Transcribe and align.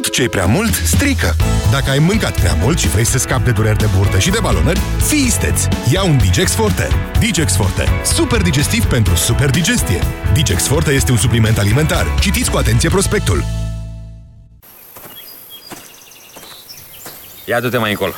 Tot 0.00 0.12
ce 0.12 0.22
e 0.22 0.28
prea 0.28 0.46
mult 0.46 0.74
strică. 0.74 1.36
Dacă 1.70 1.90
ai 1.90 1.98
mâncat 1.98 2.34
prea 2.40 2.54
mult 2.54 2.78
și 2.78 2.88
vrei 2.88 3.04
să 3.04 3.18
scapi 3.18 3.44
de 3.44 3.50
dureri 3.50 3.78
de 3.78 3.86
burtă 3.96 4.18
și 4.18 4.30
de 4.30 4.38
balonări, 4.42 4.80
fii 5.06 5.24
isteț! 5.24 5.62
Ia 5.92 6.02
un 6.02 6.18
Digex 6.18 6.52
Forte. 6.52 6.88
Digex 7.18 7.56
Forte. 7.56 7.88
Super 8.04 8.42
digestiv 8.42 8.84
pentru 8.84 9.14
super 9.14 9.50
digestie. 9.50 10.00
Digex 10.32 10.66
Forte 10.66 10.90
este 10.90 11.10
un 11.10 11.16
supliment 11.16 11.58
alimentar. 11.58 12.06
Citiți 12.20 12.50
cu 12.50 12.56
atenție 12.56 12.88
prospectul. 12.88 13.44
Ia 17.44 17.60
du-te 17.60 17.78
mai 17.78 17.90
încolo. 17.90 18.12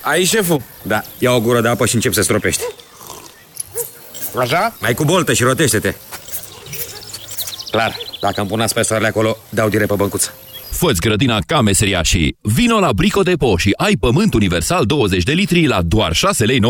Ai, 0.00 0.24
șeful? 0.24 0.62
Da, 0.82 1.02
ia 1.18 1.32
o 1.32 1.40
gură 1.40 1.60
de 1.60 1.68
apă 1.68 1.86
și 1.86 1.94
încep 1.94 2.12
să 2.12 2.22
stropești. 2.22 2.62
Așa? 4.38 4.74
Mai 4.80 4.94
cu 4.94 5.04
boltă 5.04 5.32
și 5.32 5.42
rotește-te. 5.42 5.94
Clar, 7.74 7.96
dacă 8.20 8.40
îmi 8.40 8.48
pun 8.48 8.60
aspesoarele 8.60 9.08
acolo, 9.08 9.36
dau 9.48 9.68
direct 9.68 9.88
pe 9.88 9.94
băncuță. 9.94 10.32
Fă-ți 10.70 11.00
grădina 11.00 11.38
ca 11.46 11.60
meseriașii. 11.60 12.36
Vino 12.40 12.78
la 12.78 12.92
Brico 12.92 13.22
Depo 13.22 13.56
și 13.56 13.72
ai 13.76 13.96
pământ 13.96 14.34
universal 14.34 14.86
20 14.86 15.22
de 15.22 15.32
litri 15.32 15.66
la 15.66 15.82
doar 15.82 16.12
6,95 16.12 16.16
lei. 16.38 16.62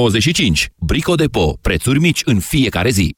Brico 0.78 1.14
Depo. 1.14 1.56
Prețuri 1.60 1.98
mici 1.98 2.20
în 2.24 2.38
fiecare 2.40 2.90
zi. 2.90 3.16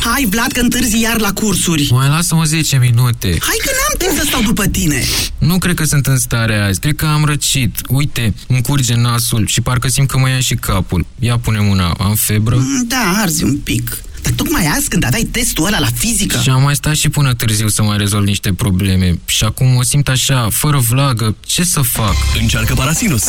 Hai, 0.00 0.26
Vlad, 0.30 0.52
că 0.52 0.60
întârzi 0.60 1.00
iar 1.00 1.20
la 1.20 1.32
cursuri. 1.32 1.88
Mai 1.90 2.08
lasă-mă 2.08 2.44
10 2.44 2.78
minute. 2.78 3.28
Hai 3.28 3.56
că 3.64 3.70
n-am 3.70 3.98
timp 4.08 4.18
să 4.20 4.26
stau 4.26 4.42
după 4.42 4.66
tine. 4.66 5.02
Nu 5.38 5.58
cred 5.58 5.74
că 5.74 5.84
sunt 5.84 6.06
în 6.06 6.18
stare 6.18 6.56
azi. 6.56 6.80
Cred 6.80 6.94
că 6.96 7.06
am 7.06 7.24
răcit. 7.24 7.76
Uite, 7.88 8.34
îmi 8.48 8.62
curge 8.62 8.94
nasul 8.94 9.46
și 9.46 9.60
parcă 9.60 9.88
simt 9.88 10.08
că 10.08 10.18
mă 10.18 10.28
ia 10.28 10.40
și 10.40 10.54
capul. 10.54 11.06
Ia 11.18 11.38
pune 11.38 11.58
mâna. 11.60 11.94
Am 11.98 12.14
febră? 12.14 12.56
Mm, 12.56 12.84
Da, 12.88 13.12
arzi 13.22 13.44
un 13.44 13.58
pic. 13.58 14.02
Dar 14.24 14.32
tocmai 14.36 14.66
azi, 14.66 14.88
când 14.88 15.04
aveai 15.04 15.22
testul 15.22 15.66
ăla 15.66 15.78
la 15.78 15.88
fizică... 15.94 16.38
Și 16.42 16.50
am 16.50 16.62
mai 16.62 16.74
stat 16.74 16.94
și 16.94 17.08
până 17.08 17.34
târziu 17.34 17.68
să 17.68 17.82
mai 17.82 17.96
rezolv 17.96 18.26
niște 18.26 18.52
probleme. 18.52 19.18
Și 19.26 19.44
acum 19.44 19.76
o 19.76 19.82
simt 19.82 20.08
așa, 20.08 20.48
fără 20.50 20.78
vlagă. 20.78 21.36
Ce 21.40 21.64
să 21.64 21.80
fac? 21.80 22.14
Încearcă 22.40 22.74
Parasinus! 22.74 23.24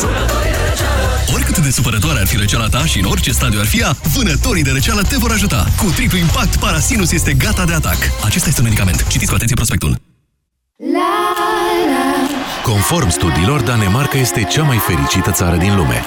Oricât 1.33 1.57
de 1.57 1.71
supărătoare 1.71 2.19
ar 2.19 2.27
fi 2.27 2.37
răceala 2.37 2.67
ta 2.67 2.85
și 2.85 2.99
în 2.99 3.05
orice 3.05 3.31
stadiu 3.31 3.59
ar 3.59 3.65
fi 3.65 3.79
ea, 3.79 3.97
vânătorii 4.13 4.63
de 4.63 4.71
răceală 4.71 5.01
te 5.01 5.17
vor 5.17 5.31
ajuta. 5.31 5.67
Cu 5.77 5.91
triplu 5.95 6.17
impact, 6.17 6.55
Parasinus 6.55 7.11
este 7.11 7.33
gata 7.33 7.65
de 7.65 7.73
atac. 7.73 7.97
Acesta 8.23 8.47
este 8.47 8.61
un 8.61 8.67
medicament. 8.67 9.05
Citiți 9.07 9.29
cu 9.29 9.35
atenție 9.35 9.55
prospectul. 9.55 10.01
Conform 12.63 13.09
studiilor, 13.09 13.61
Danemarca 13.61 14.17
este 14.17 14.47
cea 14.51 14.63
mai 14.63 14.77
fericită 14.77 15.31
țară 15.31 15.57
din 15.57 15.75
lume. 15.75 16.03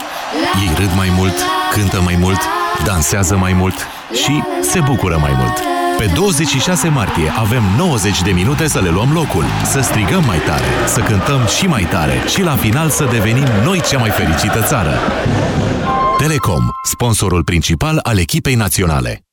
Ei 0.61 0.75
râd 0.77 0.91
mai 0.97 1.09
mult, 1.17 1.35
cântă 1.73 2.01
mai 2.01 2.17
mult, 2.17 2.39
dansează 2.85 3.37
mai 3.37 3.53
mult 3.53 3.75
și 4.13 4.43
se 4.61 4.81
bucură 4.81 5.19
mai 5.21 5.33
mult. 5.37 5.59
Pe 5.99 6.11
26 6.15 6.89
martie 6.89 7.33
avem 7.39 7.63
90 7.77 8.23
de 8.23 8.31
minute 8.31 8.67
să 8.67 8.81
le 8.81 8.89
luăm 8.89 9.13
locul, 9.13 9.45
să 9.65 9.81
strigăm 9.81 10.25
mai 10.25 10.39
tare, 10.39 10.71
să 10.87 11.01
cântăm 11.01 11.47
și 11.47 11.67
mai 11.67 11.87
tare 11.91 12.23
și 12.27 12.43
la 12.43 12.57
final 12.57 12.89
să 12.89 13.09
devenim 13.11 13.47
noi 13.65 13.81
cea 13.81 13.99
mai 13.99 14.11
fericită 14.11 14.63
țară. 14.63 14.93
Telecom, 16.19 16.65
sponsorul 16.83 17.45
principal 17.45 17.99
al 18.03 18.19
echipei 18.19 18.55
naționale. 18.55 19.28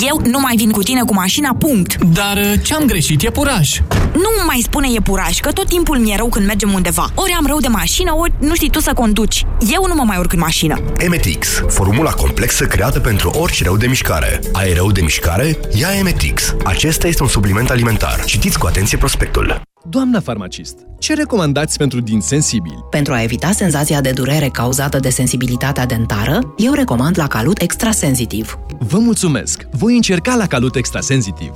Eu 0.00 0.20
nu 0.24 0.40
mai 0.40 0.54
vin 0.56 0.70
cu 0.70 0.82
tine 0.82 1.02
cu 1.02 1.14
mașina, 1.14 1.56
punct. 1.58 2.04
Dar 2.04 2.36
uh, 2.36 2.52
ce-am 2.62 2.84
greșit? 2.86 3.22
E 3.22 3.30
puraj. 3.30 3.80
Nu 4.12 4.44
mai 4.46 4.60
spune 4.62 4.88
e 4.94 5.00
puraj, 5.00 5.38
că 5.38 5.52
tot 5.52 5.68
timpul 5.68 5.98
mi-e 5.98 6.16
rău 6.16 6.28
când 6.28 6.46
mergem 6.46 6.72
undeva. 6.72 7.10
Ori 7.14 7.32
am 7.38 7.46
rău 7.46 7.58
de 7.58 7.68
mașină, 7.68 8.14
ori 8.14 8.32
nu 8.38 8.54
știi 8.54 8.70
tu 8.70 8.80
să 8.80 8.92
conduci. 8.92 9.46
Eu 9.72 9.84
nu 9.86 9.94
mă 9.94 10.02
mai 10.06 10.18
urc 10.18 10.32
în 10.32 10.38
mașină. 10.38 10.80
Emetix, 10.98 11.62
formula 11.68 12.10
complexă 12.10 12.64
creată 12.64 13.00
pentru 13.00 13.30
orice 13.30 13.64
rău 13.64 13.76
de 13.76 13.86
mișcare. 13.86 14.40
Ai 14.52 14.72
rău 14.72 14.92
de 14.92 15.00
mișcare? 15.00 15.58
Ia 15.74 15.88
Emetix. 15.98 16.54
Acesta 16.64 17.06
este 17.06 17.22
un 17.22 17.28
supliment 17.28 17.70
alimentar. 17.70 18.24
Citiți 18.24 18.58
cu 18.58 18.66
atenție 18.66 18.98
prospectul. 18.98 19.60
Doamna 19.88 20.20
farmacist, 20.20 20.76
ce 20.98 21.14
recomandați 21.14 21.78
pentru 21.78 22.00
din 22.00 22.20
sensibili? 22.20 22.84
Pentru 22.90 23.12
a 23.12 23.22
evita 23.22 23.50
senzația 23.50 24.00
de 24.00 24.10
durere 24.10 24.48
cauzată 24.48 24.98
de 24.98 25.10
sensibilitatea 25.10 25.86
dentară, 25.86 26.54
eu 26.56 26.72
recomand 26.72 27.18
la 27.18 27.26
Calut 27.26 27.60
Extrasensitiv. 27.60 28.58
Vă 28.78 28.98
mulțumesc! 28.98 29.66
Voi 29.70 29.94
încerca 29.94 30.34
la 30.34 30.46
Calut 30.46 30.74
Extrasensitiv. 30.74 31.52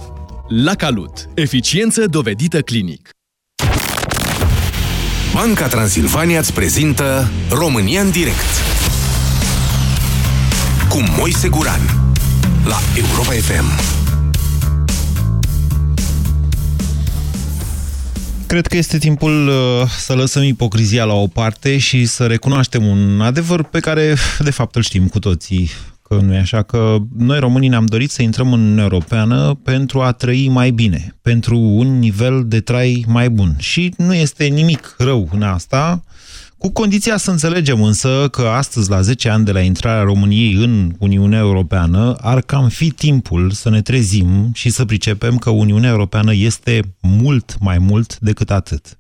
La 0.49 0.75
Calut. 0.75 1.29
Eficiență 1.35 2.07
dovedită 2.07 2.61
clinic. 2.61 3.09
Banca 5.35 5.67
Transilvania 5.67 6.39
îți 6.39 6.53
prezintă 6.53 7.31
România 7.51 8.01
în 8.01 8.11
direct 8.11 8.53
cu 10.89 10.99
Moise 11.19 11.49
Guran 11.49 11.81
la 12.65 12.77
Europa 12.97 13.33
FM. 13.33 14.04
Cred 18.55 18.67
că 18.67 18.77
este 18.77 18.99
timpul 18.99 19.49
uh, 19.49 19.89
să 19.99 20.15
lăsăm 20.15 20.43
ipocrizia 20.43 21.05
la 21.05 21.15
o 21.15 21.27
parte 21.27 21.79
și 21.79 22.05
să 22.07 22.27
recunoaștem 22.27 22.87
un 22.87 23.21
adevăr 23.21 23.63
pe 23.63 23.81
care, 23.81 24.15
de 24.39 24.51
fapt, 24.51 24.75
îl 24.75 24.83
știm 24.83 25.07
cu 25.09 25.19
toții. 25.19 25.71
Că 26.03 26.15
nu 26.15 26.35
e 26.35 26.39
așa 26.39 26.63
că 26.63 26.97
noi 27.17 27.39
românii 27.39 27.69
ne-am 27.69 27.87
dorit 27.87 28.11
să 28.11 28.23
intrăm 28.23 28.53
în 28.53 28.61
Uniunea 28.61 28.83
Europeană 28.83 29.59
pentru 29.63 30.01
a 30.01 30.13
trăi 30.13 30.49
mai 30.49 30.71
bine, 30.71 31.17
pentru 31.23 31.59
un 31.59 31.99
nivel 31.99 32.45
de 32.47 32.61
trai 32.61 33.05
mai 33.09 33.31
bun. 33.31 33.55
Și 33.59 33.95
nu 33.97 34.15
este 34.15 34.45
nimic 34.45 34.95
rău 34.99 35.29
în 35.33 35.43
asta, 35.43 36.05
cu 36.65 36.73
condiția 36.73 37.17
să 37.17 37.31
înțelegem 37.31 37.83
însă 37.83 38.29
că 38.31 38.43
astăzi, 38.43 38.91
la 38.91 39.01
10 39.01 39.29
ani 39.29 39.45
de 39.45 39.53
la 39.53 39.61
intrarea 39.61 40.03
României 40.03 40.53
în 40.53 40.95
Uniunea 40.99 41.39
Europeană, 41.39 42.17
ar 42.21 42.41
cam 42.41 42.69
fi 42.69 42.91
timpul 42.91 43.51
să 43.51 43.71
ne 43.71 43.83
trezim 43.83 44.51
și 44.55 44.71
să 44.71 44.85
pricepem 44.85 45.39
că 45.39 45.51
Uniunea 45.51 45.91
Europeană 45.91 46.35
este 46.35 46.81
mult 47.01 47.57
mai 47.61 47.79
mult 47.79 48.19
decât 48.19 48.51
atât. 48.51 48.97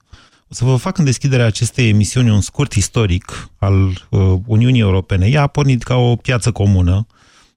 O 0.49 0.55
să 0.55 0.65
vă 0.65 0.77
fac 0.77 0.99
în 0.99 1.05
deschiderea 1.05 1.47
acestei 1.47 1.89
emisiuni 1.89 2.31
un 2.31 2.41
scurt 2.41 2.73
istoric 2.73 3.51
al 3.59 3.85
uh, 3.85 4.35
Uniunii 4.47 4.81
Europene. 4.81 5.27
Ea 5.27 5.43
a 5.43 5.47
pornit 5.47 5.83
ca 5.83 5.95
o 5.95 6.17
piață 6.17 6.51
comună, 6.51 7.07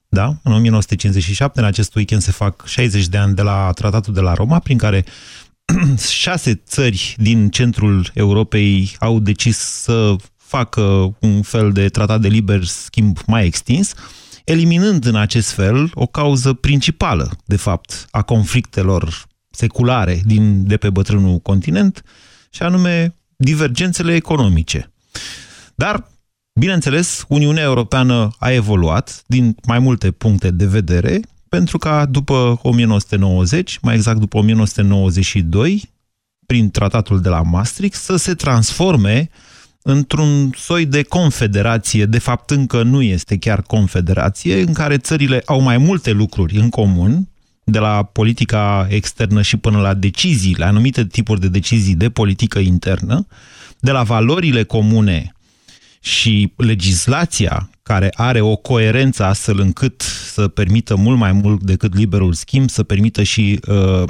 da? 0.09 0.25
În 0.43 0.53
1957, 0.53 1.59
în 1.59 1.65
acest 1.65 1.95
weekend, 1.95 2.21
se 2.21 2.31
fac 2.31 2.65
60 2.65 3.07
de 3.07 3.17
ani 3.17 3.35
de 3.35 3.41
la 3.41 3.71
Tratatul 3.75 4.13
de 4.13 4.21
la 4.21 4.33
Roma, 4.33 4.59
prin 4.59 4.77
care 4.77 5.05
șase 6.09 6.61
țări 6.67 7.15
din 7.17 7.49
centrul 7.49 8.11
Europei 8.13 8.95
au 8.99 9.19
decis 9.19 9.57
să 9.57 10.15
facă 10.35 11.15
un 11.19 11.41
fel 11.41 11.71
de 11.71 11.89
tratat 11.89 12.21
de 12.21 12.27
liber 12.27 12.63
schimb 12.63 13.19
mai 13.25 13.45
extins, 13.45 13.93
eliminând 14.43 15.05
în 15.05 15.15
acest 15.15 15.51
fel 15.51 15.91
o 15.93 16.05
cauză 16.05 16.53
principală, 16.53 17.31
de 17.45 17.55
fapt, 17.55 18.07
a 18.11 18.21
conflictelor 18.21 19.25
seculare 19.49 20.21
din, 20.25 20.67
de 20.67 20.77
pe 20.77 20.89
bătrânul 20.89 21.37
continent, 21.39 22.03
și 22.49 22.61
anume 22.63 23.15
divergențele 23.35 24.15
economice. 24.15 24.91
Dar, 25.75 26.11
bineînțeles, 26.59 27.25
Uniunea 27.27 27.63
Europeană 27.63 28.29
a 28.39 28.51
evoluat 28.51 29.23
din 29.25 29.55
mai 29.65 29.79
multe 29.79 30.11
puncte 30.11 30.51
de 30.51 30.65
vedere, 30.65 31.19
pentru 31.49 31.77
ca 31.77 32.05
după 32.05 32.59
1990, 32.61 33.79
mai 33.81 33.95
exact 33.95 34.19
după 34.19 34.37
1992, 34.37 35.89
prin 36.45 36.71
tratatul 36.71 37.21
de 37.21 37.29
la 37.29 37.41
Maastricht, 37.41 38.01
să 38.01 38.15
se 38.15 38.33
transforme 38.33 39.29
într-un 39.81 40.51
soi 40.55 40.85
de 40.85 41.03
confederație, 41.03 42.05
de 42.05 42.19
fapt 42.19 42.49
încă 42.49 42.83
nu 42.83 43.01
este 43.01 43.37
chiar 43.37 43.61
confederație, 43.61 44.61
în 44.61 44.73
care 44.73 44.97
țările 44.97 45.41
au 45.45 45.61
mai 45.61 45.77
multe 45.77 46.11
lucruri 46.11 46.57
în 46.57 46.69
comun, 46.69 47.27
de 47.63 47.79
la 47.79 48.03
politica 48.03 48.87
externă 48.89 49.41
și 49.41 49.57
până 49.57 49.79
la 49.79 49.93
decizii, 49.93 50.55
la 50.57 50.65
anumite 50.65 51.05
tipuri 51.05 51.39
de 51.39 51.47
decizii 51.47 51.95
de 51.95 52.09
politică 52.09 52.59
internă, 52.59 53.27
de 53.79 53.91
la 53.91 54.03
valorile 54.03 54.63
comune 54.63 55.35
și 55.99 56.53
legislația 56.55 57.69
care 57.87 58.09
are 58.13 58.41
o 58.41 58.55
coerență 58.55 59.23
astfel 59.23 59.59
încât 59.59 60.01
să 60.33 60.47
permită 60.47 60.95
mult 60.95 61.17
mai 61.17 61.31
mult 61.31 61.63
decât 61.63 61.95
liberul 61.95 62.33
schimb, 62.33 62.69
să 62.69 62.83
permită 62.83 63.23
și 63.23 63.59
uh, 63.67 64.03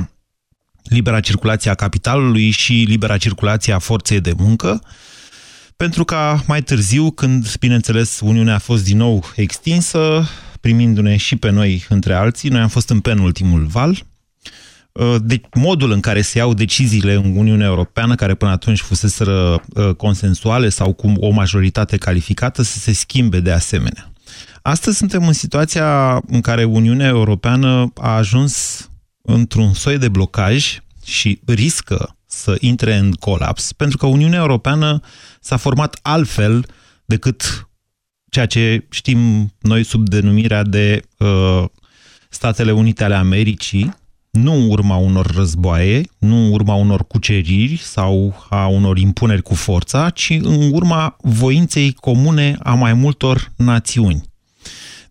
libera 0.84 1.20
circulație 1.20 1.72
a 1.72 1.76
capitalului 1.76 2.50
și 2.50 2.86
libera 2.88 3.18
circulație 3.18 3.74
a 3.74 3.80
forței 3.80 4.22
de 4.22 4.34
muncă, 4.38 4.82
pentru 5.76 6.04
ca 6.04 6.44
mai 6.48 6.62
târziu, 6.62 7.12
când, 7.12 7.56
bineînțeles, 7.60 8.20
Uniunea 8.24 8.56
a 8.56 8.60
fost 8.60 8.84
din 8.84 8.98
nou 8.98 9.24
extinsă, 9.36 10.28
primindu-ne 10.62 11.18
și 11.18 11.36
pe 11.36 11.50
noi 11.50 11.86
între 11.90 12.14
alții, 12.14 12.50
noi 12.50 12.62
am 12.62 12.68
fost 12.68 12.90
în 12.90 13.00
penultimul 13.00 13.66
val, 13.66 14.06
de 15.22 15.42
modul 15.54 15.92
în 15.92 16.00
care 16.00 16.22
se 16.22 16.38
iau 16.38 16.54
deciziile 16.54 17.14
în 17.14 17.36
Uniunea 17.36 17.68
Europeană, 17.68 18.16
care 18.16 18.36
până 18.36 18.52
atunci 18.52 18.80
fuseseră 18.80 19.62
consensuale 19.98 20.70
sau 20.70 20.94
cu 20.94 21.14
o 21.20 21.30
majoritate 21.30 21.98
calificată, 21.98 22.62
să 22.62 22.78
se 22.78 22.94
schimbe 22.94 23.40
de 23.40 23.52
asemenea. 23.52 24.12
Astăzi 24.62 24.98
suntem 24.98 25.28
în 25.28 25.34
situația 25.34 26.22
în 26.28 26.42
care 26.42 26.64
Uniunea 26.64 27.08
Europeană 27.08 27.92
a 27.96 28.16
ajuns 28.16 28.86
într-un 29.22 29.74
soi 29.74 29.98
de 29.98 30.10
blocaj 30.10 30.80
și 31.06 31.40
riscă 31.46 32.18
să 32.26 32.56
intre 32.60 32.96
în 32.96 33.12
colaps, 33.12 33.72
pentru 33.72 33.98
că 33.98 34.06
Uniunea 34.06 34.40
Europeană 34.40 35.00
s-a 35.40 35.58
format 35.58 36.00
altfel 36.02 36.66
decât 37.06 37.70
ceea 38.30 38.46
ce 38.46 38.86
știm 38.90 39.54
noi 39.62 39.84
sub 39.84 40.10
denumirea 40.10 40.64
de 40.64 41.02
uh, 41.18 41.64
Statele 42.30 42.72
Unite 42.72 43.04
ale 43.04 43.16
Americii, 43.16 43.94
nu 44.42 44.54
în 44.54 44.70
urma 44.70 44.96
unor 44.96 45.26
războaie, 45.36 46.02
nu 46.18 46.36
în 46.36 46.52
urma 46.52 46.74
unor 46.74 47.08
cuceriri 47.08 47.78
sau 47.78 48.46
a 48.50 48.68
unor 48.68 48.98
impuneri 48.98 49.42
cu 49.42 49.56
forța, 49.56 50.10
ci 50.10 50.30
în 50.42 50.70
urma 50.72 51.16
voinței 51.22 51.94
comune 51.94 52.58
a 52.64 52.74
mai 52.74 52.94
multor 52.94 53.52
națiuni. 53.56 54.24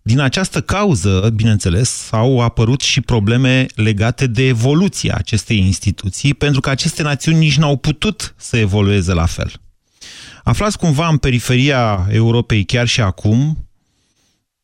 Din 0.03 0.21
această 0.21 0.61
cauză, 0.61 1.31
bineînțeles, 1.35 2.09
au 2.11 2.41
apărut 2.41 2.81
și 2.81 3.01
probleme 3.01 3.67
legate 3.75 4.27
de 4.27 4.47
evoluția 4.47 5.15
acestei 5.17 5.59
instituții, 5.59 6.35
pentru 6.35 6.61
că 6.61 6.71
aceste 6.71 7.03
națiuni 7.03 7.39
nici 7.39 7.57
n-au 7.57 7.77
putut 7.77 8.35
să 8.37 8.57
evolueze 8.57 9.13
la 9.13 9.27
fel. 9.27 9.53
Aflați 10.45 10.79
cumva 10.79 11.09
în 11.09 11.17
periferia 11.17 12.07
Europei 12.11 12.65
chiar 12.65 12.87
și 12.87 13.01
acum, 13.01 13.66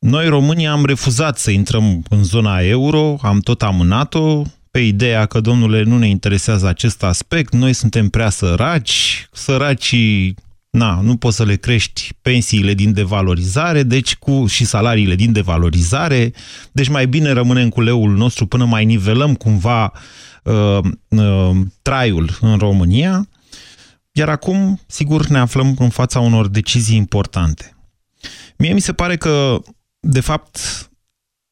noi 0.03 0.29
românii 0.29 0.67
am 0.67 0.85
refuzat 0.85 1.39
să 1.39 1.51
intrăm 1.51 2.03
în 2.09 2.25
zona 2.25 2.61
euro, 2.61 3.17
am 3.21 3.41
tot 3.41 3.63
amânat-o, 3.63 4.43
pe 4.71 4.79
ideea 4.79 5.27
că, 5.27 5.41
domnule, 5.41 5.83
nu 5.83 5.99
ne 5.99 6.09
interesează 6.09 6.67
acest 6.67 7.03
aspect, 7.03 7.53
noi 7.53 7.73
suntem 7.73 8.09
prea 8.09 8.31
săraci, 8.31 9.29
săracii 9.33 10.35
na, 10.71 11.01
nu 11.01 11.17
poți 11.17 11.37
să 11.37 11.45
le 11.45 11.57
crești 11.57 12.09
pensiile 12.23 12.75
din 12.75 12.93
devalorizare 12.93 13.83
deci 13.83 14.17
cu, 14.17 14.47
și 14.47 14.65
salariile 14.65 15.15
din 15.15 15.33
devalorizare, 15.33 16.33
deci 16.73 16.89
mai 16.89 17.07
bine 17.07 17.31
rămânem 17.33 17.69
cu 17.69 17.81
leul 17.81 18.11
nostru 18.11 18.47
până 18.47 18.65
mai 18.65 18.85
nivelăm 18.85 19.35
cumva 19.35 19.93
uh, 20.43 20.79
uh, 21.09 21.51
traiul 21.83 22.39
în 22.41 22.59
România. 22.59 23.29
Iar 24.13 24.29
acum, 24.29 24.81
sigur, 24.87 25.27
ne 25.27 25.39
aflăm 25.39 25.77
în 25.79 25.89
fața 25.89 26.21
unor 26.21 26.49
decizii 26.49 26.97
importante. 26.97 27.77
Mie 28.57 28.73
mi 28.73 28.81
se 28.81 28.93
pare 28.93 29.17
că, 29.17 29.63
de 30.05 30.21
fapt, 30.21 30.59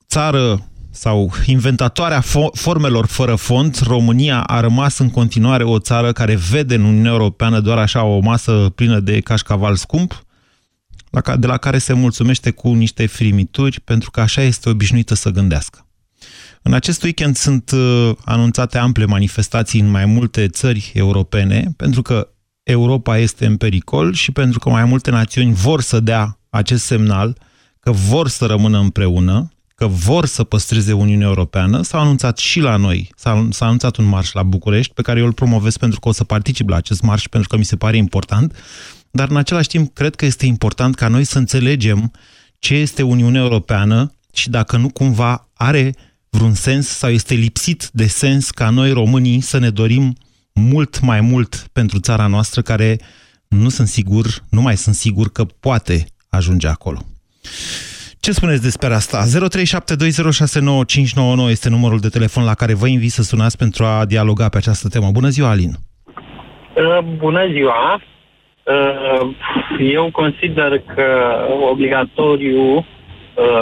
țară 0.09 0.71
sau 0.91 1.33
inventatoarea 1.47 2.21
fo 2.21 2.49
formelor 2.53 3.07
fără 3.07 3.35
fond, 3.35 3.79
România 3.79 4.41
a 4.43 4.61
rămas 4.61 4.99
în 4.99 5.11
continuare 5.11 5.65
o 5.65 5.79
țară 5.79 6.13
care 6.13 6.35
vede 6.35 6.75
în 6.75 6.85
Uniunea 6.85 7.11
Europeană 7.11 7.61
doar 7.61 7.79
așa 7.79 8.03
o 8.03 8.19
masă 8.19 8.73
plină 8.75 9.01
de 9.01 9.21
cașcaval 9.21 9.77
scump, 9.77 10.25
de 11.37 11.47
la 11.47 11.57
care 11.57 11.79
se 11.79 11.93
mulțumește 11.93 12.51
cu 12.51 12.73
niște 12.73 13.07
frimituri, 13.07 13.81
pentru 13.81 14.11
că 14.11 14.21
așa 14.21 14.43
este 14.43 14.69
obișnuită 14.69 15.15
să 15.15 15.31
gândească. 15.31 15.87
În 16.63 16.73
acest 16.73 17.03
weekend 17.03 17.37
sunt 17.37 17.71
uh, 17.71 18.11
anunțate 18.25 18.79
ample 18.79 19.05
manifestații 19.05 19.81
în 19.81 19.91
mai 19.91 20.05
multe 20.05 20.49
țări 20.49 20.93
europene, 20.95 21.73
pentru 21.77 22.03
că 22.03 22.29
Europa 22.63 23.19
este 23.19 23.47
în 23.47 23.57
pericol 23.57 24.13
și 24.13 24.33
pentru 24.33 24.59
că 24.59 24.69
mai 24.69 24.85
multe 24.85 25.11
națiuni 25.11 25.55
vor 25.55 25.81
să 25.81 26.01
dea 26.01 26.39
acest 26.49 26.85
semnal 26.85 27.37
că 27.81 27.91
vor 27.91 28.29
să 28.29 28.47
rămână 28.47 28.79
împreună, 28.79 29.51
că 29.75 29.87
vor 29.87 30.27
să 30.27 30.45
păstreze 30.45 30.93
Uniunea 30.93 31.27
Europeană. 31.27 31.83
S-a 31.83 31.99
anunțat 31.99 32.39
și 32.39 32.61
la 32.61 32.77
noi, 32.77 33.11
s-a, 33.17 33.49
anunțat 33.59 33.97
un 33.97 34.05
marș 34.05 34.33
la 34.33 34.43
București, 34.43 34.93
pe 34.95 35.03
care 35.03 35.21
eu 35.21 35.27
îl 35.27 35.33
promovez 35.33 35.77
pentru 35.77 36.01
că 36.01 36.09
o 36.09 36.13
să 36.13 36.25
particip 36.25 36.69
la 36.69 36.77
acest 36.77 37.03
marș, 37.03 37.27
pentru 37.27 37.49
că 37.49 37.57
mi 37.57 37.65
se 37.65 37.77
pare 37.77 37.97
important, 37.97 38.57
dar 39.11 39.29
în 39.29 39.37
același 39.37 39.69
timp 39.69 39.95
cred 39.95 40.15
că 40.15 40.25
este 40.25 40.47
important 40.47 40.95
ca 40.95 41.09
noi 41.09 41.25
să 41.25 41.39
înțelegem 41.39 42.13
ce 42.59 42.75
este 42.75 43.03
Uniunea 43.03 43.41
Europeană 43.41 44.15
și 44.33 44.51
dacă 44.51 44.77
nu 44.77 44.89
cumva 44.89 45.49
are 45.55 45.95
vreun 46.31 46.55
sens 46.55 46.87
sau 46.87 47.11
este 47.11 47.35
lipsit 47.35 47.91
de 47.93 48.07
sens 48.07 48.51
ca 48.51 48.71
noi 48.71 48.93
românii 48.93 49.41
să 49.41 49.59
ne 49.59 49.71
dorim 49.71 50.17
mult 50.53 51.01
mai 51.01 51.21
mult 51.21 51.69
pentru 51.73 51.99
țara 51.99 52.27
noastră 52.27 52.63
care 52.63 53.01
nu 53.49 53.69
sunt 53.69 53.89
sigur, 53.89 54.45
nu 54.49 54.63
mai 54.63 54.77
sunt 54.77 54.95
sigur 54.95 55.33
că 55.33 55.45
poate 55.45 56.07
ajunge 56.29 56.67
acolo. 56.69 57.05
Ce 58.21 58.33
spuneți 58.33 58.63
despre 58.63 58.95
asta? 58.95 59.19
0372069599 61.47 61.51
este 61.51 61.69
numărul 61.69 61.99
de 61.99 62.09
telefon 62.09 62.45
la 62.45 62.55
care 62.55 62.75
vă 62.75 62.87
invit 62.87 63.11
să 63.11 63.23
sunați 63.23 63.57
pentru 63.59 63.85
a 63.85 64.05
dialoga 64.05 64.49
pe 64.49 64.57
această 64.57 64.89
temă. 64.89 65.11
Bună 65.13 65.29
ziua, 65.29 65.49
Alin! 65.49 65.71
Uh, 66.75 66.99
bună 67.17 67.47
ziua! 67.53 68.01
Uh, 68.65 69.29
eu 69.79 70.11
consider 70.13 70.83
că 70.95 71.09
obligatoriu 71.71 72.77
uh, 72.77 72.85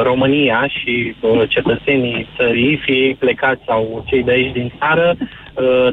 România 0.03 0.69
și 0.69 1.15
cetățenii 1.49 2.29
țării, 2.37 2.81
fie 2.85 3.17
plecați 3.19 3.63
sau 3.67 4.05
cei 4.07 4.23
de 4.23 4.31
aici 4.31 4.53
din 4.53 4.73
țară, 4.79 5.17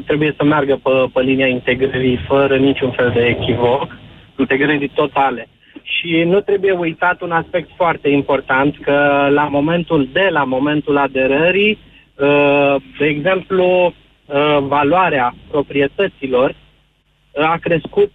trebuie 0.04 0.34
să 0.36 0.44
meargă 0.44 0.80
pe, 0.82 0.90
pe 1.12 1.20
linia 1.20 1.46
integrării 1.46 2.24
fără 2.28 2.56
niciun 2.56 2.90
fel 2.90 3.10
de 3.14 3.24
echivoc, 3.24 3.96
integrării 4.36 4.88
totale. 4.88 5.48
Și 5.86 6.22
nu 6.24 6.40
trebuie 6.40 6.72
uitat 6.72 7.20
un 7.20 7.30
aspect 7.30 7.70
foarte 7.76 8.08
important, 8.08 8.76
că 8.82 9.28
la 9.30 9.44
momentul 9.44 10.08
de 10.12 10.28
la 10.30 10.44
momentul 10.44 10.96
aderării, 10.96 11.78
uh, 12.14 12.76
de 12.98 13.06
exemplu, 13.06 13.94
uh, 14.26 14.58
valoarea 14.60 15.34
proprietăților 15.50 16.50
uh, 16.50 17.44
a 17.44 17.56
crescut 17.60 18.12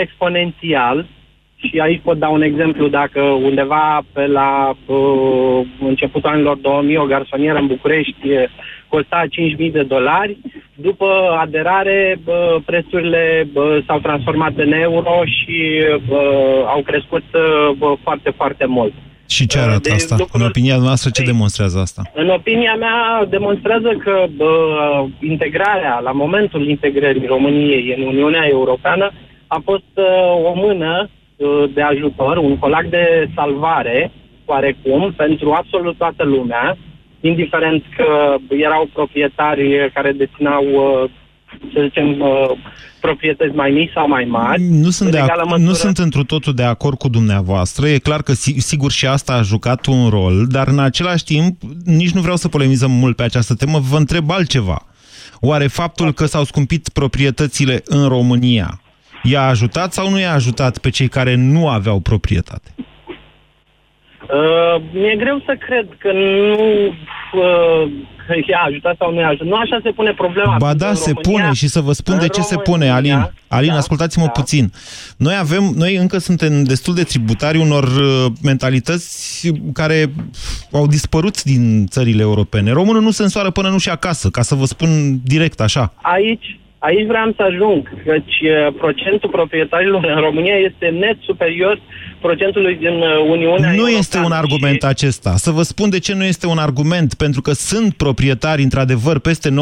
exponențial. 0.00 1.06
Și 1.56 1.80
aici 1.80 2.00
pot 2.04 2.18
da 2.18 2.28
un 2.28 2.42
exemplu, 2.42 2.88
dacă 2.88 3.20
undeva 3.20 4.02
pe 4.12 4.26
la 4.26 4.76
uh, 4.86 5.66
începutul 5.80 6.30
anilor 6.30 6.56
2000 6.56 6.96
o 6.96 7.04
garsonieră 7.04 7.58
în 7.58 7.66
București 7.66 8.28
costa 8.94 9.20
5.000 9.66 9.72
de 9.72 9.82
dolari, 9.82 10.36
după 10.74 11.08
aderare 11.44 12.18
uh, 12.24 12.34
prețurile 12.64 13.48
uh, 13.54 13.84
s-au 13.86 13.98
transformat 13.98 14.52
în 14.56 14.72
euro 14.72 15.14
și 15.24 15.58
uh, 16.08 16.18
au 16.74 16.82
crescut 16.82 17.24
uh, 17.32 17.98
foarte, 18.02 18.30
foarte 18.36 18.66
mult. 18.66 18.92
Și 19.28 19.46
ce 19.46 19.58
arată 19.58 19.88
de 19.88 19.94
asta? 19.94 20.14
Lucruri... 20.18 20.42
În 20.42 20.48
opinia 20.48 20.76
noastră, 20.76 21.10
ce 21.10 21.22
demonstrează 21.22 21.78
asta? 21.78 22.02
În 22.14 22.28
opinia 22.28 22.74
mea, 22.74 23.26
demonstrează 23.30 23.90
că 24.04 24.24
uh, 24.38 25.04
integrarea, 25.20 26.00
la 26.02 26.10
momentul 26.10 26.68
integrării 26.68 27.26
României 27.26 27.94
în 27.96 28.02
Uniunea 28.02 28.46
Europeană, 28.50 29.10
a 29.46 29.60
fost 29.64 29.92
uh, 29.94 30.04
o 30.50 30.52
mână 30.54 31.08
Uh, 31.36 31.64
de 31.74 31.82
ajutor, 31.82 32.36
un 32.36 32.58
colac 32.58 32.84
de 32.84 33.28
salvare, 33.34 34.10
oarecum, 34.44 35.12
pentru 35.16 35.52
absolut 35.52 35.96
toată 35.96 36.24
lumea, 36.24 36.76
indiferent 37.28 37.82
că 37.96 38.36
erau 38.48 38.88
proprietari 38.92 39.90
care 39.94 40.12
dețineau, 40.12 40.64
uh, 40.64 41.10
să 41.72 41.80
zicem, 41.82 42.20
uh, 42.20 42.50
proprietăți 43.00 43.54
mai 43.54 43.70
mici 43.70 43.90
sau 43.94 44.08
mai 44.08 44.24
mari. 44.24 44.62
Nu 44.62 44.90
sunt, 44.90 45.10
de 45.10 45.18
ac- 45.18 45.56
nu 45.56 45.72
sunt 45.72 45.98
întru 45.98 46.24
totul 46.24 46.54
de 46.54 46.62
acord 46.62 46.98
cu 46.98 47.08
dumneavoastră. 47.08 47.88
E 47.88 47.98
clar 47.98 48.22
că, 48.22 48.32
sigur, 48.56 48.90
și 48.90 49.06
asta 49.06 49.32
a 49.32 49.42
jucat 49.42 49.86
un 49.86 50.08
rol, 50.08 50.46
dar 50.46 50.68
în 50.68 50.78
același 50.78 51.24
timp, 51.24 51.60
nici 51.84 52.10
nu 52.10 52.20
vreau 52.20 52.36
să 52.36 52.48
polemizăm 52.48 52.90
mult 52.90 53.16
pe 53.16 53.22
această 53.22 53.54
temă, 53.54 53.78
vă 53.78 53.96
întreb 53.96 54.30
altceva. 54.30 54.86
Oare 55.40 55.66
faptul 55.66 56.12
că 56.12 56.26
s-au 56.26 56.44
scumpit 56.44 56.88
proprietățile 56.88 57.82
în 57.84 58.08
România 58.08 58.80
i-a 59.22 59.46
ajutat 59.46 59.92
sau 59.92 60.10
nu 60.10 60.18
i-a 60.18 60.32
ajutat 60.32 60.78
pe 60.78 60.90
cei 60.90 61.08
care 61.08 61.34
nu 61.34 61.68
aveau 61.68 62.00
proprietate? 62.00 62.74
Uh, 64.24 64.82
mi-e 64.92 65.16
greu 65.16 65.42
să 65.46 65.56
cred 65.66 65.86
că 65.98 66.12
nu 66.12 66.86
uh, 66.86 67.90
i-a 68.48 68.62
ajutat 68.66 68.96
sau 68.98 69.12
nu 69.12 69.20
i-a 69.20 69.26
ajutat. 69.26 69.46
Nu 69.46 69.56
așa 69.56 69.80
se 69.82 69.90
pune 69.90 70.12
problema. 70.12 70.56
Ba 70.58 70.74
da, 70.74 70.94
se 70.94 71.12
România, 71.14 71.42
pune 71.42 71.54
și 71.54 71.68
să 71.68 71.80
vă 71.80 71.92
spun 71.92 72.18
de 72.18 72.28
ce 72.28 72.40
România, 72.40 72.56
se 72.56 72.70
pune, 72.70 72.90
Alin. 72.90 73.30
Alin, 73.48 73.70
da, 73.70 73.76
ascultați-mă 73.76 74.24
da. 74.24 74.30
puțin. 74.30 74.72
Noi 75.16 75.36
avem, 75.36 75.72
noi 75.76 75.94
încă 75.96 76.18
suntem 76.18 76.62
destul 76.62 76.94
de 76.94 77.02
tributari 77.02 77.58
unor 77.58 77.84
uh, 77.84 78.26
mentalități 78.42 79.52
care 79.72 80.12
au 80.72 80.86
dispărut 80.86 81.42
din 81.42 81.86
țările 81.86 82.22
europene. 82.22 82.70
Românul 82.72 83.02
nu 83.02 83.10
se 83.10 83.22
însoară 83.22 83.50
până 83.50 83.68
nu 83.68 83.78
și 83.78 83.90
acasă, 83.90 84.28
ca 84.28 84.42
să 84.42 84.54
vă 84.54 84.64
spun 84.64 85.20
direct 85.24 85.60
așa. 85.60 85.92
Aici, 86.02 86.58
Aici 86.88 87.06
vreau 87.06 87.32
să 87.36 87.42
ajung, 87.42 87.82
căci 88.04 88.36
uh, 88.42 88.74
procentul 88.78 89.30
proprietarilor 89.30 90.04
în 90.04 90.20
România 90.20 90.54
este 90.54 90.86
net 90.86 91.16
superior 91.20 91.80
procentului 92.20 92.76
din 92.76 92.96
uh, 93.00 93.30
Uniunea 93.30 93.72
Nu 93.72 93.88
este 93.88 94.18
un 94.18 94.32
argument 94.32 94.82
și... 94.82 94.88
acesta. 94.88 95.36
Să 95.36 95.50
vă 95.50 95.62
spun 95.62 95.90
de 95.90 95.98
ce 95.98 96.14
nu 96.14 96.24
este 96.24 96.46
un 96.46 96.58
argument. 96.58 97.14
Pentru 97.14 97.40
că 97.40 97.52
sunt 97.52 97.94
proprietari, 97.94 98.62
într-adevăr, 98.62 99.18
peste 99.18 99.50
90% 99.50 99.52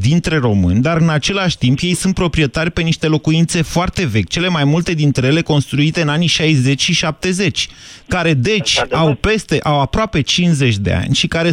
dintre 0.00 0.36
români, 0.38 0.80
dar 0.80 0.96
în 1.00 1.08
același 1.08 1.58
timp 1.58 1.78
ei 1.82 1.94
sunt 1.94 2.14
proprietari 2.14 2.70
pe 2.70 2.82
niște 2.82 3.06
locuințe 3.06 3.62
foarte 3.62 4.06
vechi, 4.06 4.28
cele 4.28 4.48
mai 4.48 4.64
multe 4.64 4.92
dintre 4.92 5.26
ele 5.26 5.40
construite 5.40 6.00
în 6.00 6.08
anii 6.08 6.26
60 6.26 6.80
și 6.80 6.92
70, 6.92 7.68
care 8.08 8.32
deci 8.34 8.80
au 8.90 9.14
peste, 9.14 9.58
au 9.62 9.80
aproape 9.80 10.20
50 10.20 10.76
de 10.76 10.92
ani 10.92 11.14
și 11.14 11.26
care 11.26 11.50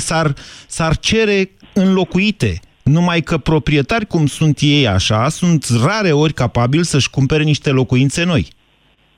s-ar 0.68 0.98
cere 1.00 1.50
înlocuite 1.74 2.60
numai 2.84 3.22
că 3.22 3.38
proprietari 3.38 4.06
cum 4.06 4.26
sunt 4.26 4.58
ei 4.62 4.88
așa, 4.88 5.30
sunt 5.30 5.66
rare 5.84 6.12
ori 6.12 6.34
capabili 6.34 6.86
să-și 6.86 7.10
cumpere 7.10 7.44
niște 7.44 7.70
locuințe 7.70 8.24
noi. 8.24 8.48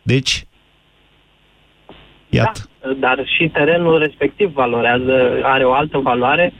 Deci, 0.01 0.45
iată. 2.29 2.69
Da, 2.81 2.93
dar 2.99 3.25
și 3.37 3.49
terenul 3.53 3.99
respectiv 3.99 4.51
valorează, 4.53 5.39
are 5.43 5.65
o 5.65 5.73
altă 5.73 5.97
valoare 5.97 6.53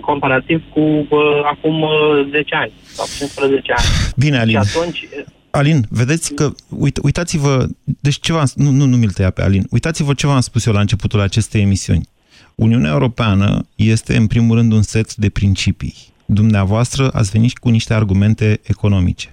comparativ 0.00 0.62
cu 0.72 0.80
uh, 0.80 1.08
acum 1.44 1.82
uh, 1.82 2.28
10 2.30 2.54
ani 2.54 2.72
sau 2.84 3.06
15 3.18 3.72
ani. 3.72 3.84
Bine, 4.16 4.38
Alin. 4.38 4.60
Și 4.62 4.76
atunci... 4.76 5.08
Alin, 5.50 5.84
vedeți 5.90 6.34
că, 6.34 6.50
uit, 6.68 6.98
uitați-vă, 7.02 7.66
deci 8.00 8.20
ce 8.20 8.32
v-am, 8.32 8.44
nu, 8.54 8.70
nu, 8.70 8.84
nu 8.84 8.96
mi-l 8.96 9.10
tăia 9.10 9.30
pe 9.30 9.42
Alin, 9.42 9.66
uitați-vă 9.70 10.14
ce 10.14 10.26
v-am 10.26 10.40
spus 10.40 10.66
eu 10.66 10.72
la 10.72 10.80
începutul 10.80 11.20
acestei 11.20 11.60
emisiuni. 11.60 12.08
Uniunea 12.54 12.90
Europeană 12.90 13.66
este, 13.76 14.16
în 14.16 14.26
primul 14.26 14.56
rând, 14.56 14.72
un 14.72 14.82
set 14.82 15.14
de 15.14 15.28
principii 15.28 15.94
Dumneavoastră 16.34 17.10
ați 17.12 17.30
venit 17.30 17.58
cu 17.58 17.68
niște 17.68 17.94
argumente 17.94 18.60
economice. 18.62 19.28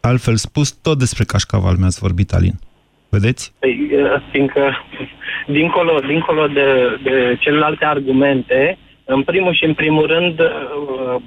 Altfel 0.00 0.36
spus, 0.36 0.70
tot 0.70 0.98
despre 0.98 1.24
cașcaval 1.24 1.76
mi-ați 1.76 2.00
vorbit, 2.00 2.32
Alin. 2.32 2.56
Vedeți? 3.08 3.52
Păi, 3.58 3.90
uh, 3.92 4.22
fiindcă, 4.30 4.62
dincolo, 5.46 6.00
dincolo 6.06 6.46
de, 6.46 6.68
de 7.02 7.36
celelalte 7.40 7.84
argumente, 7.84 8.78
în 9.04 9.22
primul 9.22 9.54
și 9.54 9.64
în 9.64 9.74
primul 9.74 10.06
rând, 10.06 10.38
uh, 10.40 11.22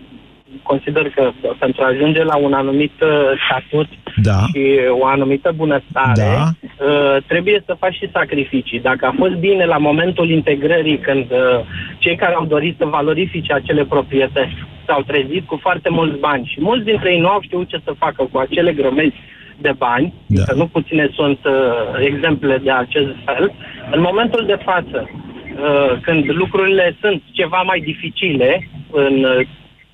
consider 0.63 1.09
că 1.09 1.31
pentru 1.59 1.83
a 1.83 1.87
ajunge 1.87 2.23
la 2.23 2.35
un 2.35 2.53
anumit 2.53 2.93
uh, 3.01 3.09
statut 3.45 3.87
da. 4.15 4.39
și 4.53 4.79
o 4.89 5.05
anumită 5.05 5.51
bunăstare, 5.55 6.29
Da. 6.35 6.49
uh, 6.85 7.23
trebuie 7.27 7.63
să 7.65 7.75
faci 7.79 7.93
și 7.93 8.09
sacrificii. 8.11 8.79
Dacă 8.79 9.05
a 9.05 9.15
fost 9.17 9.33
bine 9.33 9.65
la 9.65 9.77
momentul 9.77 10.29
integrării, 10.29 10.97
când 10.97 11.31
uh, 11.31 11.59
cei 11.97 12.15
care 12.15 12.33
au 12.33 12.45
dorit 12.45 12.75
să 12.77 12.85
valorifice 12.85 13.53
acele 13.53 13.85
proprietăți 13.85 14.55
s-au 14.85 15.01
trezit 15.01 15.45
cu 15.47 15.57
foarte 15.61 15.89
mulți 15.89 16.19
bani 16.19 16.49
și 16.53 16.61
mulți 16.61 16.85
dintre 16.85 17.11
ei 17.11 17.19
nu 17.19 17.27
au 17.27 17.41
știut 17.41 17.67
ce 17.67 17.79
să 17.83 17.93
facă 17.97 18.27
cu 18.31 18.37
acele 18.37 18.71
grămezi 18.73 19.15
de 19.57 19.73
bani, 19.77 20.13
da. 20.25 20.43
că 20.43 20.55
nu 20.55 20.67
puține 20.67 21.09
sunt 21.13 21.39
uh, 21.45 21.53
exemple 21.99 22.57
de 22.57 22.71
acest 22.71 23.11
fel, 23.25 23.53
în 23.91 24.01
momentul 24.01 24.45
de 24.45 24.57
față, 24.63 25.09
uh, 25.09 25.99
când 26.01 26.31
lucrurile 26.31 26.95
sunt 27.01 27.21
ceva 27.31 27.61
mai 27.61 27.79
dificile 27.79 28.69
în 28.91 29.23
uh, 29.23 29.47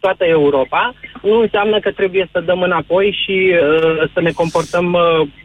toată 0.05 0.23
Europa, 0.37 0.93
nu 1.23 1.39
înseamnă 1.45 1.79
că 1.79 1.91
trebuie 1.91 2.29
să 2.31 2.39
dăm 2.45 2.61
înapoi 2.61 3.17
și 3.23 3.35
uh, 3.53 4.09
să 4.13 4.19
ne 4.21 4.31
comportăm 4.31 4.93
uh, 4.93 5.01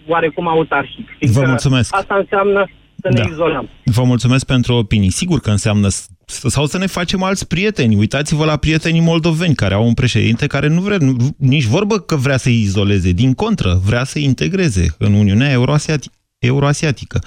oarecum 0.09 0.49
autarhic. 0.49 1.07
Vă 1.09 1.15
Fiindcă 1.19 1.47
mulțumesc. 1.47 1.97
Asta 1.97 2.15
înseamnă 2.15 2.61
să 3.01 3.09
ne 3.09 3.21
Da. 3.23 3.29
izolăm. 3.31 3.69
Vă 3.85 4.03
mulțumesc 4.03 4.47
pentru 4.47 4.75
opinii. 4.75 5.11
Sigur 5.11 5.39
că 5.41 5.51
înseamnă 5.51 5.89
s- 5.89 6.09
sau 6.27 6.65
să 6.65 6.79
ne 6.79 6.87
facem 6.87 7.23
alți 7.23 7.47
prieteni. 7.49 7.95
Uitați-vă 7.97 8.45
la 8.45 8.57
prietenii 8.57 9.01
moldoveni 9.01 9.55
care 9.55 9.75
au 9.75 9.87
un 9.87 9.95
președinte 9.95 10.47
care 10.47 10.69
nu 10.69 10.81
vrea, 10.81 10.97
nu, 11.01 11.17
nici 11.39 11.65
vorbă 11.65 11.99
că 11.99 12.17
vrea 12.17 12.37
să-i 12.37 12.61
izoleze. 12.61 13.11
Din 13.13 13.33
contră, 13.35 13.79
vrea 13.85 14.05
să-i 14.05 14.25
integreze 14.25 14.95
în 14.99 15.13
Uniunea 15.15 15.51
Euroasiati- 15.53 16.11
Euroasiatică. 16.39 17.19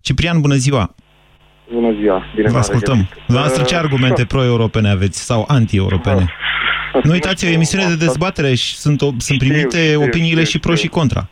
Ciprian, 0.00 0.40
bună 0.40 0.54
ziua! 0.54 0.94
Bună 1.72 1.92
ziua! 2.00 2.22
Bine 2.34 2.46
Vă 2.46 2.50
v-am 2.52 2.60
ascultăm. 2.60 2.94
regăsit. 2.94 3.22
Dumneavoastră 3.26 3.64
ce 3.64 3.74
Uh, 3.74 3.80
argumente 3.82 4.24
pro-europene 4.24 4.88
aveți 4.88 5.24
sau 5.24 5.44
anti-europene? 5.48 6.30
Nu 7.02 7.12
uitați, 7.12 7.44
e 7.44 7.48
o 7.48 7.52
emisiune 7.52 7.84
de 7.88 8.04
dezbatere 8.04 8.54
și 8.54 8.76
sunt, 8.76 9.00
o, 9.02 9.08
sunt 9.18 9.38
primite 9.38 9.82
știu, 9.84 10.02
opiniile 10.02 10.44
știu, 10.44 10.52
și 10.52 10.58
pro 10.58 10.74
și 10.74 10.88
contra. 10.88 11.28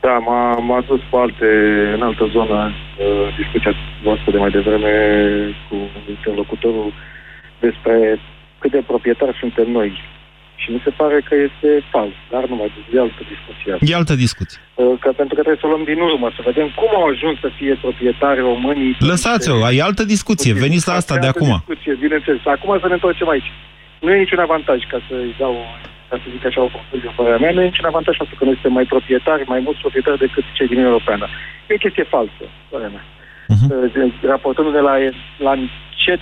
Da, 0.00 0.16
m-a, 0.26 0.58
m-a 0.68 0.80
dus 0.88 1.00
pe 1.10 1.16
alte, 1.16 1.48
în 1.96 2.02
altă 2.02 2.24
zonă, 2.36 2.58
uh, 2.72 3.36
discuția 3.40 3.72
voastră 4.02 4.30
de 4.30 4.38
mai 4.38 4.50
devreme 4.50 4.92
cu 5.68 5.76
interlocutorul 6.08 6.92
despre 7.60 8.20
cât 8.58 8.70
de 8.70 8.82
proprietari 8.86 9.36
suntem 9.40 9.68
noi. 9.70 9.90
Și 10.56 10.70
mi 10.70 10.80
se 10.84 10.90
pare 11.00 11.18
că 11.28 11.34
este 11.46 11.70
fals, 11.92 12.14
dar 12.32 12.42
nu 12.50 12.56
mai 12.60 12.70
e 12.94 13.00
altă 13.06 13.22
discuție. 13.34 13.72
E 13.90 14.00
altă 14.00 14.14
discuție. 14.14 14.58
Uh, 14.74 14.94
Că, 15.02 15.08
pentru 15.20 15.34
că 15.36 15.40
trebuie 15.44 15.62
să 15.62 15.66
o 15.66 15.72
luăm 15.72 15.84
din 15.92 16.00
urmă, 16.08 16.26
să 16.36 16.40
vedem 16.50 16.68
cum 16.80 16.90
au 17.00 17.06
ajuns 17.12 17.36
să 17.44 17.50
fie 17.58 17.74
proprietari 17.84 18.40
românii. 18.50 18.96
Lăsați-o, 19.12 19.54
e 19.78 19.82
altă 19.90 20.04
discuție. 20.14 20.52
Veniți 20.64 20.88
la 20.88 20.94
asta 21.00 21.14
de 21.14 21.26
altă 21.26 21.38
acum. 21.38 21.52
Discuție, 21.56 21.92
bineînțeles. 22.04 22.40
Acum 22.56 22.70
să 22.82 22.86
ne 22.86 22.96
întoarcem 22.98 23.28
aici. 23.28 23.50
Nu 24.04 24.10
e 24.12 24.24
niciun 24.24 24.38
avantaj, 24.38 24.80
ca 24.92 24.98
să-i 25.08 25.34
dau, 25.38 25.54
ca 26.08 26.16
să 26.22 26.26
zic 26.34 26.44
așa 26.46 26.60
o 26.62 26.74
concluzie 26.76 27.08
în 27.08 27.16
părerea 27.16 27.42
mea, 27.42 27.52
nu 27.52 27.60
e 27.60 27.72
niciun 27.72 27.90
avantaj 27.92 28.16
faptul 28.16 28.38
că 28.38 28.44
noi 28.44 28.58
suntem 28.58 28.72
mai 28.72 28.84
proprietari, 28.94 29.50
mai 29.52 29.60
mulți 29.66 29.80
proprietari 29.80 30.18
decât 30.18 30.44
cei 30.56 30.66
din 30.66 30.76
Uniunea 30.76 30.94
Europeană. 30.94 31.26
E 31.68 31.78
o 31.78 31.84
chestie 31.84 32.12
falsă, 32.14 32.44
părerea 32.70 32.92
mea. 32.96 33.04
Uh, 33.48 34.12
Raportându-ne 34.32 34.80
la, 34.80 34.94
la 35.46 35.54
ce 36.02 36.18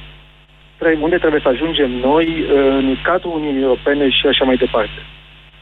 trebuie, 0.79 1.05
unde 1.05 1.19
trebuie 1.19 1.41
să 1.45 1.49
ajungem 1.49 1.91
noi 1.91 2.27
uh, 2.41 2.49
în 2.81 2.97
cadrul 3.03 3.37
Uniunii 3.41 3.63
Europene 3.63 4.09
și 4.09 4.27
așa 4.27 4.45
mai 4.45 4.57
departe. 4.57 5.01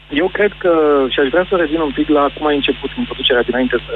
Eu 0.09 0.27
cred 0.27 0.51
că, 0.57 0.71
și 1.09 1.19
aș 1.19 1.29
vrea 1.29 1.45
să 1.49 1.55
revin 1.55 1.79
un 1.79 1.91
pic 1.91 2.07
la 2.07 2.29
cum 2.35 2.45
a 2.47 2.51
început 2.51 2.89
introducerea 2.97 3.47
dinainte 3.49 3.77
să 3.87 3.93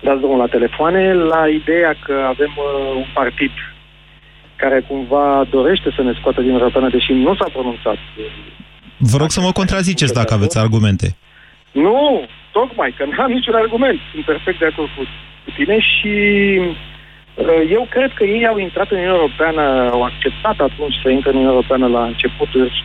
dați 0.00 0.18
drumul 0.20 0.38
la 0.38 0.54
telefoane, 0.56 1.14
la 1.14 1.48
ideea 1.48 1.94
că 2.04 2.14
avem 2.28 2.52
uh, 2.56 2.94
un 2.96 3.08
partid 3.12 3.50
care 4.62 4.78
cumva 4.88 5.44
dorește 5.50 5.88
să 5.96 6.02
ne 6.02 6.12
scoată 6.18 6.40
din 6.40 6.50
Europeană, 6.58 6.88
deși 6.88 7.12
nu 7.12 7.34
s-a 7.34 7.48
pronunțat. 7.52 7.98
Vă 8.96 9.16
rog 9.22 9.30
să 9.30 9.40
mă 9.40 9.52
contraziceți 9.52 10.18
dacă 10.20 10.34
aveți 10.34 10.58
argumente. 10.58 11.08
Nu, 11.72 11.98
tocmai, 12.52 12.90
că 12.96 13.04
n-am 13.04 13.30
niciun 13.30 13.54
argument. 13.54 13.98
Sunt 14.12 14.24
perfect 14.24 14.58
de 14.58 14.66
acord 14.66 14.88
cu, 14.96 15.02
cu 15.44 15.50
tine 15.56 15.76
și 15.92 16.14
uh, 17.34 17.60
eu 17.76 17.86
cred 17.90 18.10
că 18.18 18.24
ei 18.24 18.46
au 18.46 18.58
intrat 18.58 18.90
în 18.90 18.96
Uniunea 18.96 19.18
Europeană, 19.20 19.62
au 19.94 20.02
acceptat 20.02 20.58
atunci 20.68 20.96
să 21.02 21.08
intre 21.08 21.30
în 21.30 21.36
Uniunea 21.36 21.54
Europeană 21.56 21.86
la 21.86 22.02
începuturi, 22.04 22.84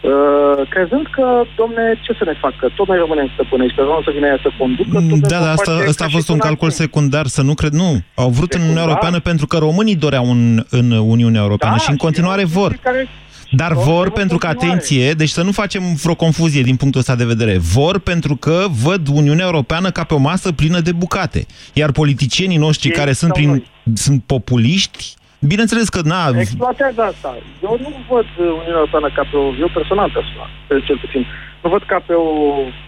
uh, 0.00 0.68
crezând 0.74 1.06
că, 1.16 1.24
domne, 1.60 1.84
ce 2.04 2.12
să 2.18 2.24
ne 2.30 2.34
facă? 2.44 2.64
Tot 2.76 2.86
noi 2.88 2.98
rămânem 3.04 3.28
stăpânești, 3.34 3.76
că 3.76 3.82
vreau 3.82 4.02
să 4.06 4.10
vină 4.14 4.26
ea 4.26 4.38
să 4.42 4.50
conducă. 4.58 4.90
tot 5.10 5.28
Da, 5.32 5.36
vom 5.38 5.44
da, 5.44 5.50
asta, 5.56 5.72
face 5.72 5.88
asta 5.88 6.04
a 6.04 6.06
ca 6.06 6.12
fost 6.16 6.24
și 6.26 6.30
un 6.34 6.36
până 6.38 6.48
calcul 6.48 6.68
acum. 6.70 6.78
secundar, 6.84 7.26
să 7.26 7.42
nu 7.42 7.54
cred. 7.60 7.72
Nu, 7.72 7.90
au 8.14 8.30
vrut 8.38 8.52
în 8.52 8.60
Uniunea 8.60 8.82
Europeană 8.88 9.18
pentru 9.30 9.46
că 9.46 9.56
românii 9.58 9.96
doreau 10.04 10.26
în, 10.30 10.64
în 10.70 10.90
Uniunea 10.90 11.40
Europeană 11.46 11.74
Da, 11.76 11.82
și 11.82 11.90
în 11.90 11.96
și 11.96 12.02
continuare 12.06 12.40
erau 12.40 12.52
vor. 12.60 12.68
chestii 12.70 12.90
care- 12.90 13.08
Dar 13.50 13.72
vor 13.72 14.10
pentru 14.10 14.38
că, 14.38 14.46
atenție, 14.46 15.12
deci 15.12 15.28
să 15.28 15.42
nu 15.42 15.52
facem 15.52 15.82
vreo 16.02 16.14
confuzie 16.14 16.62
din 16.62 16.76
punctul 16.76 17.00
ăsta 17.00 17.14
de 17.14 17.24
vedere. 17.24 17.58
Vor 17.58 17.98
pentru 17.98 18.36
că 18.36 18.66
văd 18.82 19.08
Uniunea 19.12 19.44
Europeană 19.44 19.90
ca 19.90 20.04
pe 20.04 20.14
o 20.14 20.18
masă 20.18 20.52
plină 20.52 20.80
de 20.80 20.92
bucate. 20.92 21.46
Iar 21.72 21.92
politicienii 21.92 22.56
noștri 22.56 22.88
Ei 22.88 22.94
care 22.94 23.12
sunt, 23.12 23.30
sau 23.34 23.40
prin, 23.42 23.48
noi. 23.48 23.66
sunt 23.94 24.22
populiști, 24.26 25.14
bineînțeles 25.40 25.88
că 25.88 26.00
na, 26.04 26.22
Exploatează 26.38 27.02
asta. 27.02 27.36
Eu 27.62 27.78
nu 27.80 27.90
văd 28.08 28.28
uh, 28.38 28.46
Uniunea 28.60 28.80
Europeană 28.82 29.10
ca 29.14 29.24
pe 29.30 29.36
o... 29.36 29.44
Eu 29.64 29.70
personal, 29.78 30.10
personal, 30.10 30.50
pe 30.66 30.80
cel 30.86 30.98
puțin, 30.98 31.26
nu 31.62 31.70
văd 31.70 31.82
ca 31.82 31.98
pe 32.06 32.12
o 32.12 32.30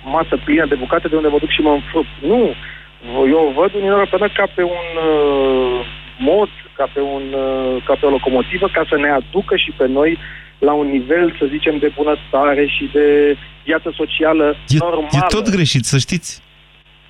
masă 0.05 0.35
plină 0.45 0.67
de 0.67 0.75
bucate 0.75 1.09
de 1.09 1.17
unde 1.17 1.29
mă 1.29 1.39
duc 1.39 1.51
și 1.51 1.61
mă 1.61 1.73
înfrup. 1.73 2.07
Nu. 2.21 2.55
Eu 3.37 3.53
văd 3.59 3.71
Uniunea 3.75 3.99
Europeană 3.99 4.29
ca 4.39 4.47
pe 4.55 4.63
un 4.63 4.89
uh, 5.09 5.79
mod, 6.19 6.51
ca 6.79 6.87
pe, 6.95 7.01
un, 7.01 7.25
uh, 7.45 7.83
ca 7.87 7.95
pe 8.01 8.07
o 8.07 8.11
locomotivă, 8.11 8.67
ca 8.73 8.83
să 8.89 8.97
ne 8.97 9.11
aducă 9.11 9.57
și 9.57 9.71
pe 9.77 9.87
noi 9.87 10.19
la 10.59 10.73
un 10.73 10.89
nivel, 10.91 11.37
să 11.39 11.45
zicem, 11.49 11.79
de 11.79 11.93
bunăstare 11.97 12.67
și 12.67 12.91
de 12.93 13.37
viață 13.65 13.93
socială 13.97 14.57
e, 14.69 14.77
normală. 14.79 15.09
e 15.13 15.35
tot 15.37 15.49
greșit, 15.51 15.85
să 15.85 15.99
știți. 15.99 16.43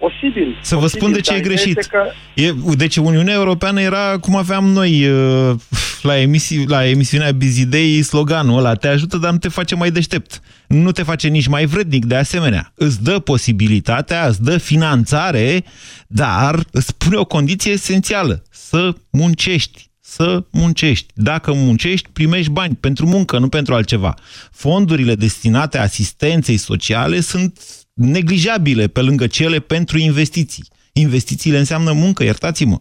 Posibil. 0.01 0.59
Să 0.63 0.75
vă 0.75 0.81
posibil, 0.81 1.01
spun 1.01 1.13
de 1.13 1.21
ce 1.21 1.31
dar 1.31 1.39
e 1.39 1.41
ideea 1.41 1.55
greșit. 1.55 1.79
este 1.79 1.91
Că... 1.91 2.11
E, 2.35 2.75
deci 2.77 2.97
Uniunea 2.97 3.35
Europeană 3.35 3.81
era 3.81 4.19
cum 4.19 4.37
aveam 4.37 4.65
noi 4.65 5.09
uh, 5.09 5.55
la, 6.03 6.19
emisii, 6.19 6.67
la 6.67 6.87
emisiunea 6.87 7.31
Bizidei 7.31 8.03
sloganul 8.03 8.59
ăla, 8.59 8.75
te 8.75 8.89
ajută, 8.89 9.17
dar 9.17 9.33
nu 9.33 9.39
te 9.39 9.49
face 9.49 9.75
mai 9.75 9.91
deștept. 9.91 10.41
Nu 10.67 10.93
te 10.93 11.03
face 11.03 11.29
nici 11.29 11.47
mai 11.47 11.67
vrednic, 11.67 12.05
de 12.05 12.15
asemenea. 12.15 12.73
Îți 12.75 13.03
dă 13.03 13.19
posibilitatea, 13.19 14.27
îți 14.27 14.43
dă 14.43 14.59
finanțare, 14.59 15.65
dar 16.07 16.65
îți 16.71 16.97
pune 16.97 17.17
o 17.17 17.25
condiție 17.25 17.73
esențială, 17.73 18.43
să 18.51 18.95
muncești. 19.11 19.89
Să 20.01 20.45
muncești. 20.51 21.07
Dacă 21.15 21.53
muncești, 21.53 22.09
primești 22.13 22.51
bani 22.51 22.77
pentru 22.81 23.07
muncă, 23.07 23.39
nu 23.39 23.49
pentru 23.49 23.75
altceva. 23.75 24.15
Fondurile 24.53 25.15
destinate 25.15 25.79
asistenței 25.79 26.57
sociale 26.57 27.21
sunt 27.21 27.61
neglijabile 28.01 28.87
pe 28.87 29.01
lângă 29.01 29.27
cele 29.27 29.59
pentru 29.59 29.99
investiții. 29.99 30.65
Investițiile 30.93 31.59
înseamnă 31.59 31.93
muncă, 31.93 32.25
iertați-mă. 32.25 32.79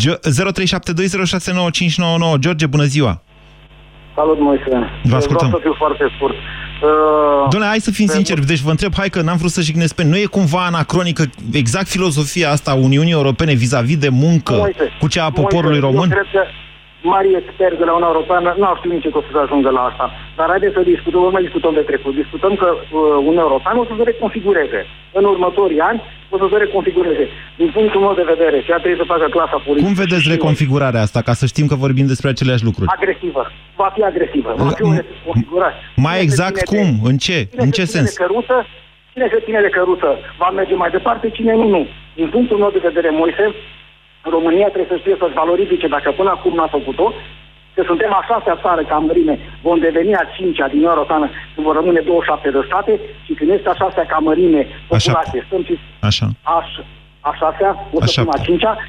Gio- 0.00 0.18
0372069599 2.34 2.38
George, 2.38 2.66
bună 2.66 2.84
ziua! 2.84 3.22
Salut, 4.14 4.40
Moise. 4.40 4.64
Vă 5.02 5.16
ascultăm. 5.16 5.46
Vreau 5.46 5.60
să 5.62 5.66
fiu 5.68 5.74
foarte 5.78 6.12
scurt. 6.16 6.34
Uh, 6.34 7.48
Doamne, 7.50 7.68
hai 7.68 7.80
să 7.80 7.90
fim 7.90 8.06
sinceri, 8.06 8.46
deci 8.46 8.60
vă 8.60 8.70
întreb, 8.70 8.94
hai 8.94 9.08
că 9.08 9.20
n-am 9.22 9.36
vrut 9.36 9.50
să 9.50 9.60
jignesc 9.60 9.94
pe... 9.94 10.04
Nu 10.04 10.16
e 10.16 10.24
cumva 10.24 10.64
anacronică 10.64 11.24
exact 11.52 11.88
filozofia 11.88 12.50
asta 12.50 12.70
a 12.70 12.74
Uniunii 12.74 13.12
Europene 13.12 13.52
vis-a-vis 13.52 13.96
de 13.98 14.08
muncă 14.08 14.54
Moise, 14.54 14.92
cu 15.00 15.08
cea 15.08 15.24
a 15.24 15.30
poporului 15.30 15.80
Moise, 15.80 15.96
român? 15.96 16.10
Eu 16.10 16.16
cred 16.16 16.26
că 16.32 16.48
mari 17.02 17.28
experți 17.42 17.78
de 17.78 17.84
la 17.88 17.92
Uniunea 17.94 18.14
Europeană 18.14 18.48
nu 18.60 18.64
au 18.68 18.76
știut 18.78 18.92
nici 18.92 19.08
că 19.12 19.18
o 19.18 19.24
să 19.26 19.30
se 19.32 19.38
ajungă 19.44 19.70
la 19.70 19.82
asta. 19.90 20.06
Dar 20.38 20.46
haideți 20.48 20.74
să 20.78 20.82
discutăm, 20.92 21.20
nu 21.20 21.30
mai 21.36 21.42
discutăm 21.48 21.74
de 21.78 21.84
trecut. 21.90 22.12
Discutăm 22.22 22.52
că 22.62 22.68
uh, 22.76 23.00
Uniunea 23.28 23.46
Europeană 23.48 23.78
o 23.80 23.84
să 23.90 23.94
se 23.98 24.02
reconfigureze. 24.10 24.80
În 25.18 25.24
următorii 25.24 25.80
ani 25.90 26.00
o 26.34 26.36
să 26.42 26.46
se 26.50 26.56
reconfigureze. 26.64 27.24
Din 27.60 27.70
punctul 27.76 28.00
meu 28.00 28.14
de 28.20 28.26
vedere, 28.32 28.56
ceea 28.66 28.78
trebuie 28.84 29.02
să 29.04 29.12
facă 29.14 29.26
clasa 29.36 29.56
politică. 29.64 29.86
Cum 29.86 29.94
vedeți 30.02 30.22
și 30.24 30.28
reconfigurarea 30.36 31.00
asta, 31.06 31.20
ca 31.28 31.32
să 31.40 31.44
știm 31.46 31.66
că 31.70 31.74
vorbim 31.74 32.06
despre 32.06 32.28
aceleași 32.30 32.64
lucruri? 32.68 32.90
Agresivă. 32.98 33.42
Va 33.80 33.88
fi 33.94 34.02
agresivă. 34.02 34.50
Va 34.56 34.68
fi 34.78 34.82
o 34.82 34.92
reconfigurare. 34.92 35.74
Mai 36.06 36.16
Cine 36.18 36.18
se 36.18 36.22
exact 36.28 36.56
ține 36.56 36.66
de- 36.70 36.76
cum? 36.76 36.88
În 37.10 37.16
ce? 37.26 37.38
Cine 37.50 37.62
În 37.64 37.70
se 37.70 37.76
ce 37.78 37.84
ține 37.84 37.94
sens? 37.96 38.08
De 38.16 38.22
căruță, 38.24 38.56
cine 39.12 39.26
se 39.32 39.42
ține 39.44 39.60
de 39.66 39.68
căruță 39.76 40.10
va 40.42 40.48
merge 40.58 40.74
mai 40.74 40.90
departe, 40.96 41.30
cine 41.38 41.52
nu, 41.54 41.68
nu. 41.68 41.82
Din 42.14 42.28
punctul 42.28 42.58
meu 42.62 42.70
de 42.70 42.86
vedere, 42.88 43.10
Moise, 43.10 43.44
România 44.22 44.66
trebuie 44.74 44.92
să 44.92 44.96
știe 45.00 45.16
să-și 45.18 45.34
valorifice, 45.42 45.86
dacă 45.88 46.10
până 46.10 46.30
acum 46.30 46.54
n-a 46.54 46.66
făcut-o, 46.66 47.12
că 47.74 47.82
suntem 47.86 48.12
a 48.12 48.22
șasea 48.30 48.58
țară 48.62 48.82
ca 48.82 48.96
mărime, 48.98 49.38
vom 49.62 49.78
deveni 49.78 50.14
a 50.14 50.24
cincea 50.36 50.66
din 50.68 50.76
Uniunea 50.76 50.94
Europeană, 50.96 51.26
când 51.54 51.66
vor 51.66 51.74
rămâne 51.74 52.00
27 52.00 52.50
de 52.50 52.62
state 52.66 53.00
și 53.24 53.32
când 53.32 53.50
este 53.50 53.68
a 53.68 53.74
șasea 53.74 54.04
ca 54.06 54.18
mărime 54.18 54.66
populație, 54.88 55.44
stăm 55.46 55.62
și 55.64 55.78
Așa. 56.00 56.26
a, 56.42 56.64
a 57.20 57.32
șasea, 57.40 57.70
o 57.92 57.98
să 57.98 58.04
A 58.04 58.06
fim 58.06 58.28
a 58.28 58.32
șaptea. 58.32 58.44
cincea, 58.44 58.72
să 58.76 58.82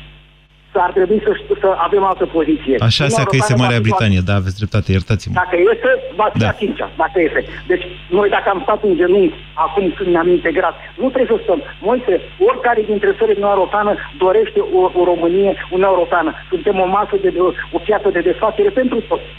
ar 0.88 0.92
trebui 0.98 1.20
să, 1.28 1.32
știu- 1.42 1.58
să 1.64 1.68
avem 1.88 2.04
altă 2.12 2.26
poziție. 2.38 2.76
Așa 2.90 3.04
Uniunea 3.04 3.24
se 3.24 3.30
că 3.30 3.36
este 3.42 3.54
Europeană 3.54 3.62
Marea 3.64 3.80
va 3.80 3.84
fi 3.84 3.88
Britanie, 3.88 4.22
da, 4.30 4.36
aveți 4.42 4.58
dreptate, 4.62 4.88
iertați-mă. 4.98 5.34
dacă 5.44 5.56
este, 5.74 5.90
va 6.22 6.28
fi 6.34 6.40
Da. 6.44 6.48
la 6.52 6.56
cincea, 6.62 6.88
dacă 7.04 7.18
este. 7.28 7.42
Deci, 7.72 7.86
noi 8.18 8.28
dacă 8.36 8.48
am 8.54 8.60
stat 8.66 8.80
în 8.90 8.94
genunchi 9.02 9.38
acum 9.66 9.86
când 9.98 10.10
ne-am 10.16 10.30
integrat, 10.38 10.76
nu 11.02 11.08
trebuie 11.14 11.34
să 11.36 11.40
stăm. 11.46 11.60
Moise, 11.90 12.14
oricare 12.50 12.82
dintre 12.92 13.10
țările 13.18 13.38
Uniunea 13.40 13.58
Europeană 13.60 13.92
dorește 14.24 14.60
o, 14.78 14.80
o 15.00 15.02
Românie, 15.12 15.52
Uniunea 15.74 15.94
Europeană. 15.96 16.30
Suntem 16.52 16.76
o 16.86 16.88
masă 16.98 17.16
de, 17.24 17.30
de 17.36 17.42
o 17.78 17.80
piață 17.88 18.08
de 18.16 18.22
desfacere 18.30 18.70
pentru 18.80 18.98
toți. 19.12 19.30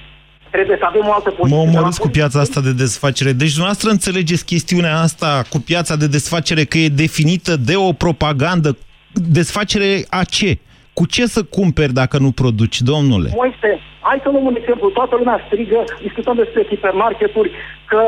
Trebuie 0.56 0.76
să 0.82 0.86
avem 0.92 1.04
o 1.10 1.12
altă 1.18 1.30
poziție. 1.36 1.56
Mă 1.56 1.62
omorâți 1.66 1.98
Dar 1.98 2.06
cu 2.06 2.12
piața 2.18 2.38
asta 2.46 2.60
de 2.68 2.72
desfacere. 2.84 3.30
Deci 3.42 3.52
dumneavoastră 3.56 3.88
înțelegeți 3.90 4.44
chestiunea 4.52 4.94
asta 5.06 5.30
cu 5.52 5.58
piața 5.70 5.94
de 6.02 6.06
desfacere 6.16 6.62
că 6.70 6.78
e 6.78 6.88
definită 7.04 7.52
de 7.56 7.76
o 7.76 7.92
propagandă. 8.04 8.70
Desfacere 9.12 10.04
a 10.08 10.24
ce? 10.24 10.58
Cu 10.92 11.06
ce 11.06 11.24
să 11.26 11.42
cumperi 11.42 11.92
dacă 11.92 12.16
nu 12.18 12.30
produci, 12.30 12.78
domnule? 12.80 13.30
Moise, 13.34 13.70
hai 14.00 14.18
să 14.22 14.28
luăm 14.30 14.44
un 14.50 14.56
exemplu. 14.60 14.86
Toată 14.98 15.14
lumea 15.16 15.38
strigă, 15.46 15.80
discutăm 16.06 16.36
despre 16.42 16.62
hipermarketuri, 16.70 17.50
că 17.90 18.00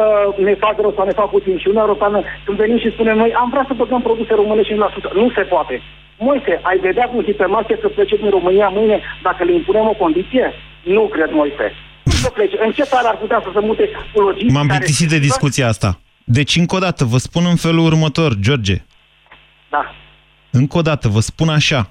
ne 0.46 0.54
fac 0.64 0.74
rău 0.80 0.92
sau 0.96 1.04
ne 1.06 1.18
fac 1.20 1.28
puțin. 1.36 1.54
Și 1.58 1.66
Uniunea 1.66 1.86
Europeană, 1.88 2.18
când 2.44 2.56
venim 2.62 2.78
și 2.78 2.90
spunem 2.94 3.16
noi, 3.22 3.32
am 3.42 3.48
vrea 3.50 3.64
să 3.68 3.74
băgăm 3.80 4.02
produse 4.08 4.32
românești 4.34 4.72
5%. 4.72 4.76
Nu 5.20 5.30
se 5.36 5.40
poate. 5.52 5.74
Moise, 6.18 6.52
ai 6.62 6.78
vedea 6.88 7.10
un 7.16 7.24
hipermarket 7.24 7.78
să 7.80 7.88
plece 7.88 8.16
din 8.16 8.30
România 8.30 8.68
mâine 8.68 9.00
dacă 9.22 9.44
le 9.44 9.52
impunem 9.54 9.86
o 9.92 10.00
condiție? 10.04 10.44
Nu 10.96 11.02
cred, 11.14 11.30
Moise. 11.40 11.66
Nu 12.04 12.12
să 12.12 12.30
plece. 12.30 12.56
În 12.64 12.72
ce 12.72 12.82
țară 12.82 13.06
ar 13.08 13.16
putea 13.16 13.40
să 13.44 13.50
se 13.54 13.60
mute 13.68 13.84
logistici 14.14 14.52
M-am 14.52 14.66
care- 14.66 14.78
plictisit 14.78 15.08
de 15.08 15.18
discuția 15.18 15.66
asta. 15.68 15.90
Deci, 16.24 16.56
încă 16.56 16.76
o 16.76 16.78
dată, 16.78 17.04
vă 17.04 17.18
spun 17.18 17.44
în 17.46 17.56
felul 17.56 17.84
următor, 17.84 18.30
George. 18.40 18.76
Da. 19.70 19.94
Încă 20.50 20.78
o 20.78 20.82
dată, 20.82 21.08
vă 21.08 21.20
spun 21.20 21.48
așa. 21.48 21.90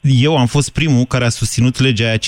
Eu 0.00 0.36
am 0.36 0.46
fost 0.46 0.70
primul 0.70 1.04
care 1.04 1.24
a 1.24 1.28
susținut 1.28 1.78
legea 1.78 2.06
aia 2.06 2.16
51%. 2.16 2.20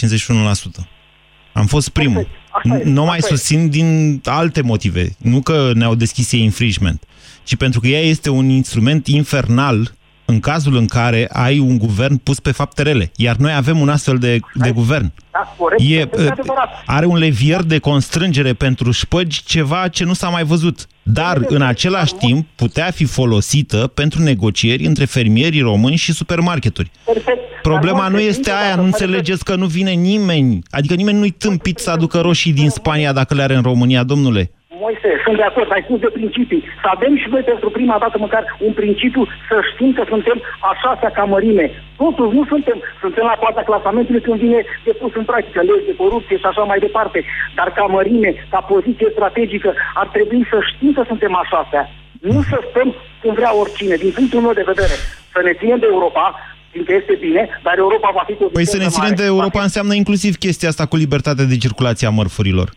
Am 1.52 1.66
fost 1.66 1.88
primul. 1.88 2.28
Asta 2.50 2.78
e, 2.78 2.82
Nu 2.84 3.04
mai 3.04 3.16
asta 3.18 3.32
e. 3.32 3.36
susțin 3.36 3.70
din 3.70 4.20
alte 4.24 4.62
motive. 4.62 5.14
Nu 5.18 5.40
că 5.42 5.70
ne-au 5.74 5.94
deschis 5.94 6.32
ei 6.32 6.42
infringement, 6.42 7.02
ci 7.42 7.56
pentru 7.56 7.80
că 7.80 7.86
ea 7.86 8.00
este 8.00 8.30
un 8.30 8.48
instrument 8.48 9.06
infernal 9.06 9.94
în 10.24 10.40
cazul 10.40 10.76
în 10.76 10.86
care 10.86 11.28
ai 11.32 11.58
un 11.58 11.78
guvern 11.78 12.16
pus 12.16 12.40
pe 12.40 12.50
fapte 12.50 12.82
rele. 12.82 13.12
Iar 13.16 13.36
noi 13.36 13.52
avem 13.54 13.80
un 13.80 13.88
astfel 13.88 14.18
de, 14.18 14.40
de 14.54 14.70
guvern. 14.70 15.12
Da, 15.30 15.54
corect. 15.58 15.82
E, 15.82 15.84
este 15.84 16.30
adevărat. 16.30 16.82
are 16.86 17.06
un 17.06 17.16
levier 17.16 17.62
de 17.62 17.78
constrângere 17.78 18.52
pentru 18.52 18.90
șpăgi, 18.90 19.42
ceva 19.44 19.88
ce 19.88 20.04
nu 20.04 20.12
s-a 20.12 20.28
mai 20.28 20.44
văzut. 20.44 20.86
Dar, 21.12 21.40
în 21.46 21.62
același 21.62 22.14
timp, 22.14 22.46
putea 22.54 22.90
fi 22.90 23.04
folosită 23.04 23.90
pentru 23.94 24.22
negocieri 24.22 24.84
între 24.86 25.04
fermierii 25.04 25.60
români 25.60 25.96
și 25.96 26.12
supermarketuri. 26.12 26.90
Perfect. 27.04 27.38
Problema 27.62 27.98
Dar, 27.98 28.08
nu 28.08 28.14
Moise, 28.14 28.28
este 28.28 28.50
dacă 28.50 28.62
aia, 28.64 28.74
nu 28.74 28.82
face- 28.82 29.04
înțelegeți 29.04 29.44
că 29.44 29.54
nu 29.54 29.66
vine 29.66 29.90
nimeni. 29.90 30.62
Adică 30.70 30.94
nimeni 30.94 31.18
nu-i 31.18 31.30
tâmpit 31.30 31.78
să 31.78 31.90
aducă 31.90 32.20
roșii 32.20 32.52
din 32.52 32.70
Spania 32.70 33.12
dacă 33.12 33.34
le 33.34 33.42
are 33.42 33.54
în 33.54 33.62
România, 33.62 34.02
domnule. 34.02 34.50
Moise, 34.84 35.10
sunt 35.24 35.36
de 35.42 35.46
acord, 35.50 35.68
ai 35.72 35.86
spus 35.86 35.98
de 36.04 36.10
principii. 36.18 36.62
Să 36.82 36.88
avem 36.96 37.12
și 37.22 37.28
noi 37.34 37.44
pentru 37.52 37.68
prima 37.78 37.96
dată 38.04 38.16
măcar 38.18 38.42
un 38.66 38.72
principiu 38.80 39.22
să 39.48 39.56
știm 39.70 39.90
că 39.98 40.02
suntem 40.12 40.38
a 40.68 40.70
șasea 40.82 41.10
ca 41.18 41.24
mărime. 41.32 41.66
Totuși 42.02 42.34
nu 42.36 42.44
suntem, 42.52 42.78
suntem 43.04 43.24
la 43.30 43.40
poarta 43.42 43.62
clasamentului 43.70 44.24
când 44.26 44.38
vine 44.44 44.60
de 44.86 44.92
pus 45.00 45.12
în 45.20 45.24
practică 45.30 45.60
legi 45.68 45.88
de 45.90 45.98
corupție 46.02 46.36
și 46.40 46.48
așa 46.50 46.62
mai 46.70 46.78
departe. 46.86 47.18
Dar 47.58 47.68
ca 47.76 47.84
mărime, 47.96 48.30
ca 48.52 48.60
poziție 48.72 49.08
strategică, 49.16 49.70
ar 50.00 50.08
trebui 50.14 50.42
să 50.52 50.58
știm 50.70 50.92
că 50.96 51.02
suntem 51.10 51.32
a 51.40 51.44
șasea. 51.52 51.84
Nu 52.30 52.40
să 52.50 52.56
stăm 52.70 52.88
cum 53.22 53.32
vrea 53.34 53.52
oricine, 53.62 53.94
din 54.04 54.12
punctul 54.16 54.40
meu 54.46 54.54
de 54.60 54.68
vedere. 54.72 54.96
Să 55.34 55.40
ne 55.46 55.52
ținem 55.60 55.78
de 55.84 55.88
Europa, 55.94 56.24
fiindcă 56.72 56.92
este 57.00 57.14
bine, 57.26 57.42
dar 57.66 57.74
Europa 57.84 58.08
va 58.18 58.22
fi 58.28 58.34
cu 58.34 58.44
o 58.44 58.48
Păi 58.58 58.72
să 58.74 58.76
ne 58.76 58.82
viteză 58.82 58.96
ținem 58.96 59.12
mare. 59.14 59.22
de 59.22 59.26
Europa 59.34 59.60
înseamnă 59.62 59.94
inclusiv 59.94 60.32
chestia 60.46 60.68
asta 60.68 60.84
cu 60.86 60.96
libertatea 60.96 61.44
de 61.44 61.56
circulație 61.56 62.06
a 62.06 62.10
mărfurilor. 62.20 62.68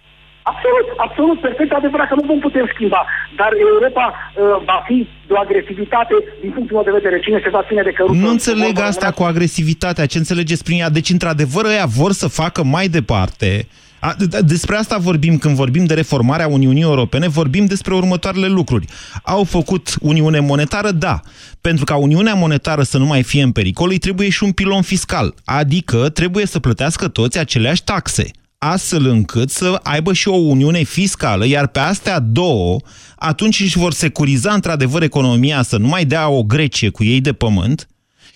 Absolut, 0.79 0.99
absolut, 1.07 1.39
perfect 1.41 1.71
adevărat 1.71 2.07
că 2.07 2.15
nu 2.15 2.25
vom 2.25 2.39
putea 2.39 2.65
schimba, 2.73 3.05
dar 3.35 3.51
Europa 3.67 4.05
uh, 4.13 4.43
va 4.65 4.83
fi 4.87 5.07
de 5.27 5.33
o 5.33 5.39
agresivitate 5.39 6.13
din 6.41 6.51
punctul 6.51 6.75
meu 6.75 6.85
de 6.89 6.97
vedere. 6.99 7.19
Cine 7.19 7.39
se 7.43 7.49
va 7.49 7.63
ține 7.67 7.81
de 7.81 7.91
căruță? 7.91 8.19
Nu 8.19 8.29
înțeleg 8.29 8.79
asta 8.79 9.11
cu 9.11 9.23
agresivitatea. 9.23 10.05
Ce 10.05 10.17
înțelegeți 10.17 10.63
prin 10.63 10.79
ea? 10.79 10.89
Deci, 10.89 11.09
într-adevăr, 11.09 11.65
ăia 11.65 11.85
vor 11.85 12.11
să 12.11 12.27
facă 12.27 12.63
mai 12.63 12.87
departe. 12.87 13.67
A, 13.99 14.15
d- 14.15 14.45
despre 14.45 14.75
asta 14.75 14.97
vorbim 14.97 15.37
când 15.37 15.55
vorbim 15.55 15.85
de 15.85 15.93
reformarea 15.93 16.47
Uniunii 16.47 16.81
Europene, 16.81 17.27
vorbim 17.27 17.65
despre 17.65 17.93
următoarele 17.93 18.47
lucruri. 18.47 18.85
Au 19.23 19.43
făcut 19.43 19.95
Uniune 20.01 20.39
Monetară? 20.39 20.91
Da. 20.91 21.19
Pentru 21.61 21.85
ca 21.85 21.95
Uniunea 21.95 22.33
Monetară 22.33 22.81
să 22.81 22.97
nu 22.97 23.05
mai 23.05 23.23
fie 23.23 23.43
în 23.43 23.51
pericol, 23.51 23.89
îi 23.89 23.97
trebuie 23.97 24.29
și 24.29 24.43
un 24.43 24.51
pilon 24.51 24.81
fiscal. 24.81 25.33
Adică 25.45 26.09
trebuie 26.09 26.45
să 26.45 26.59
plătească 26.59 27.07
toți 27.07 27.39
aceleași 27.39 27.83
taxe 27.83 28.31
astfel 28.59 29.05
încât 29.05 29.49
să 29.49 29.79
aibă 29.83 30.13
și 30.13 30.27
o 30.27 30.35
uniune 30.35 30.83
fiscală, 30.83 31.45
iar 31.45 31.67
pe 31.67 31.79
astea 31.79 32.19
două, 32.19 32.79
atunci 33.15 33.59
își 33.59 33.77
vor 33.77 33.93
securiza 33.93 34.53
într-adevăr 34.53 35.01
economia 35.01 35.61
să 35.61 35.77
nu 35.77 35.87
mai 35.87 36.05
dea 36.05 36.29
o 36.29 36.43
Grecie 36.43 36.89
cu 36.89 37.03
ei 37.03 37.21
de 37.21 37.33
pământ 37.33 37.87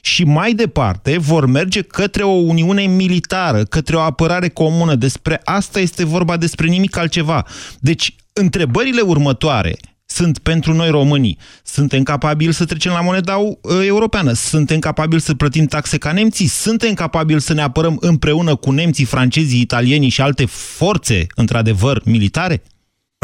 și 0.01 0.23
mai 0.23 0.53
departe 0.53 1.17
vor 1.17 1.45
merge 1.45 1.81
către 1.81 2.23
o 2.23 2.31
uniune 2.31 2.81
militară, 2.81 3.63
către 3.63 3.95
o 3.95 3.99
apărare 3.99 4.49
comună. 4.49 4.95
Despre 4.95 5.41
asta 5.43 5.79
este 5.79 6.05
vorba, 6.05 6.38
despre 6.38 6.67
nimic 6.67 6.97
altceva. 6.97 7.45
Deci, 7.79 8.15
întrebările 8.33 9.01
următoare 9.01 9.77
sunt 10.13 10.38
pentru 10.39 10.73
noi 10.73 10.89
românii. 10.89 11.38
Suntem 11.63 12.04
capabili 12.04 12.54
să 12.54 12.65
trecem 12.65 12.91
la 12.91 13.02
moneda 13.02 13.36
uh, 13.36 13.56
europeană? 13.86 14.34
Suntem 14.34 14.80
capabili 14.80 15.21
să 15.21 15.34
plătim 15.34 15.65
taxe 15.65 15.97
ca 15.97 16.12
nemții? 16.12 16.47
Suntem 16.47 16.93
capabili 16.93 17.41
să 17.41 17.54
ne 17.54 17.62
apărăm 17.62 17.97
împreună 17.99 18.56
cu 18.56 18.71
nemții, 18.71 19.06
francezii, 19.06 19.62
italienii 19.62 20.10
și 20.10 20.21
alte 20.21 20.45
forțe, 20.45 21.28
într-adevăr, 21.36 22.02
militare? 22.06 22.63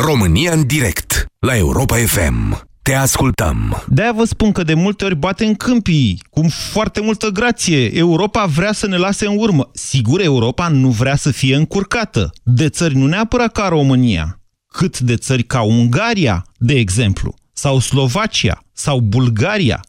România 0.06 0.52
în 0.52 0.66
direct 0.66 1.26
la 1.40 1.58
Europa 1.58 1.96
FM. 1.96 2.68
Te 2.82 2.94
ascultăm. 2.94 3.84
De-aia 3.88 4.12
vă 4.12 4.26
spun 4.26 4.52
că 4.52 4.64
de 4.64 4.74
multe 4.74 5.06
ori 5.06 5.16
bate 5.16 5.46
în 5.46 5.56
câmpii, 5.56 6.22
cu 6.30 6.42
foarte 6.72 7.02
multă 7.02 7.28
grație. 7.28 7.98
Europa 7.98 8.46
vrea 8.46 8.72
să 8.72 8.88
ne 8.88 8.98
lase 8.98 9.26
în 9.26 9.36
urmă. 9.38 9.70
Sigur, 9.74 10.22
Europa 10.22 10.68
nu 10.68 10.90
vrea 10.90 11.16
să 11.16 11.32
fie 11.32 11.56
încurcată. 11.56 12.30
De 12.44 12.70
țări 12.70 12.96
nu 12.96 13.06
neapărat 13.06 13.52
ca 13.52 13.68
România, 13.68 14.39
cât 14.70 15.00
de 15.00 15.16
țări 15.16 15.44
ca 15.44 15.62
Ungaria, 15.62 16.46
de 16.58 16.74
exemplu, 16.74 17.36
sau 17.54 17.80
Slovacia, 17.80 18.64
sau 18.74 19.00
Bulgaria. 19.00 19.84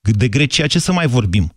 De 0.00 0.28
Grecia 0.28 0.66
ce 0.66 0.78
să 0.78 0.92
mai 0.92 1.06
vorbim? 1.06 1.52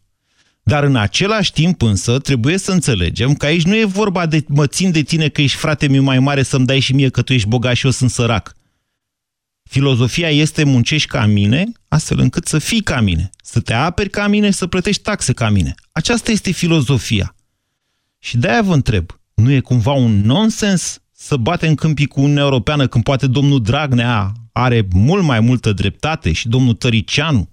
Dar 0.63 0.83
în 0.83 0.95
același 0.95 1.51
timp 1.51 1.81
însă 1.81 2.19
trebuie 2.19 2.57
să 2.57 2.71
înțelegem 2.71 3.33
că 3.35 3.45
aici 3.45 3.63
nu 3.63 3.75
e 3.75 3.85
vorba 3.85 4.25
de 4.25 4.43
mă 4.47 4.67
țin 4.67 4.91
de 4.91 5.01
tine 5.01 5.29
că 5.29 5.41
ești 5.41 5.57
frate 5.57 5.87
meu 5.87 6.03
mai 6.03 6.19
mare 6.19 6.43
să-mi 6.43 6.65
dai 6.65 6.79
și 6.79 6.93
mie 6.93 7.09
că 7.09 7.21
tu 7.21 7.33
ești 7.33 7.47
bogat 7.47 7.75
și 7.75 7.85
eu 7.85 7.91
sunt 7.91 8.09
sărac. 8.09 8.55
Filozofia 9.69 10.29
este 10.29 10.63
muncești 10.63 11.07
ca 11.07 11.25
mine, 11.25 11.71
astfel 11.87 12.19
încât 12.19 12.47
să 12.47 12.59
fii 12.59 12.81
ca 12.81 13.01
mine, 13.01 13.29
să 13.43 13.59
te 13.59 13.73
aperi 13.73 14.09
ca 14.09 14.27
mine, 14.27 14.51
să 14.51 14.67
plătești 14.67 15.01
taxe 15.01 15.33
ca 15.33 15.49
mine. 15.49 15.75
Aceasta 15.91 16.31
este 16.31 16.51
filozofia. 16.51 17.35
Și 18.19 18.37
de-aia 18.37 18.61
vă 18.61 18.73
întreb, 18.73 19.19
nu 19.33 19.51
e 19.51 19.59
cumva 19.59 19.91
un 19.91 20.21
nonsens 20.21 20.99
să 21.17 21.37
batem 21.37 21.75
câmpii 21.75 22.05
cu 22.05 22.21
Uniunea 22.21 22.43
Europeană 22.43 22.87
când 22.87 23.03
poate 23.03 23.27
domnul 23.27 23.61
Dragnea 23.61 24.31
are 24.51 24.87
mult 24.93 25.23
mai 25.23 25.39
multă 25.39 25.71
dreptate 25.71 26.31
și 26.31 26.47
domnul 26.47 26.73
Tăricianu? 26.73 27.49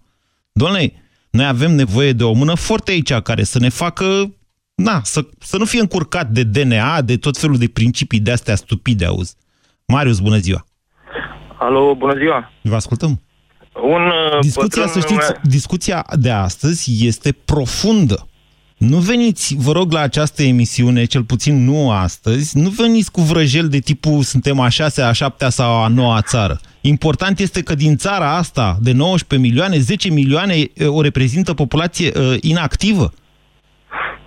Doamne, 0.53 0.92
noi 1.31 1.46
avem 1.46 1.72
nevoie 1.72 2.12
de 2.12 2.25
o 2.25 2.33
mână 2.33 2.55
foarte 2.55 2.90
aici 2.90 3.12
care 3.12 3.42
să 3.42 3.59
ne 3.59 3.68
facă, 3.68 4.35
na, 4.75 5.01
să, 5.03 5.27
să 5.38 5.57
nu 5.57 5.64
fie 5.64 5.81
încurcat 5.81 6.29
de 6.29 6.42
DNA, 6.42 7.03
de 7.03 7.16
tot 7.16 7.37
felul 7.37 7.57
de 7.57 7.68
principii 7.68 8.20
de 8.20 8.33
astea 8.33 8.55
stupide, 8.55 9.05
auzi. 9.05 9.37
Marius, 9.87 10.20
bună 10.20 10.37
ziua! 10.37 10.66
Alo, 11.59 11.94
bună 11.94 12.14
ziua! 12.16 12.53
Vă 12.62 12.75
ascultăm! 12.75 13.20
Un 13.83 14.07
uh, 14.07 14.38
Discuția, 14.40 14.87
să 14.87 14.98
bătrân 14.98 15.18
știți, 15.18 15.40
discuția 15.42 16.07
de 16.18 16.31
astăzi 16.31 17.07
este 17.07 17.33
profundă. 17.33 18.27
Nu 18.88 18.97
veniți, 18.97 19.55
vă 19.59 19.73
rog, 19.73 19.92
la 19.92 20.01
această 20.01 20.42
emisiune, 20.42 21.05
cel 21.05 21.23
puțin 21.25 21.64
nu 21.64 21.90
astăzi, 21.90 22.59
nu 22.59 22.68
veniți 22.68 23.11
cu 23.11 23.21
vrăjel 23.21 23.68
de 23.68 23.79
tipul 23.79 24.23
suntem 24.23 24.61
a 24.61 24.68
șasea, 24.68 25.09
a 25.09 25.12
șaptea 25.12 25.49
sau 25.49 25.83
a 25.83 25.88
noua 25.88 26.23
țară. 26.23 26.61
Important 26.81 27.38
este 27.38 27.62
că 27.62 27.75
din 27.75 27.97
țara 27.97 28.37
asta, 28.37 28.79
de 28.81 28.92
19 28.92 29.49
milioane, 29.49 29.79
10 29.79 30.11
milioane 30.11 30.55
e, 30.55 30.87
o 30.87 31.01
reprezintă 31.01 31.55
populație 31.55 32.12
uh, 32.16 32.37
inactivă. 32.40 33.12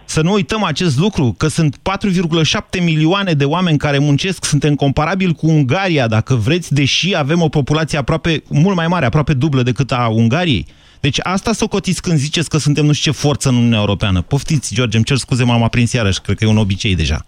Să 0.05 0.21
nu 0.21 0.31
uităm 0.31 0.63
acest 0.63 0.97
lucru, 0.97 1.35
că 1.37 1.47
sunt 1.47 1.77
4,7 1.77 2.83
milioane 2.83 3.33
de 3.33 3.45
oameni 3.45 3.77
care 3.77 3.97
muncesc, 3.97 4.45
suntem 4.45 4.75
comparabili 4.75 5.33
cu 5.33 5.47
Ungaria, 5.47 6.07
dacă 6.07 6.35
vreți, 6.35 6.73
deși 6.73 7.15
avem 7.15 7.41
o 7.41 7.49
populație 7.49 7.97
aproape 7.97 8.43
mult 8.49 8.75
mai 8.75 8.87
mare, 8.87 9.05
aproape 9.05 9.33
dublă 9.33 9.63
decât 9.63 9.91
a 9.91 10.07
Ungariei. 10.07 10.65
Deci 11.07 11.19
asta 11.35 11.51
să 11.51 11.65
cotiți 11.75 12.01
când 12.01 12.17
ziceți 12.17 12.49
că 12.49 12.57
suntem 12.57 12.85
nu 12.85 12.93
știu 12.93 13.11
ce 13.11 13.17
forță 13.23 13.49
în 13.49 13.55
Uniunea 13.55 13.83
Europeană. 13.85 14.19
Poftiți, 14.21 14.75
George, 14.75 14.95
îmi 14.97 15.05
cer 15.09 15.17
scuze, 15.17 15.43
m-am 15.43 15.63
aprins 15.63 15.91
iarăși, 15.93 16.21
cred 16.21 16.37
că 16.37 16.43
e 16.45 16.55
un 16.55 16.63
obicei 16.65 16.95
deja. 16.95 17.19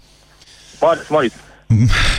Marius, 0.82 1.08
Marius. 1.16 1.36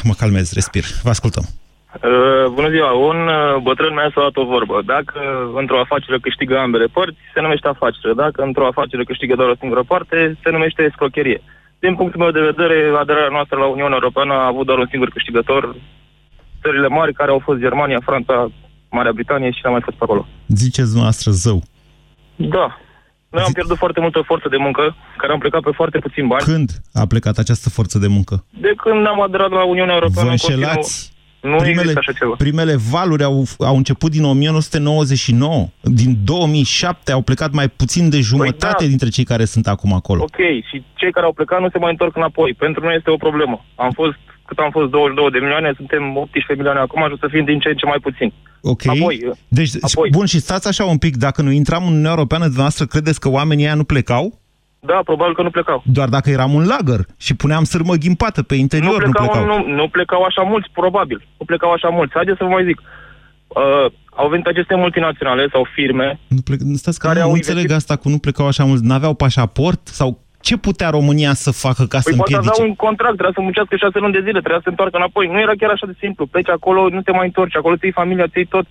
Mă 0.09 0.15
calmez, 0.21 0.47
respir. 0.53 0.85
Vă 1.03 1.11
ascultăm. 1.17 1.45
Uh, 1.47 2.47
bună 2.57 2.69
ziua, 2.75 2.91
un 3.11 3.19
uh, 3.29 3.63
bătrân 3.63 3.93
mi-a 3.95 4.11
luat 4.15 4.37
o 4.37 4.45
vorbă. 4.45 4.83
Dacă 4.85 5.19
într-o 5.61 5.81
afacere 5.81 6.19
câștigă 6.19 6.59
ambele 6.59 6.87
părți, 6.87 7.19
se 7.35 7.41
numește 7.41 7.69
afacere. 7.69 8.13
Dacă 8.25 8.43
într-o 8.43 8.67
afacere 8.67 9.05
câștigă 9.05 9.35
doar 9.35 9.49
o 9.49 9.61
singură 9.61 9.83
parte, 9.83 10.39
se 10.43 10.51
numește 10.51 10.83
escrocherie. 10.83 11.41
Din 11.79 11.95
punctul 11.95 12.21
meu 12.21 12.31
de 12.31 12.49
vedere, 12.51 12.77
aderarea 13.03 13.37
noastră 13.37 13.57
la 13.59 13.67
Uniunea 13.67 13.99
Europeană 14.01 14.33
a 14.35 14.47
avut 14.53 14.67
doar 14.67 14.79
un 14.79 14.89
singur 14.91 15.11
câștigător, 15.11 15.77
țările 16.63 16.89
mari 16.89 17.13
care 17.13 17.31
au 17.31 17.41
fost 17.47 17.59
Germania, 17.59 18.01
Franța, 18.05 18.51
Marea 18.91 19.13
Britanie 19.13 19.51
și 19.51 19.61
ce 19.61 19.67
a 19.67 19.71
mai 19.71 19.81
fost 19.85 19.97
pe 19.97 20.05
acolo. 20.05 20.27
Ziceți 20.47 20.87
dumneavoastră 20.87 21.31
zău. 21.31 21.63
Da. 22.37 22.79
Noi 23.29 23.43
am 23.47 23.53
pierdut 23.53 23.77
foarte 23.77 24.01
multă 24.01 24.21
forță 24.27 24.49
de 24.49 24.57
muncă, 24.57 24.97
care 25.17 25.33
am 25.33 25.39
plecat 25.39 25.61
pe 25.63 25.71
foarte 25.75 25.99
puțin 25.99 26.27
bani. 26.27 26.43
Când 26.43 26.71
a 26.93 27.07
plecat 27.07 27.39
această 27.39 27.69
forță 27.71 27.99
de 27.99 28.07
muncă? 28.07 28.45
De 28.61 28.73
când 28.77 29.07
am 29.07 29.23
aderat 29.23 29.51
la 29.51 29.65
Uniunea 29.65 29.95
Europeană... 29.95 30.29
Vă 30.29 30.33
în 30.33 30.39
continuu- 30.39 30.69
înșelați? 30.69 31.13
Nu 31.41 31.57
primele, 31.57 31.81
există 31.81 31.99
așa 31.99 32.13
ceva. 32.13 32.35
primele 32.39 32.77
valuri 32.91 33.23
au, 33.23 33.45
au 33.59 33.77
început 33.77 34.11
din 34.11 34.25
1999. 34.25 35.69
Din 35.81 36.17
2007 36.25 37.13
au 37.13 37.23
plecat 37.23 37.53
mai 37.53 37.69
puțin 37.69 38.09
de 38.11 38.21
jumătate 38.21 38.75
Păi 38.77 38.85
da. 38.85 38.89
dintre 38.89 39.09
cei 39.09 39.25
care 39.25 39.45
sunt 39.45 39.67
acum 39.67 39.93
acolo. 39.93 40.23
Ok, 40.23 40.37
și 40.69 40.85
cei 40.95 41.13
care 41.13 41.27
au 41.27 41.33
plecat 41.33 41.61
nu 41.61 41.69
se 41.73 41.79
mai 41.79 41.91
întorc 41.91 42.17
înapoi. 42.17 42.55
Pentru 42.59 42.85
noi 42.85 42.95
este 42.97 43.11
o 43.11 43.17
problemă. 43.17 43.65
Am 43.75 43.91
fost, 43.91 44.19
cât 44.47 44.59
am 44.59 44.71
fost, 44.71 44.91
22 44.91 45.31
de 45.31 45.39
milioane, 45.39 45.73
suntem 45.77 46.17
18 46.17 46.55
milioane 46.55 46.81
acum 46.81 47.03
și 47.07 47.13
o 47.13 47.17
să 47.17 47.29
fim 47.31 47.45
din 47.45 47.59
ce 47.59 47.69
în 47.69 47.77
ce 47.77 47.87
mai 47.87 47.99
puțin. 48.03 48.33
Ok. 48.63 48.87
Apoi, 48.87 49.33
deci, 49.49 49.71
apoi. 49.81 50.09
bun, 50.11 50.27
și 50.27 50.39
stați 50.41 50.69
așa 50.69 50.85
un 50.85 50.99
pic, 50.99 51.17
dacă 51.17 51.43
nu 51.43 51.51
intram 51.51 51.83
în 51.83 51.89
Uniunea 51.89 52.11
Europeană, 52.11 52.45
dumneavoastră 52.45 52.85
credeți 52.87 53.21
că 53.21 53.29
oamenii 53.29 53.65
ăia 53.65 53.75
nu 53.75 53.85
plecau? 53.85 54.41
Da, 54.81 55.01
probabil 55.05 55.35
că 55.35 55.43
nu 55.43 55.51
plecau. 55.51 55.83
Doar 55.87 56.09
dacă 56.09 56.31
eram 56.31 56.53
un 56.55 56.67
lagăr 56.67 57.01
și 57.19 57.35
puneam 57.37 57.65
sârmă 57.65 57.95
ghimpată 57.95 58.43
pe 58.43 58.55
interior, 58.55 58.93
nu 59.05 59.11
plecau, 59.13 59.25
nu 59.25 59.31
plecau. 59.31 59.67
Nu, 59.67 59.75
nu 59.75 59.89
plecau 59.89 60.23
așa 60.23 60.43
mulți, 60.43 60.69
probabil. 60.73 61.27
Nu 61.39 61.45
plecau 61.45 61.71
așa 61.73 61.89
mulți. 61.89 62.13
Haideți 62.15 62.39
să 62.39 62.45
vă 62.45 62.51
mai 62.51 62.65
zic. 62.65 62.79
Uh, 63.47 63.87
au 64.15 64.29
venit 64.29 64.47
aceste 64.47 64.75
multinaționale 64.75 65.49
sau 65.53 65.67
firme 65.75 66.19
Nu 66.27 66.41
plec, 66.45 66.61
stați 66.75 66.99
că 66.99 67.07
Care 67.07 67.19
nu, 67.19 67.25
au 67.25 67.31
nu 67.31 67.35
înțeleg 67.37 67.63
investit- 67.63 67.77
asta 67.91 67.97
cu 68.03 68.09
nu 68.09 68.19
plecau 68.19 68.47
așa 68.47 68.65
mulți. 68.65 68.85
N-aveau 68.85 69.15
pașaport? 69.15 69.87
Sau 69.87 70.19
ce 70.41 70.57
putea 70.57 70.91
România 70.91 71.35
să 71.35 71.51
facă 71.51 71.85
ca 71.87 71.99
să 72.01 72.09
Păi 72.09 72.17
poate 72.17 72.33
împiedice? 72.35 72.53
avea 72.61 72.69
un 72.71 72.75
contract, 72.87 73.15
trebuia 73.15 73.35
să 73.39 73.43
muncească 73.43 73.77
șase 73.77 73.99
luni 73.99 74.13
de 74.13 74.19
zile, 74.27 74.39
trebuia 74.45 74.57
să 74.63 74.67
se 74.69 74.75
întoarcă 74.75 74.97
înapoi. 74.97 75.27
Nu 75.27 75.41
era 75.41 75.53
chiar 75.61 75.71
așa 75.71 75.87
de 75.87 75.97
simplu. 76.05 76.27
Pleci 76.27 76.49
acolo, 76.59 76.81
nu 76.89 77.03
te 77.03 77.13
mai 77.19 77.27
întorci, 77.27 77.57
acolo 77.57 77.77
ți 77.77 77.99
familia, 78.01 78.27
ți 78.35 78.43
tot. 78.55 78.67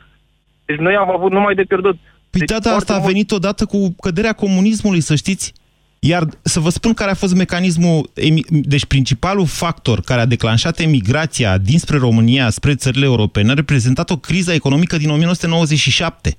Deci 0.66 0.78
noi 0.86 0.96
am 0.96 1.10
avut 1.18 1.32
numai 1.32 1.56
de 1.56 1.64
pierdut. 1.72 1.98
Păi 2.32 2.40
deci 2.40 2.50
data 2.50 2.70
foarte 2.70 2.82
asta 2.84 2.94
a 2.94 2.98
mult- 2.98 3.12
venit 3.12 3.32
odată 3.32 3.66
cu 3.66 3.80
căderea 4.06 4.34
comunismului, 4.44 5.02
să 5.10 5.16
știți. 5.16 5.54
Iar 6.00 6.28
să 6.42 6.60
vă 6.60 6.70
spun 6.70 6.94
care 6.94 7.12
a 7.12 7.14
fost 7.14 7.34
mecanismul, 7.34 8.12
emi- 8.22 8.48
deci 8.50 8.86
principalul 8.86 9.46
factor 9.46 10.02
care 10.02 10.22
a 10.22 10.26
declanșat 10.26 10.80
emigrația 10.80 11.58
dinspre 11.58 11.98
România 11.98 12.50
spre 12.50 12.76
țările 12.76 13.06
europene 13.06 13.52
a 13.52 13.54
reprezentat 13.54 14.10
o 14.10 14.18
criză 14.18 14.54
economică 14.54 14.98
din 14.98 15.10
1997 15.10 16.38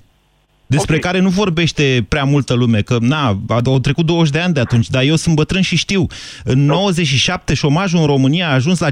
despre 0.69 0.95
okay. 0.95 1.11
care 1.11 1.23
nu 1.23 1.29
vorbește 1.29 2.05
prea 2.07 2.23
multă 2.23 2.53
lume, 2.53 2.81
că 2.81 2.97
na, 3.01 3.39
au 3.65 3.79
trecut 3.79 4.05
20 4.05 4.33
de 4.33 4.39
ani 4.39 4.53
de 4.53 4.59
atunci, 4.59 4.89
dar 4.89 5.03
eu 5.03 5.15
sunt 5.15 5.35
bătrân 5.35 5.61
și 5.61 5.75
știu. 5.75 6.07
În 6.43 6.65
97 6.65 7.53
șomajul 7.53 7.99
în 7.99 8.05
România 8.05 8.49
a 8.49 8.53
ajuns 8.53 8.79
la 8.79 8.91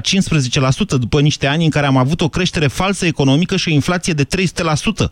după 0.98 1.20
niște 1.20 1.46
ani 1.46 1.64
în 1.64 1.70
care 1.70 1.86
am 1.86 1.96
avut 1.96 2.20
o 2.20 2.28
creștere 2.28 2.66
falsă 2.66 3.06
economică 3.06 3.56
și 3.56 3.68
o 3.68 3.72
inflație 3.72 4.12
de 4.12 4.26
300%. 4.26 5.10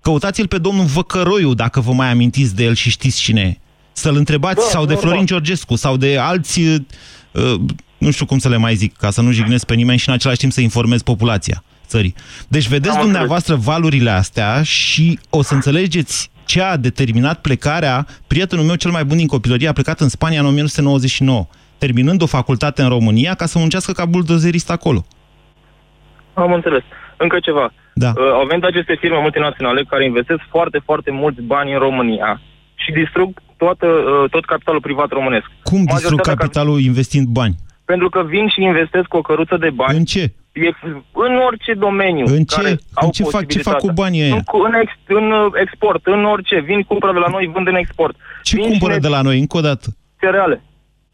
Căutați-l 0.00 0.46
pe 0.46 0.58
domnul 0.58 0.84
Văcăroiu, 0.84 1.54
dacă 1.54 1.80
vă 1.80 1.92
mai 1.92 2.10
amintiți 2.10 2.54
de 2.54 2.64
el 2.64 2.74
și 2.74 2.90
știți 2.90 3.20
cine 3.20 3.40
e. 3.40 3.58
Să-l 3.98 4.16
întrebați, 4.16 4.54
Da, 4.54 4.70
sau 4.70 4.84
de 4.84 4.92
normal. 4.92 5.10
Florin 5.10 5.26
Georgescu, 5.26 5.74
sau 5.74 5.96
de 5.96 6.18
alți, 6.18 6.60
uh, 6.60 7.54
nu 7.98 8.10
știu 8.10 8.26
cum 8.26 8.38
să 8.38 8.48
le 8.48 8.56
mai 8.56 8.74
zic, 8.74 8.96
ca 8.96 9.10
să 9.10 9.22
nu 9.22 9.30
jignesc 9.30 9.66
pe 9.66 9.74
nimeni 9.74 9.98
și 9.98 10.08
în 10.08 10.14
același 10.14 10.38
timp 10.38 10.52
să 10.52 10.60
informez 10.60 11.02
populația 11.02 11.62
țării. 11.86 12.14
Deci 12.48 12.68
vedeți 12.68 12.96
Am 12.96 13.02
dumneavoastră 13.02 13.54
valurile 13.54 14.10
astea 14.10 14.62
și 14.62 15.18
o 15.30 15.42
să 15.42 15.54
înțelegeți 15.54 16.30
ce 16.44 16.62
a 16.62 16.76
determinat 16.76 17.40
plecarea. 17.40 18.06
Prietenul 18.26 18.64
meu 18.64 18.74
cel 18.74 18.90
mai 18.90 19.04
bun 19.04 19.16
din 19.16 19.26
copilărie 19.26 19.68
a 19.68 19.72
plecat 19.72 20.00
în 20.00 20.08
Spania 20.08 20.40
în 20.40 20.46
1999, 20.46 21.46
terminând 21.78 22.22
o 22.22 22.26
facultate 22.26 22.82
în 22.82 22.88
România 22.88 23.34
ca 23.34 23.46
să 23.46 23.58
muncească 23.58 23.92
ca 23.92 24.04
buldozerist 24.04 24.70
acolo. 24.70 25.04
Am 26.34 26.52
înțeles. 26.52 26.82
Încă 27.16 27.38
ceva. 27.40 27.72
Da. 27.94 28.12
Uh, 28.16 28.32
au 28.32 28.46
venit 28.46 28.64
aceste 28.64 28.96
firme 29.00 29.18
multinaționale 29.20 29.84
care 29.84 30.04
investesc 30.04 30.40
foarte, 30.48 30.80
foarte 30.84 31.10
mulți 31.10 31.42
bani 31.42 31.72
în 31.72 31.78
România 31.78 32.40
și 32.74 32.92
distrug 32.92 33.40
toată, 33.62 33.86
uh, 33.86 34.30
tot 34.30 34.44
capitalul 34.44 34.80
privat 34.80 35.08
românesc. 35.18 35.46
Cum 35.62 35.78
distrug 35.84 35.88
Majoritatea 36.02 36.34
capitalul 36.34 36.80
investind 36.80 37.26
bani? 37.38 37.54
Pentru 37.84 38.08
că 38.08 38.20
vin 38.32 38.46
și 38.48 38.62
investesc 38.62 39.14
o 39.14 39.20
căruță 39.20 39.56
de 39.56 39.70
bani. 39.70 39.98
În 39.98 40.04
ce? 40.04 40.22
E, 40.52 40.70
în 41.12 41.34
orice 41.46 41.72
domeniu. 41.74 42.24
În 42.26 42.44
ce? 42.44 42.56
Care 42.56 42.70
În 42.70 42.78
au 42.94 43.10
ce 43.10 43.22
fac- 43.22 43.46
ce 43.46 43.58
fac 43.58 43.76
cu 43.76 43.86
posibilitatea. 43.86 43.92
banii 44.02 44.22
ăia? 44.22 44.34
În, 44.34 44.40
cu- 44.42 44.62
în, 44.68 44.74
ex, 44.82 44.90
în 45.06 45.30
uh, 45.30 45.46
export, 45.64 46.06
în 46.06 46.24
orice. 46.24 46.60
Vin, 46.60 46.82
cumpără 46.82 47.12
de 47.12 47.18
la 47.18 47.28
noi, 47.28 47.50
vând 47.54 47.66
în 47.66 47.74
export. 47.74 48.16
Ce 48.42 48.56
vin 48.56 48.68
cumpără 48.68 48.92
și 48.94 48.98
de 49.00 49.08
la 49.08 49.20
noi, 49.22 49.38
încă 49.38 49.56
o 49.56 49.60
dată? 49.60 49.86
Cereale. 50.20 50.62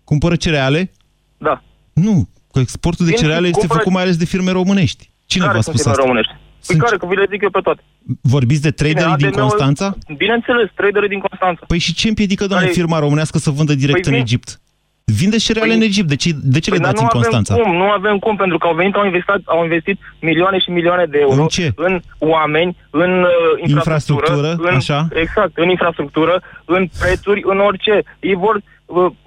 Cumpără 0.04 0.36
cereale? 0.36 0.90
Da. 1.38 1.62
Nu, 1.92 2.28
că 2.52 2.58
exportul 2.60 3.04
de 3.04 3.10
Vin 3.10 3.18
și 3.18 3.24
cereale 3.24 3.46
este 3.46 3.58
cumpără- 3.58 3.78
făcut 3.80 3.92
mai 3.94 4.02
ales 4.02 4.16
de 4.16 4.24
firme 4.24 4.50
românești. 4.50 5.10
Cine 5.26 5.44
care 5.44 5.56
v-a 5.56 5.62
sunt 5.62 5.74
spus 5.74 5.86
firme 5.86 5.90
asta? 5.92 6.02
românești? 6.06 6.32
Păi 6.66 6.76
care, 6.76 6.96
că 6.96 7.06
vi 7.06 7.14
le 7.16 7.26
zic 7.30 7.42
eu 7.42 7.50
pe 7.50 7.60
toate. 7.60 7.80
Vorbiți 8.22 8.62
de 8.62 8.70
traderii 8.70 9.14
din 9.16 9.26
ADM-ul 9.26 9.40
Constanța? 9.40 9.94
Bineînțeles, 10.16 10.68
traderii 10.74 11.08
din 11.08 11.18
Constanța. 11.18 11.64
Păi 11.66 11.78
și 11.78 11.94
ce 11.94 12.08
împiedică, 12.08 12.46
doamne, 12.46 12.66
Care- 12.66 12.78
firma 12.78 12.98
românească 12.98 13.38
să 13.38 13.50
vândă 13.50 13.74
direct 13.74 14.02
Păi 14.02 14.12
în 14.12 14.18
vin- 14.18 14.22
Egipt? 14.22 14.58
Vinde 15.04 15.36
cereale 15.36 15.72
Păi- 15.72 15.76
în 15.76 15.82
Egipt, 15.82 16.08
de 16.08 16.16
ce, 16.16 16.30
de 16.42 16.58
ce 16.58 16.70
le 16.70 16.76
Păi, 16.76 16.84
dar 16.84 16.92
dați 16.92 17.02
nu 17.02 17.08
în 17.12 17.20
Constanța? 17.20 17.54
avem 17.54 17.64
cum, 17.66 17.76
nu 17.76 17.90
avem 17.90 18.18
cum, 18.18 18.36
pentru 18.36 18.58
că 18.58 18.66
au 18.66 18.74
venit, 18.74 18.94
au 18.94 19.04
investit, 19.04 19.28
au 19.44 19.62
investit 19.62 19.98
milioane 20.20 20.58
și 20.58 20.70
milioane 20.70 21.04
de 21.04 21.18
euro 21.20 21.40
În 21.42 21.46
ce? 21.46 21.72
în 21.76 22.00
oameni, 22.18 22.76
în 22.90 23.12
uh, 23.22 23.28
infrastructură, 23.66 24.46
Infrastructură, 24.46 24.68
în, 24.70 24.76
așa? 24.76 25.08
Exact, 25.12 25.52
în 25.54 25.68
infrastructură, 25.68 26.42
în 26.64 26.88
prețuri, 27.00 27.42
în 27.44 27.58
orice. 27.60 28.02
Ei 28.20 28.34
vor, 28.34 28.54
uh, 28.54 28.62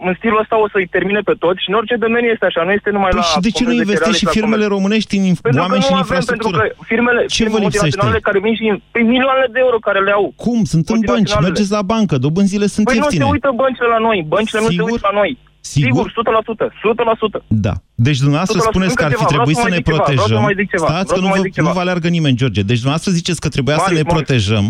în 0.08 0.14
stilul 0.18 0.40
ăsta 0.44 0.56
o 0.64 0.68
să-i 0.74 0.88
termine 0.96 1.22
pe 1.30 1.36
toți 1.44 1.62
și 1.64 1.70
în 1.72 1.76
orice 1.80 1.96
domeniu 2.06 2.30
este 2.36 2.46
așa, 2.50 2.62
nu 2.68 2.74
este 2.80 2.90
numai 2.98 3.12
Păi 3.14 3.20
la 3.22 3.26
și 3.32 3.40
de 3.48 3.50
ce 3.58 3.64
nu 3.64 3.70
comerț 3.70 3.78
de 3.80 3.86
investești 3.86 4.20
și 4.22 4.26
cereale 4.26 4.34
sau 4.34 4.38
firmele 4.40 4.64
comerț. 4.66 4.76
românești 4.78 5.14
în 5.20 5.24
inf- 5.32 5.44
Pentru 5.48 5.62
oameni 5.66 5.82
că 5.82 5.86
și 5.88 5.92
nu 5.94 5.98
în 6.00 6.04
avem, 6.06 6.14
pentru 6.14 6.34
infrastructură? 6.36 6.58
că 6.68 6.84
firmele, 6.92 7.22
Ce 7.36 7.38
firme 7.42 7.54
vă 7.56 7.60
lipsește? 7.66 7.84
multinaționale 7.86 8.20
care 8.28 8.38
vin 8.46 8.54
și 8.60 8.66
pe 8.96 9.00
milioane 9.14 9.46
de 9.56 9.60
euro 9.66 9.78
care 9.88 10.00
le 10.08 10.14
au. 10.20 10.26
Cum? 10.46 10.60
Sunt 10.74 10.86
în 10.88 10.94
bănci, 10.94 11.00
multinaționalele. 11.00 11.48
mergeți 11.50 11.72
la 11.78 11.84
bancă, 11.94 12.16
dobânzile 12.26 12.68
sunt 12.76 12.86
Păi 12.90 12.98
nu 12.98 13.04
ieftine. 13.04 13.24
se 13.26 13.32
uită 13.36 13.50
băncile 13.64 13.88
la 13.96 14.00
noi, 14.08 14.18
băncile 14.34 14.60
nu 14.66 14.70
se 14.72 14.76
Sigur? 14.78 14.90
uită 14.96 15.08
la 15.12 15.16
noi. 15.22 15.32
Sigur? 15.76 16.06
100%, 16.12 16.66
100%. 16.82 17.40
Da. 17.68 17.74
Deci 18.08 18.20
dumneavoastră 18.26 18.58
100%. 18.60 18.70
spuneți 18.72 18.96
că 19.00 19.04
ar 19.08 19.12
Încă 19.12 19.20
fi 19.22 19.26
ceva, 19.32 19.34
trebuit 19.36 19.58
vreau 19.58 19.64
să 19.64 19.68
să 19.68 19.74
ne 19.76 19.78
mai 19.78 19.82
zic 19.84 19.88
ceva, 19.90 20.04
vreau 20.04 20.18
să 20.18 20.24
protejăm. 20.24 20.42
mai 20.48 20.56
zic 20.62 20.68
ceva, 20.74 20.88
Stați 20.92 21.08
vreau 21.10 21.12
că 21.12 21.16
să 21.20 21.22
nu 21.26 21.30
mai 21.34 21.40
vă, 21.40 21.46
zic 21.46 21.54
ceva. 21.58 21.68
nu 21.68 21.74
vă 21.78 21.82
aleargă 21.86 22.08
nimeni, 22.18 22.36
George. 22.42 22.62
Deci 22.72 22.80
dumneavoastră 22.84 23.10
ziceți 23.20 23.40
că 23.44 23.48
trebuia 23.56 23.78
să 23.78 23.82
Marius, 23.88 24.00
ne 24.02 24.06
Marius. 24.08 24.26
protejăm. 24.26 24.66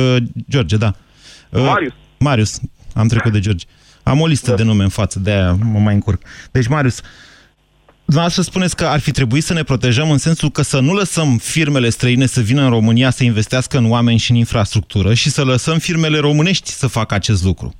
Uh, 0.00 0.16
George, 0.52 0.76
da. 0.84 0.90
Uh, 1.56 1.62
Marius. 1.72 1.94
Marius. 2.28 2.52
Am 3.00 3.06
trecut 3.12 3.32
de 3.36 3.40
George. 3.46 3.64
Am 4.08 4.20
o 4.20 4.26
listă 4.26 4.54
de 4.54 4.62
nume 4.62 4.82
în 4.82 4.88
față, 4.88 5.18
de-aia 5.18 5.56
mă 5.72 5.78
mai 5.78 5.94
încurc. 5.94 6.22
Deci, 6.50 6.66
Marius, 6.66 7.00
Dumneavoastră 8.04 8.42
spuneți 8.50 8.76
că 8.76 8.84
ar 8.86 9.00
fi 9.00 9.10
trebuit 9.10 9.42
să 9.42 9.52
ne 9.52 9.62
protejăm 9.62 10.10
în 10.10 10.18
sensul 10.18 10.50
că 10.50 10.62
să 10.62 10.80
nu 10.80 10.92
lăsăm 10.94 11.38
firmele 11.38 11.88
străine 11.88 12.26
să 12.26 12.40
vină 12.40 12.62
în 12.62 12.70
România 12.70 13.10
să 13.10 13.24
investească 13.24 13.78
în 13.78 13.90
oameni 13.90 14.18
și 14.18 14.30
în 14.30 14.36
infrastructură 14.36 15.14
și 15.14 15.28
să 15.30 15.44
lăsăm 15.44 15.78
firmele 15.78 16.18
românești 16.18 16.70
să 16.70 16.86
facă 16.86 17.14
acest 17.14 17.44
lucru. 17.44 17.74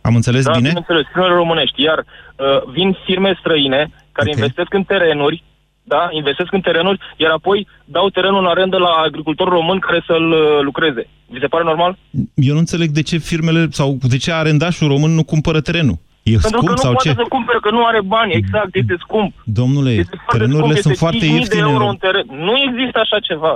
Am 0.00 0.14
înțeles 0.14 0.44
da, 0.44 0.50
bine? 0.50 0.68
bineînțeles, 0.68 1.04
firmele 1.12 1.34
românești. 1.34 1.82
Iar 1.82 1.98
uh, 1.98 2.72
vin 2.72 2.96
firme 3.04 3.36
străine 3.40 3.90
care 4.12 4.28
Ok. 4.28 4.36
investesc 4.36 4.74
în 4.74 4.82
terenuri, 4.82 5.42
da, 5.82 6.08
investesc 6.10 6.52
în 6.52 6.60
terenuri, 6.60 6.98
iar 7.16 7.30
apoi 7.30 7.66
dau 7.84 8.08
terenul 8.08 8.40
în 8.40 8.46
arendă 8.46 8.76
la 8.76 8.88
agricultor 9.06 9.48
român 9.48 9.78
care 9.78 10.02
să-l 10.06 10.30
uh, 10.30 10.38
lucreze. 10.62 11.06
Vi 11.28 11.38
se 11.40 11.46
pare 11.46 11.64
normal? 11.64 11.96
Eu 12.34 12.52
nu 12.52 12.58
înțeleg 12.58 12.90
de 12.90 13.02
ce 13.02 13.16
firmele 13.18 13.66
sau 13.70 13.98
de 14.08 14.16
ce 14.16 14.32
arendașul 14.32 14.88
român 14.88 15.10
nu 15.14 15.24
cumpără 15.24 15.60
terenul. 15.60 15.98
E 16.22 16.30
Pentru 16.30 16.48
scump 16.48 16.66
că 16.66 16.70
nu 16.70 16.76
sau 16.76 16.92
poate 16.92 17.08
ce? 17.08 17.14
să 17.14 17.24
cumpere, 17.28 17.58
că 17.62 17.70
nu 17.70 17.84
are 17.84 18.00
bani. 18.02 18.32
Exact, 18.32 18.74
este 18.74 18.96
scump. 19.00 19.32
Domnule, 19.44 19.90
Este 19.90 20.16
foarte 20.16 20.36
terenurile 20.36 20.74
scump, 20.74 20.82
sunt 20.82 20.92
este 20.94 21.04
foarte 21.04 21.26
5.000 21.26 21.32
ieftine. 21.38 21.60
de 21.60 21.66
în 21.66 21.70
euro 21.72 21.84
Rom- 21.84 21.88
un 21.88 21.96
teren. 21.96 22.24
Nu 22.46 22.52
există 22.66 22.98
așa 23.04 23.18
ceva. 23.28 23.52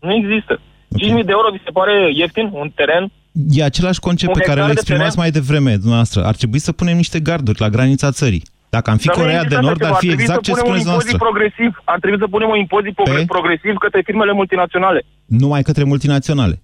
Nu 0.00 0.12
există. 0.14 0.60
5.000 0.98 1.24
de 1.28 1.32
euro 1.38 1.48
vi 1.52 1.60
se 1.64 1.70
pare 1.78 1.94
ieftin 2.14 2.50
un 2.52 2.68
teren? 2.74 3.04
E 3.50 3.62
același 3.64 4.00
concept 4.00 4.32
Un 4.34 4.38
pe 4.40 4.44
care 4.46 4.60
hectar 4.60 4.68
îl 4.68 4.74
de 4.74 4.80
exprimați 4.80 5.14
teren? 5.16 5.22
mai 5.22 5.30
devreme, 5.38 5.72
dumneavoastră. 5.76 6.24
Ar 6.24 6.34
trebui 6.40 6.58
să 6.58 6.72
punem 6.72 6.96
niște 6.96 7.18
garduri 7.20 7.60
la 7.60 7.68
granița 7.68 8.10
țării. 8.10 8.42
Dacă 8.74 8.90
am 8.90 8.96
fi 8.96 9.06
Dar 9.06 9.16
nu 9.16 9.22
Corea 9.22 9.42
de 9.44 9.54
există 9.54 9.58
așa 9.58 9.66
Nord, 9.68 9.80
ceva. 9.80 9.90
ar 9.94 9.96
fi 10.04 10.06
trebui 10.06 10.22
exact 10.24 10.44
să 10.44 10.46
ce 10.46 10.50
punem 10.52 10.64
spuneți 10.66 10.86
un 10.86 10.90
impozit 10.92 11.10
noastră. 11.10 11.26
progresiv. 11.26 11.70
Ar 11.92 11.98
trebui 12.02 12.18
să 12.24 12.28
punem 12.34 12.48
un 12.54 12.58
impozit 12.64 12.94
progr- 13.00 13.26
progresiv 13.36 13.74
către 13.86 14.00
firmele 14.08 14.32
multinaționale. 14.40 15.00
Numai 15.42 15.62
către 15.68 15.84
multinaționale. 15.92 16.54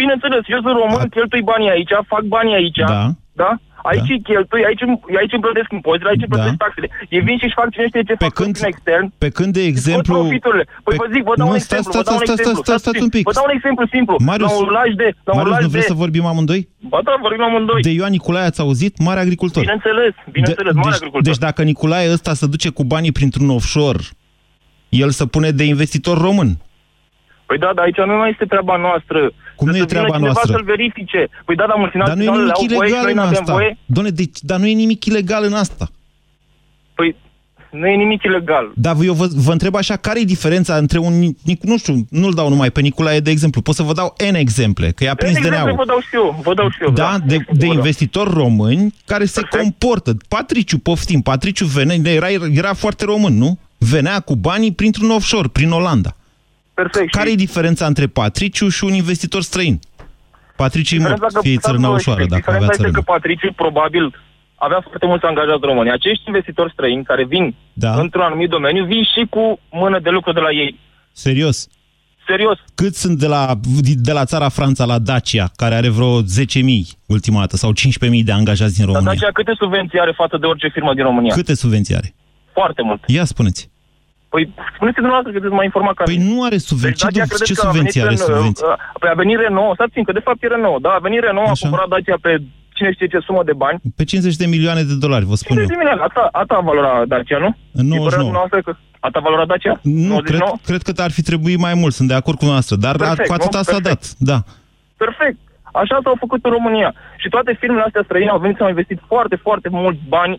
Bineînțeles, 0.00 0.42
eu 0.54 0.60
sunt 0.64 0.76
român, 0.82 1.08
cheltui 1.14 1.42
banii 1.52 1.70
aici, 1.74 1.92
fac 2.12 2.22
banii 2.36 2.54
aici, 2.60 2.80
Da. 2.94 3.04
Da? 3.42 3.50
Aici 3.90 4.10
îi 4.14 4.22
cheltui, 4.28 4.62
aici, 4.68 4.82
îmi- 4.86 5.00
aici 5.20 5.32
îmi 5.36 5.44
plătesc 5.46 5.68
impozitele, 5.78 6.10
aici 6.12 6.24
îmi 6.24 6.32
Da. 6.32 6.36
plătesc 6.36 6.58
taxele. 6.64 6.88
Ei 7.14 7.22
vin 7.28 7.36
și-și 7.40 7.56
fac 7.60 7.68
cine 7.74 7.86
știe 7.90 8.02
ce 8.08 8.14
fac 8.24 8.32
când, 8.40 8.54
în 8.60 8.66
extern. 8.72 9.06
Pe 9.24 9.28
când, 9.38 9.50
de 9.58 9.60
și 9.60 9.66
scot 9.66 9.74
exemplu... 9.76 10.12
profiturile. 10.20 10.64
Păi 10.86 10.92
pe- 10.96 11.00
vă 11.02 11.06
zic, 11.14 11.22
vă 11.28 11.34
dau 11.40 11.46
Nu, 11.46 11.52
un 11.52 11.58
stați, 11.58 11.74
exemplu, 11.74 11.90
stați, 11.92 12.08
vă 12.08 12.10
dau 12.10 12.18
un 12.20 12.26
stați, 12.26 12.40
exemplu. 12.40 12.62
stați, 12.68 12.82
stați 12.84 13.02
un 13.06 13.10
pic. 13.16 13.24
Vă 13.30 13.36
dau 13.38 13.46
un 13.50 13.54
exemplu 13.58 13.84
simplu. 13.94 14.14
Marius, 14.30 14.52
la 14.54 14.58
un 14.64 14.70
laj 14.78 14.90
de... 15.02 15.08
La 15.28 15.32
un 15.32 15.38
Marius, 15.40 15.54
laj 15.56 15.62
nu 15.66 15.70
vreți 15.74 15.86
de... 15.88 15.92
să 15.92 16.00
vorbim 16.04 16.24
amândoi? 16.32 16.62
Ba 16.92 16.98
da, 17.08 17.12
vorbim 17.26 17.42
amândoi. 17.48 17.80
De 17.88 17.92
Ioan 17.98 18.12
Nicolae 18.16 18.46
ați 18.50 18.60
auzit? 18.66 18.92
Mare 19.08 19.20
agricultor. 19.26 19.62
Bineînțeles, 19.66 20.14
bineînțeles, 20.36 20.72
De- 20.74 20.78
mare 20.82 20.90
deci, 20.94 21.00
agricultor. 21.00 21.28
Deci 21.28 21.42
dacă 21.46 21.60
Nicolae 21.70 22.06
ăsta 22.16 22.32
se 22.40 22.46
duce 22.54 22.68
cu 22.76 22.82
banii 22.92 23.12
printr-un 23.18 23.48
offshore, 23.56 24.02
el 25.04 25.10
să 25.18 25.24
pune 25.34 25.50
de 25.60 25.64
investitor 25.74 26.16
român. 26.28 26.50
Păi 27.48 27.58
da, 27.58 27.70
dar 27.74 27.84
aici 27.84 27.96
nu 28.10 28.16
mai 28.22 28.30
este 28.30 28.44
treaba 28.52 28.76
noastră. 28.76 29.18
Cum 29.56 29.66
nu 29.68 29.76
e 29.76 29.78
Să 29.78 29.84
vină 29.84 29.92
treaba 29.92 30.06
cineva 30.16 30.24
noastră? 30.32 30.52
să-l 30.52 30.64
verifice. 30.64 31.28
Păi 31.44 31.56
da, 31.56 31.64
dar 31.66 31.76
Dar 31.76 31.76
nu 31.76 31.82
e 31.82 31.84
multinaționalele 31.84 32.52
nimic 32.52 32.56
au 32.56 32.64
voie 32.76 32.88
și 32.88 32.94
ilegal 32.94 33.02
noi 33.02 33.12
în 33.12 33.16
nu 33.18 33.22
avem 33.24 33.38
asta. 33.40 33.52
voie. 33.52 33.78
Doamne, 33.86 34.10
deci, 34.10 34.38
dar 34.40 34.58
nu 34.58 34.66
e 34.66 34.72
nimic 34.72 35.04
ilegal 35.04 35.44
în 35.44 35.52
asta. 35.52 35.88
Păi 36.94 37.16
nu 37.70 37.86
e 37.86 37.94
nimic 37.96 38.22
ilegal. 38.22 38.72
Dar 38.74 38.96
eu 39.02 39.12
vă, 39.14 39.26
vă 39.34 39.52
întreb 39.52 39.74
așa, 39.74 39.96
care 39.96 40.20
e 40.20 40.24
diferența 40.24 40.76
între 40.76 40.98
un, 40.98 41.12
Nic- 41.22 41.60
nu 41.62 41.78
știu, 41.78 42.06
nu-l 42.10 42.32
dau 42.34 42.48
numai 42.48 42.70
pe 42.70 42.80
Nicolae 42.80 43.20
de 43.20 43.30
exemplu, 43.30 43.60
pot 43.60 43.74
să 43.74 43.82
vă 43.82 43.92
dau 43.92 44.14
N 44.30 44.34
exemple, 44.34 44.90
că 44.90 45.04
i-a 45.04 45.10
De 45.14 45.16
prins 45.24 45.36
exemplu, 45.36 45.60
DNA-ul. 45.60 45.76
vă 45.76 45.84
dau 45.86 45.98
și 46.00 46.14
eu, 46.14 46.40
vă 46.42 46.54
dau 46.54 46.70
și 46.70 46.78
eu. 46.82 46.90
Da, 46.90 47.16
de, 47.26 47.38
de 47.52 47.66
investitori 47.66 48.30
români 48.30 48.94
care 49.06 49.24
se 49.24 49.42
comportă. 49.50 50.16
Patriciu, 50.28 50.78
poftim, 50.78 51.20
Patriciu 51.20 51.64
venea, 51.64 51.96
era, 52.04 52.28
era 52.52 52.74
foarte 52.74 53.04
român, 53.04 53.38
nu? 53.38 53.58
Venea 53.78 54.20
cu 54.20 54.36
banii 54.36 54.72
printr-un 54.72 55.10
offshore, 55.10 55.48
prin 55.48 55.70
Olanda. 55.70 56.16
Perfect. 56.80 57.10
Care 57.18 57.30
e 57.30 57.34
diferența 57.34 57.86
între 57.86 58.06
Patriciu 58.06 58.68
și 58.68 58.84
un 58.84 58.94
investitor 59.02 59.42
străin? 59.42 59.80
Patriciu 60.56 60.94
e 60.94 60.98
Diferența 60.98 61.22
mort, 61.22 61.34
că- 61.34 61.40
fie 61.48 61.56
țărână 61.66 61.86
stați, 61.86 61.98
ușoară, 62.00 62.20
dacă 62.20 62.34
Diferența 62.36 62.64
avea 62.64 62.68
este 62.72 62.82
țărână. 62.82 62.98
că 62.98 63.12
Patriciu 63.12 63.52
probabil 63.52 64.04
avea 64.66 64.80
foarte 64.80 65.06
mulți 65.06 65.24
angajați 65.24 65.64
români. 65.70 65.90
Acești 65.90 66.22
investitori 66.26 66.72
străini 66.72 67.04
care 67.04 67.24
vin 67.24 67.54
Da. 67.72 67.92
într-un 68.00 68.22
anumit 68.22 68.48
domeniu 68.48 68.84
vin 68.84 69.02
și 69.02 69.26
cu 69.30 69.58
mână 69.82 69.98
de 70.00 70.10
lucru 70.10 70.32
de 70.32 70.40
la 70.40 70.50
ei. 70.50 70.78
Serios. 71.12 71.68
Serios. 72.26 72.58
Cât 72.74 72.94
sunt 72.94 73.18
de 73.18 73.26
la, 73.26 73.54
de 74.08 74.12
la 74.12 74.24
țara 74.24 74.48
Franța 74.48 74.84
la 74.84 74.98
Dacia, 74.98 75.50
care 75.56 75.74
are 75.74 75.88
vreo 75.88 76.22
10.000 76.22 76.86
ultima 77.06 77.38
dată, 77.40 77.56
sau 77.56 77.72
15.000 77.72 78.24
de 78.24 78.32
angajați 78.32 78.74
din 78.76 78.84
Dar 78.86 78.94
România? 78.94 79.18
Dacia 79.20 79.32
câte 79.32 79.52
subvenții 79.58 79.98
are 80.00 80.12
față 80.16 80.36
de 80.36 80.46
orice 80.46 80.68
firmă 80.68 80.94
din 80.94 81.02
România? 81.04 81.34
Câte 81.34 81.54
subvenții 81.54 81.94
are? 81.96 82.14
Foarte 82.52 82.82
mult. 82.82 83.02
Ia 83.06 83.24
spuneți. 83.24 83.70
Păi 84.36 84.44
spuneți 84.76 84.98
dumneavoastră 85.02 85.30
că 85.32 85.36
sunteți 85.38 85.58
mai 85.60 85.68
informat 85.70 85.94
ca 85.98 86.04
Păi 86.08 86.16
mine. 86.16 86.28
nu 86.32 86.36
are 86.48 86.58
subvenții. 86.70 87.04
Deci 87.04 87.04
Dacia 87.06 87.24
Ce, 87.24 87.30
credeți 87.32 87.50
ce 87.50 87.54
că 87.58 87.62
a 87.62 87.66
subvenții 87.68 88.00
venit 88.00 88.06
are 88.06 88.16
în, 88.16 88.22
subvenții? 88.26 88.64
uh, 88.70 88.76
Păi 89.00 89.10
a 89.14 89.16
venit 89.22 89.36
Renault, 89.44 89.74
stați 89.78 90.00
că 90.08 90.12
de 90.18 90.24
fapt 90.28 90.40
e 90.44 90.46
Renault, 90.56 90.80
da? 90.86 90.90
A 90.98 91.04
venit 91.08 91.20
Renault, 91.28 91.50
a 91.54 91.60
cumpărat 91.64 91.88
Dacia 91.94 92.16
pe 92.26 92.32
cine 92.76 92.90
știe 92.96 93.08
ce 93.12 93.18
sumă 93.28 93.42
de 93.50 93.54
bani. 93.64 93.78
Pe 93.98 94.04
50 94.04 94.40
de 94.42 94.46
milioane 94.54 94.82
de 94.90 94.96
dolari, 95.04 95.24
vă 95.30 95.36
spun 95.42 95.54
50 95.56 95.66
eu. 95.66 95.72
de 95.74 95.78
milioane, 95.82 96.02
asta, 96.08 96.22
asta 96.42 96.54
a 96.60 96.64
valorat 96.70 97.06
Dacia, 97.14 97.38
nu? 97.46 97.50
În 97.80 97.86
E 97.94 97.96
părerea 98.06 98.24
99. 98.24 98.28
dumneavoastră 98.30 98.58
că 98.66 98.70
asta 99.06 99.16
a 99.20 99.26
valorat 99.28 99.48
Dacia? 99.52 99.74
Nu, 100.10 100.16
cred, 100.28 100.40
99? 100.44 100.58
cred 100.68 100.80
că 100.86 100.92
ar 101.06 101.12
fi 101.16 101.22
trebuit 101.30 101.58
mai 101.66 101.74
mult, 101.80 101.92
sunt 101.98 102.08
de 102.12 102.18
acord 102.20 102.36
cu 102.42 102.46
noastră, 102.52 102.74
dar 102.86 102.94
Perfect, 102.96 103.28
cu 103.30 103.34
atâta 103.38 103.60
nu? 103.62 103.68
s-a 103.70 103.78
dat. 103.88 104.00
Da. 104.30 104.38
Perfect. 105.04 105.38
Așa 105.82 105.96
s-au 106.04 106.16
făcut 106.24 106.40
în 106.48 106.52
România. 106.58 106.90
Și 107.22 107.28
toate 107.34 107.50
firmele 107.60 107.86
astea 107.88 108.02
străine 108.08 108.30
au 108.34 108.42
venit 108.44 108.56
să 108.56 108.62
au 108.62 108.72
investit 108.74 108.98
foarte, 109.12 109.36
foarte 109.46 109.68
mulți 109.80 110.00
bani 110.16 110.34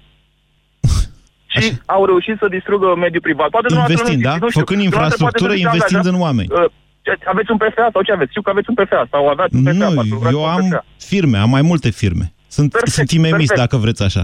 și 1.66 1.72
au 1.96 2.02
reușit 2.12 2.36
să 2.42 2.48
distrugă 2.58 2.88
mediul 3.06 3.24
privat. 3.28 3.50
Poate 3.56 3.68
dumneavoastră 3.72 4.08
Investind, 4.10 4.24
nu 4.24 4.28
da? 4.30 4.34
știți, 4.36 4.44
nu 4.46 4.50
știu. 4.54 4.62
Făcând 4.64 4.80
Dumneavoastră 4.82 5.18
poate 5.24 5.38
infrastructură, 5.38 5.52
sunteți 5.54 5.68
investind 5.68 6.00
angajat, 6.02 6.14
în 6.14 6.26
oameni. 6.28 6.50
uh, 6.58 6.68
ce- 7.06 7.26
Aveți 7.34 7.50
un 7.54 7.60
PFA 7.64 7.86
sau 7.94 8.02
ce 8.08 8.12
aveți? 8.18 8.32
Știu 8.34 8.44
că 8.46 8.50
aveți 8.54 8.70
un 8.72 8.76
PFA 8.80 9.02
sau 9.14 9.22
aveați 9.34 9.54
un 9.58 9.64
PFA. 9.68 9.74
Nu, 9.82 9.90
parcă 9.98 10.14
lucrați 10.16 10.36
eu 10.36 10.42
cu 10.42 10.48
un 10.50 10.56
am 10.58 10.66
PFA. 10.70 10.82
firme, 11.12 11.38
am 11.46 11.50
mai 11.58 11.64
multe 11.72 11.90
firme. 12.02 12.26
Sunt, 12.56 12.68
Perfect, 12.78 12.96
sunt 12.98 13.10
imemis, 13.20 13.48
perfect. 13.50 13.60
dacă 13.64 13.76
vreți 13.86 14.04
așa. 14.10 14.24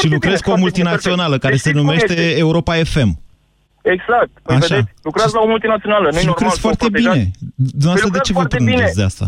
și 0.00 0.06
lucrez 0.16 0.38
bine, 0.40 0.46
cu 0.46 0.50
o 0.52 0.56
foarte 0.56 0.60
bine, 0.60 0.60
multinațională 0.66 1.34
perfect. 1.36 1.42
care 1.44 1.54
Deci 1.54 1.62
se 1.66 1.68
știți 1.68 1.78
cum 1.80 1.86
numește 1.88 2.14
este. 2.22 2.38
Europa 2.46 2.72
FM. 2.92 3.10
Exact. 3.96 4.32
Păi 4.46 4.56
Așa. 4.56 4.66
vedeți, 4.74 4.88
lucrați 5.08 5.34
la 5.34 5.40
o 5.40 5.48
multinațională. 5.54 6.06
Nu 6.12 6.18
Și 6.18 6.24
e 6.24 6.32
lucrez 6.32 6.50
normal 6.50 6.56
să 6.56 6.62
o 6.62 6.68
foarte 6.68 6.84
protejați. 6.86 7.16
bine. 7.18 7.30
Dumneavoastră, 7.54 8.08
de 8.10 8.10
lucrați 8.10 8.26
ce 8.28 8.32
vă 8.32 8.38
foarte 8.38 8.56
plângeți 8.56 8.80
bine. 8.82 8.92
de 9.00 9.02
asta? 9.10 9.26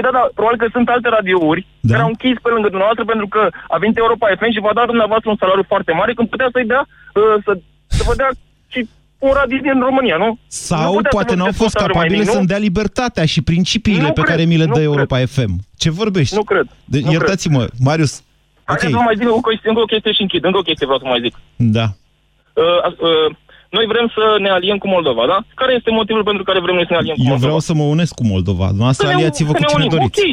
Păi 0.00 0.10
da, 0.10 0.18
da, 0.18 0.24
probabil 0.38 0.58
că 0.62 0.66
sunt 0.76 0.88
alte 0.88 1.08
radiouri 1.16 1.62
Da. 1.80 1.90
care 1.92 2.02
au 2.06 2.12
închis 2.14 2.36
pe 2.44 2.50
lângă 2.54 2.68
dumneavoastră 2.74 3.04
pentru 3.12 3.28
că 3.34 3.42
a 3.74 3.76
venit 3.82 3.96
Europa 4.04 4.26
FM 4.38 4.50
și 4.54 4.64
v-a 4.64 4.78
dat 4.78 4.86
dumneavoastră 4.92 5.28
un 5.30 5.40
salariu 5.42 5.64
foarte 5.72 5.92
mare 6.00 6.12
când 6.18 6.28
putea 6.32 6.48
să-i 6.54 6.70
dea, 6.72 6.82
uh, 6.88 7.36
să, 7.46 7.52
să 7.96 8.02
vă 8.08 8.14
dea 8.20 8.30
și 8.72 8.80
un 9.26 9.32
radio 9.40 9.58
din 9.66 9.76
România, 9.88 10.16
nu? 10.24 10.26
Nu 10.26 10.38
Sau 10.68 10.90
putea 10.92 11.10
să 11.10 11.16
poate 11.16 11.32
vă 11.34 11.38
n-au 11.38 11.48
ofere 11.50 11.62
fost 11.62 11.74
un 11.74 11.80
salariu 11.80 11.98
mai 11.98 12.06
capabile 12.06 12.22
mic, 12.22 12.28
nu? 12.30 12.36
să-mi 12.36 12.50
dea 12.52 12.60
libertatea 12.68 13.24
și 13.32 13.40
principiile 13.50 14.08
Nu 14.08 14.16
pe 14.18 14.20
cred, 14.20 14.30
care 14.32 14.42
mi 14.50 14.60
le 14.62 14.68
nu 14.68 14.74
dă 14.76 14.80
cred. 14.80 14.90
Europa 14.90 15.16
FM. 15.34 15.52
Ce 15.82 15.88
vorbești? 16.02 16.34
Nu 16.40 16.44
cred, 16.52 16.66
De, 16.92 16.98
nu 17.04 17.10
iertați-mă, 17.16 17.62
Marius. 17.88 18.12
Haideți 18.70 18.90
să 18.94 18.96
vă 19.00 19.02
mai 19.08 19.16
zic 19.20 19.26
încă 19.34 19.40
o 19.42 19.48
chestie, 19.50 19.68
încă 19.72 19.82
o 19.86 19.90
chestie 19.92 20.12
și 20.16 20.22
închid, 20.26 20.42
încă 20.48 20.58
o 20.62 20.66
chestie 20.68 20.86
vreau 20.88 21.00
să 21.02 21.06
mai 21.12 21.20
zic. 21.26 21.34
Da. 21.78 21.86
Uh, 22.62 22.80
uh, 23.08 23.28
noi 23.76 23.84
vrem 23.92 24.06
să 24.16 24.22
ne 24.44 24.50
aliem 24.56 24.78
cu 24.82 24.88
Moldova, 24.94 25.22
da? 25.32 25.38
Care 25.60 25.72
este 25.78 25.90
motivul 26.00 26.24
pentru 26.30 26.42
care 26.48 26.60
vrem 26.64 26.74
noi 26.78 26.86
să 26.88 26.92
ne 26.94 27.00
aliem 27.02 27.16
cu 27.16 27.22
Eu 27.22 27.28
Moldova? 27.30 27.46
vreau 27.48 27.60
să 27.68 27.72
mă 27.80 27.86
unesc 27.94 28.12
cu 28.20 28.24
Moldova. 28.34 28.66
Dumneavoastră 28.74 29.04
Să 29.06 29.10
ne- 29.12 29.16
aliați-vă 29.18 29.52
să 29.52 29.56
cu 29.58 29.62
ne 29.64 29.68
cine 29.70 29.80
unim, 29.84 29.92
doriți. 29.96 30.20
Ok, 30.22 30.28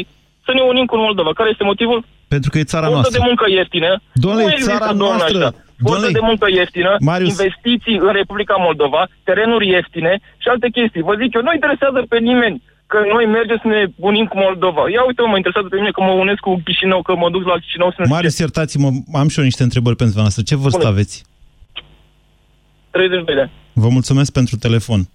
să 0.47 0.51
ne 0.57 0.63
unim 0.71 0.85
cu 0.91 0.97
Moldova. 1.05 1.31
Care 1.39 1.49
este 1.53 1.65
motivul? 1.71 1.99
Pentru 2.33 2.49
că 2.51 2.57
e 2.57 2.71
țara 2.73 2.85
Forță 2.87 2.97
noastră. 2.99 3.17
de 3.19 3.25
muncă 3.29 3.45
ieftină. 3.59 3.91
Doamne, 4.25 4.41
nu 4.43 4.49
e 4.49 4.51
există, 4.53 4.71
țara 4.73 4.87
domnule, 4.91 5.09
noastră. 5.09 5.37
așa. 5.47 5.51
Forță 5.85 5.87
Doamne, 5.89 6.09
de 6.19 6.23
muncă 6.29 6.45
ieftină, 6.59 6.91
Marius. 7.11 7.29
investiții 7.35 7.97
în 8.07 8.11
Republica 8.19 8.55
Moldova, 8.67 9.01
terenuri 9.27 9.67
ieftine 9.75 10.13
și 10.43 10.47
alte 10.53 10.67
chestii. 10.77 11.07
Vă 11.09 11.13
zic 11.21 11.29
eu, 11.37 11.43
nu 11.47 11.53
interesează 11.59 11.99
pe 12.13 12.17
nimeni 12.29 12.57
că 12.91 12.97
noi 13.13 13.25
mergem 13.37 13.57
să 13.63 13.67
ne 13.75 13.81
unim 14.09 14.25
cu 14.31 14.37
Moldova. 14.45 14.81
Ia 14.95 15.03
uite, 15.09 15.21
mă 15.31 15.37
interesează 15.41 15.67
pe 15.73 15.79
mine 15.81 15.91
că 15.95 16.01
mă 16.07 16.13
unesc 16.23 16.41
cu 16.47 16.51
Chișinău, 16.65 17.01
că 17.07 17.13
mă 17.21 17.27
duc 17.35 17.43
la 17.51 17.57
Chișinău 17.63 17.89
să 17.95 17.99
ne 18.01 18.07
Marius, 18.15 18.37
iertați-mă, 18.45 18.89
am 19.21 19.27
și 19.31 19.37
eu 19.39 19.45
niște 19.49 19.63
întrebări 19.67 19.95
pentru 20.01 20.15
noastră. 20.23 20.41
Ce 20.49 20.55
vârstă 20.63 20.79
Spune. 20.81 20.93
aveți? 20.95 21.15
30 22.97 23.25
de 23.25 23.41
ani. 23.41 23.51
Vă 23.73 23.89
mulțumesc 23.89 24.31
pentru 24.31 24.57
telefon. 24.57 25.09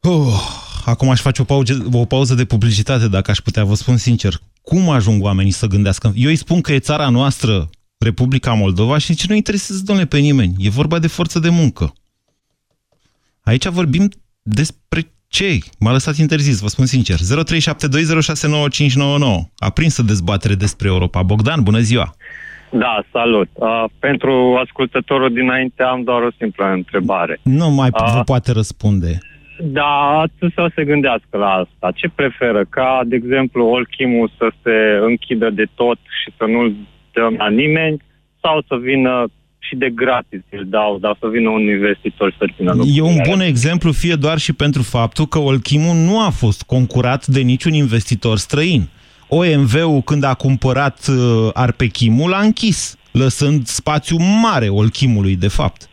Uh, 0.00 0.40
acum 0.84 1.10
aș 1.10 1.20
face 1.20 1.42
o 1.42 1.44
pauză, 1.44 1.86
o 1.92 2.04
pauză 2.04 2.34
de 2.34 2.44
publicitate, 2.44 3.08
dacă 3.08 3.30
aș 3.30 3.38
putea, 3.38 3.64
vă 3.64 3.74
spun 3.74 3.96
sincer. 3.96 4.40
Cum 4.62 4.90
ajung 4.90 5.22
oamenii 5.22 5.50
să 5.50 5.66
gândească? 5.66 6.12
Eu 6.14 6.28
îi 6.28 6.36
spun 6.36 6.60
că 6.60 6.72
e 6.72 6.78
țara 6.78 7.08
noastră, 7.08 7.70
Republica 7.98 8.52
Moldova, 8.52 8.98
și 8.98 9.14
ce 9.14 9.26
nu 9.28 9.34
interesează, 9.34 9.82
domnule, 9.84 10.06
pe 10.06 10.18
nimeni. 10.18 10.54
E 10.58 10.68
vorba 10.68 10.98
de 10.98 11.06
forță 11.06 11.38
de 11.38 11.48
muncă. 11.48 11.92
Aici 13.40 13.66
vorbim 13.66 14.08
despre 14.42 15.12
ce? 15.28 15.58
M-a 15.78 15.92
lăsat 15.92 16.16
interzis, 16.16 16.58
vă 16.58 16.68
spun 16.68 16.86
sincer. 16.86 17.18
0372069599. 17.18 17.22
A 19.56 19.70
prins 19.70 19.96
o 19.96 20.02
dezbatere 20.02 20.54
despre 20.54 20.88
Europa. 20.88 21.22
Bogdan, 21.22 21.62
bună 21.62 21.80
ziua! 21.80 22.16
Da, 22.78 23.04
salut. 23.12 23.48
Uh, 23.52 23.84
pentru 23.98 24.58
ascultătorul 24.64 25.32
dinainte 25.32 25.82
am 25.82 26.02
doar 26.02 26.22
o 26.22 26.28
simplă 26.38 26.64
întrebare. 26.72 27.38
Nu 27.42 27.70
mai 27.70 27.88
A. 27.92 28.12
vă 28.16 28.22
poate 28.22 28.52
răspunde. 28.52 29.18
Da, 29.60 30.24
să 30.54 30.70
se 30.74 30.84
gândească 30.84 31.36
la 31.36 31.50
asta. 31.50 31.90
Ce 31.94 32.08
preferă? 32.14 32.64
Ca, 32.68 33.00
de 33.06 33.16
exemplu, 33.16 33.66
Olchimul 33.66 34.30
să 34.38 34.48
se 34.62 34.98
închidă 35.06 35.50
de 35.50 35.64
tot 35.74 35.98
și 36.22 36.32
să 36.36 36.44
nu-l 36.44 36.74
dăm 37.12 37.34
la 37.38 37.48
nimeni 37.48 37.96
sau 38.42 38.62
să 38.68 38.76
vină 38.82 39.24
și 39.58 39.76
de 39.76 39.90
gratis 39.94 40.40
îl 40.50 40.64
dau, 40.66 40.98
dar 40.98 41.16
să 41.20 41.26
vină 41.28 41.48
un 41.50 41.60
investitor 41.60 42.34
să 42.38 42.44
țină 42.56 42.70
E 42.70 42.74
lucrurile 42.74 43.02
un 43.02 43.08
alea. 43.20 43.24
bun 43.30 43.40
exemplu, 43.40 43.92
fie 43.92 44.14
doar 44.14 44.38
și 44.38 44.52
pentru 44.52 44.82
faptul 44.82 45.26
că 45.26 45.38
Olchimul 45.38 45.94
nu 45.94 46.20
a 46.20 46.30
fost 46.30 46.62
concurat 46.62 47.26
de 47.26 47.40
niciun 47.40 47.72
investitor 47.72 48.36
străin. 48.38 48.88
OMV-ul, 49.28 50.00
când 50.00 50.24
a 50.24 50.34
cumpărat 50.34 51.06
uh, 51.08 51.50
Arpechimul, 51.52 52.32
a 52.32 52.40
închis, 52.40 52.98
lăsând 53.12 53.66
spațiu 53.66 54.16
mare 54.42 54.68
Olchimului, 54.68 55.36
de 55.36 55.48
fapt. 55.48 55.88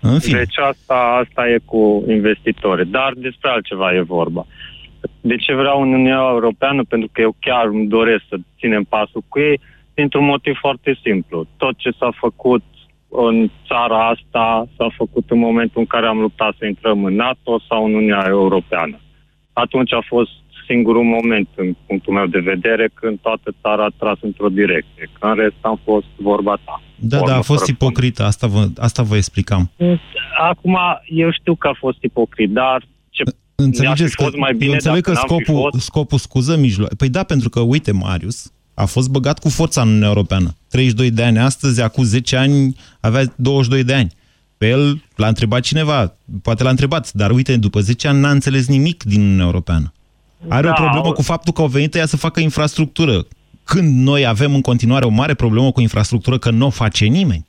În 0.00 0.18
fine. 0.18 0.38
Deci 0.38 0.58
asta, 0.58 1.24
asta 1.24 1.48
e 1.48 1.58
cu 1.64 2.04
investitori. 2.08 2.86
Dar 2.86 3.12
despre 3.16 3.50
altceva 3.50 3.94
e 3.94 4.00
vorba. 4.00 4.46
De 5.20 5.36
ce 5.36 5.54
vreau 5.54 5.80
Uniunea 5.80 6.28
Europeană? 6.30 6.82
Pentru 6.84 7.08
că 7.12 7.20
eu 7.20 7.36
chiar 7.40 7.66
îmi 7.66 7.86
doresc 7.86 8.24
să 8.28 8.36
ținem 8.58 8.84
pasul 8.84 9.22
cu 9.28 9.38
ei 9.38 9.60
dintr-un 9.94 10.24
motiv 10.24 10.56
foarte 10.58 10.98
simplu. 11.02 11.46
Tot 11.56 11.76
ce 11.76 11.90
s-a 11.98 12.10
făcut 12.14 12.62
în 13.08 13.50
țara 13.66 14.08
asta 14.08 14.68
s-a 14.76 14.88
făcut 14.96 15.30
în 15.30 15.38
momentul 15.38 15.80
în 15.80 15.86
care 15.86 16.06
am 16.06 16.18
luptat 16.18 16.54
să 16.58 16.66
intrăm 16.66 17.04
în 17.04 17.14
NATO 17.14 17.60
sau 17.68 17.84
în 17.84 17.94
Uniunea 17.94 18.24
Europeană. 18.28 19.00
Atunci 19.52 19.92
a 19.92 20.04
fost 20.06 20.30
singurul 20.66 21.02
moment, 21.02 21.48
în 21.54 21.76
punctul 21.86 22.12
meu 22.12 22.26
de 22.26 22.38
vedere, 22.38 22.90
când 22.94 23.18
toată 23.20 23.54
țara 23.62 23.84
a 23.84 23.92
tras 23.98 24.18
într-o 24.20 24.48
direcție. 24.48 25.10
Că 25.18 25.26
în 25.26 25.34
rest 25.34 25.60
am 25.60 25.80
fost 25.84 26.06
vorba 26.16 26.54
ta. 26.64 26.82
Da, 26.96 27.18
Vorba 27.18 27.32
da, 27.32 27.38
a 27.38 27.42
fost 27.42 27.58
fără 27.58 27.72
ipocrită, 27.72 28.22
asta 28.22 28.46
vă, 28.46 28.68
asta 28.76 29.02
vă 29.02 29.16
explicam. 29.16 29.70
Acum, 30.50 30.76
eu 31.04 31.30
știu 31.30 31.54
că 31.54 31.68
a 31.68 31.76
fost 31.78 31.98
ipocrit, 32.02 32.50
dar 32.50 32.86
ce 33.10 33.22
Înțelegeți 33.54 34.00
mi-ar 34.00 34.08
fi 34.10 34.16
că, 34.16 34.22
fost 34.22 34.36
mai 34.36 34.52
bine 34.52 34.66
eu 34.66 34.72
înțeleg 34.72 35.02
că 35.02 35.12
dacă 35.12 35.26
n-am 35.28 35.38
fi 35.38 35.44
scopul, 35.44 35.70
fost. 35.70 35.84
scopul 35.84 36.18
scuză 36.18 36.56
mijloc. 36.56 36.94
Păi 36.94 37.08
da, 37.08 37.22
pentru 37.22 37.48
că, 37.48 37.60
uite, 37.60 37.92
Marius 37.92 38.52
a 38.74 38.84
fost 38.84 39.10
băgat 39.10 39.38
cu 39.38 39.48
forța 39.48 39.80
în 39.80 39.86
Uniunea 39.86 40.08
Europeană. 40.08 40.54
32 40.68 41.10
de 41.10 41.22
ani 41.22 41.38
astăzi, 41.38 41.82
acum 41.82 42.04
10 42.04 42.36
ani 42.36 42.76
avea 43.00 43.22
22 43.36 43.84
de 43.84 43.94
ani. 43.94 44.12
Pe 44.58 44.68
el 44.68 45.02
l-a 45.16 45.26
întrebat 45.28 45.60
cineva, 45.60 46.16
poate 46.42 46.62
l-a 46.62 46.70
întrebat, 46.70 47.12
dar 47.12 47.30
uite, 47.30 47.56
după 47.56 47.80
10 47.80 48.08
ani 48.08 48.20
n-a 48.20 48.30
înțeles 48.30 48.68
nimic 48.68 49.02
din 49.02 49.20
Uniunea 49.20 49.44
Europeană. 49.44 49.92
Are 50.48 50.66
Da, 50.66 50.72
o 50.72 50.82
problemă 50.82 51.06
o- 51.06 51.12
cu 51.12 51.22
faptul 51.22 51.52
că 51.52 51.60
au 51.60 51.66
venit 51.66 51.94
ea 51.94 52.06
să 52.06 52.16
facă 52.16 52.40
infrastructură. 52.40 53.26
Când 53.64 53.98
noi 54.06 54.26
avem 54.26 54.54
în 54.54 54.60
continuare 54.60 55.04
o 55.04 55.08
mare 55.08 55.34
problemă 55.34 55.70
cu 55.72 55.80
infrastructură, 55.80 56.38
că 56.38 56.50
nu 56.50 56.66
o 56.66 56.70
face 56.70 57.04
nimeni. 57.04 57.46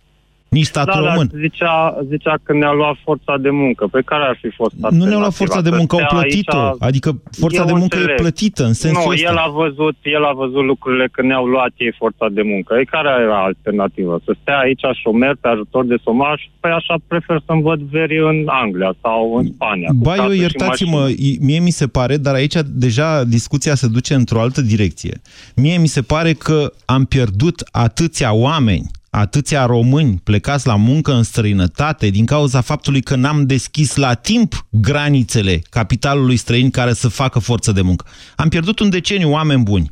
Nici 0.50 0.66
statul 0.66 1.02
da, 1.04 1.08
român. 1.10 1.28
Dar 1.32 1.40
zicea, 1.42 1.98
zicea 2.10 2.36
că 2.44 2.54
ne-a 2.54 2.72
luat 2.72 2.96
forța 3.04 3.38
de 3.38 3.50
muncă. 3.50 3.88
Pe 3.92 4.02
care 4.06 4.24
ar 4.24 4.38
fi 4.42 4.50
fost 4.50 4.74
Nu 4.90 5.06
ne-au 5.06 5.20
luat 5.20 5.34
forța 5.34 5.62
de 5.62 5.70
muncă, 5.70 5.96
au 5.96 6.06
plătit-o. 6.10 6.58
Aici... 6.58 6.76
Adică 6.80 7.22
forța 7.42 7.60
Eu 7.60 7.66
de 7.66 7.72
muncă 7.72 7.96
înțeleg. 7.98 8.20
e 8.20 8.22
plătită 8.22 8.64
în 8.66 8.74
sensul 8.74 9.02
Nu, 9.06 9.10
ăsta. 9.12 9.30
el 9.30 9.38
a 9.38 9.50
văzut, 9.64 9.96
el 10.04 10.24
a 10.26 10.34
văzut 10.34 10.64
lucrurile 10.66 11.08
că 11.12 11.22
ne-au 11.22 11.46
luat 11.46 11.72
ei 11.78 11.94
forța 11.98 12.28
de 12.32 12.42
muncă. 12.42 12.76
E 12.80 12.84
care 12.84 13.10
era 13.28 13.44
alternativa? 13.44 14.18
Să 14.26 14.36
stea 14.42 14.58
aici 14.58 14.82
șomer 15.02 15.36
pe 15.42 15.48
ajutor 15.48 15.86
de 15.86 15.96
somaj? 16.04 16.40
Păi 16.60 16.72
așa 16.72 16.96
prefer 17.08 17.42
să-mi 17.46 17.62
văd 17.62 17.80
veri 17.80 18.18
în 18.32 18.38
Anglia 18.64 18.94
sau 19.02 19.36
în 19.40 19.46
Spania. 19.54 19.88
cu 19.90 19.96
Ba, 19.96 20.12
casă 20.14 20.24
eu, 20.24 20.32
și 20.34 20.40
iertați-mă, 20.40 21.00
mașină. 21.00 21.20
i- 21.28 21.38
mie 21.42 21.60
mi 21.60 21.70
se 21.70 21.88
pare, 21.88 22.18
dar 22.18 22.34
aici 22.34 22.56
deja 22.66 23.24
discuția 23.24 23.76
se 23.76 23.88
duce 23.88 24.14
într-o 24.14 24.42
altă 24.42 24.62
direcție. 24.62 25.22
Mie 25.56 25.78
mi 25.78 25.88
se 25.88 26.02
pare 26.02 26.32
că 26.34 26.72
am 26.86 27.06
pierdut 27.06 27.64
atâția 27.72 28.34
oameni, 28.34 28.86
atâția 29.20 29.66
români 29.66 30.20
plecați 30.24 30.68
la 30.68 30.76
muncă 30.76 31.14
în 31.14 31.24
străinătate 31.24 32.10
din 32.10 32.26
cauza 32.26 32.62
faptului 32.62 33.02
că 33.02 33.16
n-am 33.16 33.46
deschis 33.46 33.96
la 33.96 34.14
timp 34.14 34.68
granițele 34.70 35.62
capitalului 35.70 36.38
străin 36.38 36.70
care 36.70 36.94
să 36.94 37.08
facă 37.08 37.40
forță 37.40 37.72
de 37.72 37.82
muncă. 37.82 38.06
Am 38.36 38.50
pierdut 38.50 38.80
un 38.80 38.90
deceniu 38.90 39.32
oameni 39.32 39.64
buni. 39.64 39.92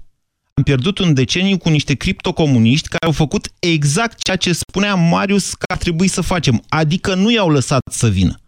Am 0.54 0.64
pierdut 0.64 1.00
un 1.00 1.14
deceniu 1.14 1.58
cu 1.58 1.70
niște 1.70 1.94
criptocomuniști 1.94 2.88
care 2.88 3.06
au 3.06 3.12
făcut 3.12 3.48
exact 3.60 4.24
ceea 4.24 4.38
ce 4.38 4.54
spunea 4.54 4.96
Marius 4.96 5.54
că 5.54 5.66
ar 5.72 5.78
trebui 5.78 6.08
să 6.08 6.22
facem, 6.22 6.64
adică 6.70 7.16
nu 7.16 7.32
i-au 7.32 7.50
lăsat 7.50 7.82
să 7.92 8.08
vină 8.08 8.40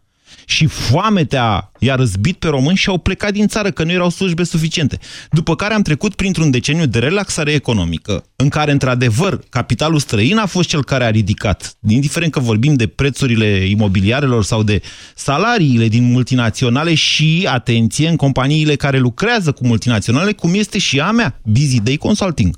și 0.50 0.66
foametea 0.66 1.72
i-a 1.80 1.96
răzbit 1.96 2.38
pe 2.38 2.48
români 2.48 2.78
și 2.78 2.90
au 2.90 2.98
plecat 2.98 3.32
din 3.32 3.48
țară, 3.48 3.72
că 3.72 3.84
nu 3.84 3.92
erau 3.92 4.10
slujbe 4.10 4.44
suficiente. 4.44 5.00
După 5.32 5.56
care 5.56 5.74
am 5.74 5.82
trecut 5.82 6.16
printr-un 6.16 6.52
deceniu 6.52 6.86
de 6.86 7.00
relaxare 7.00 7.52
economică, 7.52 8.26
în 8.36 8.50
care, 8.50 8.72
într-adevăr, 8.72 9.40
capitalul 9.50 10.00
străin 10.00 10.38
a 10.38 10.46
fost 10.46 10.70
cel 10.70 10.84
care 10.84 11.04
a 11.04 11.10
ridicat, 11.10 11.78
indiferent 11.88 12.32
că 12.32 12.40
vorbim 12.40 12.74
de 12.74 12.88
prețurile 12.88 13.48
imobiliarelor 13.48 14.44
sau 14.44 14.64
de 14.64 14.82
salariile 15.16 15.88
din 15.88 16.04
multinaționale 16.12 16.94
și, 16.94 17.48
atenție, 17.52 18.08
în 18.08 18.16
companiile 18.16 18.76
care 18.76 18.98
lucrează 18.98 19.52
cu 19.52 19.68
multinaționale, 19.68 20.34
cum 20.34 20.54
este 20.54 20.78
și 20.78 21.00
a 21.00 21.12
mea, 21.12 21.40
Busy 21.44 21.82
Day 21.82 21.98
Consulting. 21.98 22.58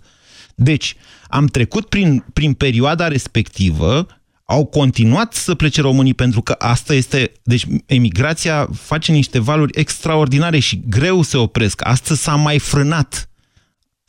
Deci, 0.56 0.96
am 1.28 1.46
trecut 1.46 1.86
prin, 1.86 2.26
prin 2.34 2.54
perioada 2.54 3.08
respectivă, 3.08 4.08
au 4.52 4.66
continuat 4.66 5.34
să 5.34 5.56
plece 5.56 5.82
românii 5.82 6.14
pentru 6.14 6.42
că 6.42 6.56
asta 6.58 6.94
este... 6.94 7.32
Deci 7.44 7.66
emigrația 7.86 8.70
face 8.74 9.12
niște 9.12 9.40
valuri 9.40 9.80
extraordinare 9.80 10.60
și 10.60 10.82
greu 10.90 11.22
se 11.22 11.38
opresc. 11.38 11.88
Astăzi 11.88 12.22
s-a 12.22 12.36
mai 12.36 12.60
frânat. 12.60 13.29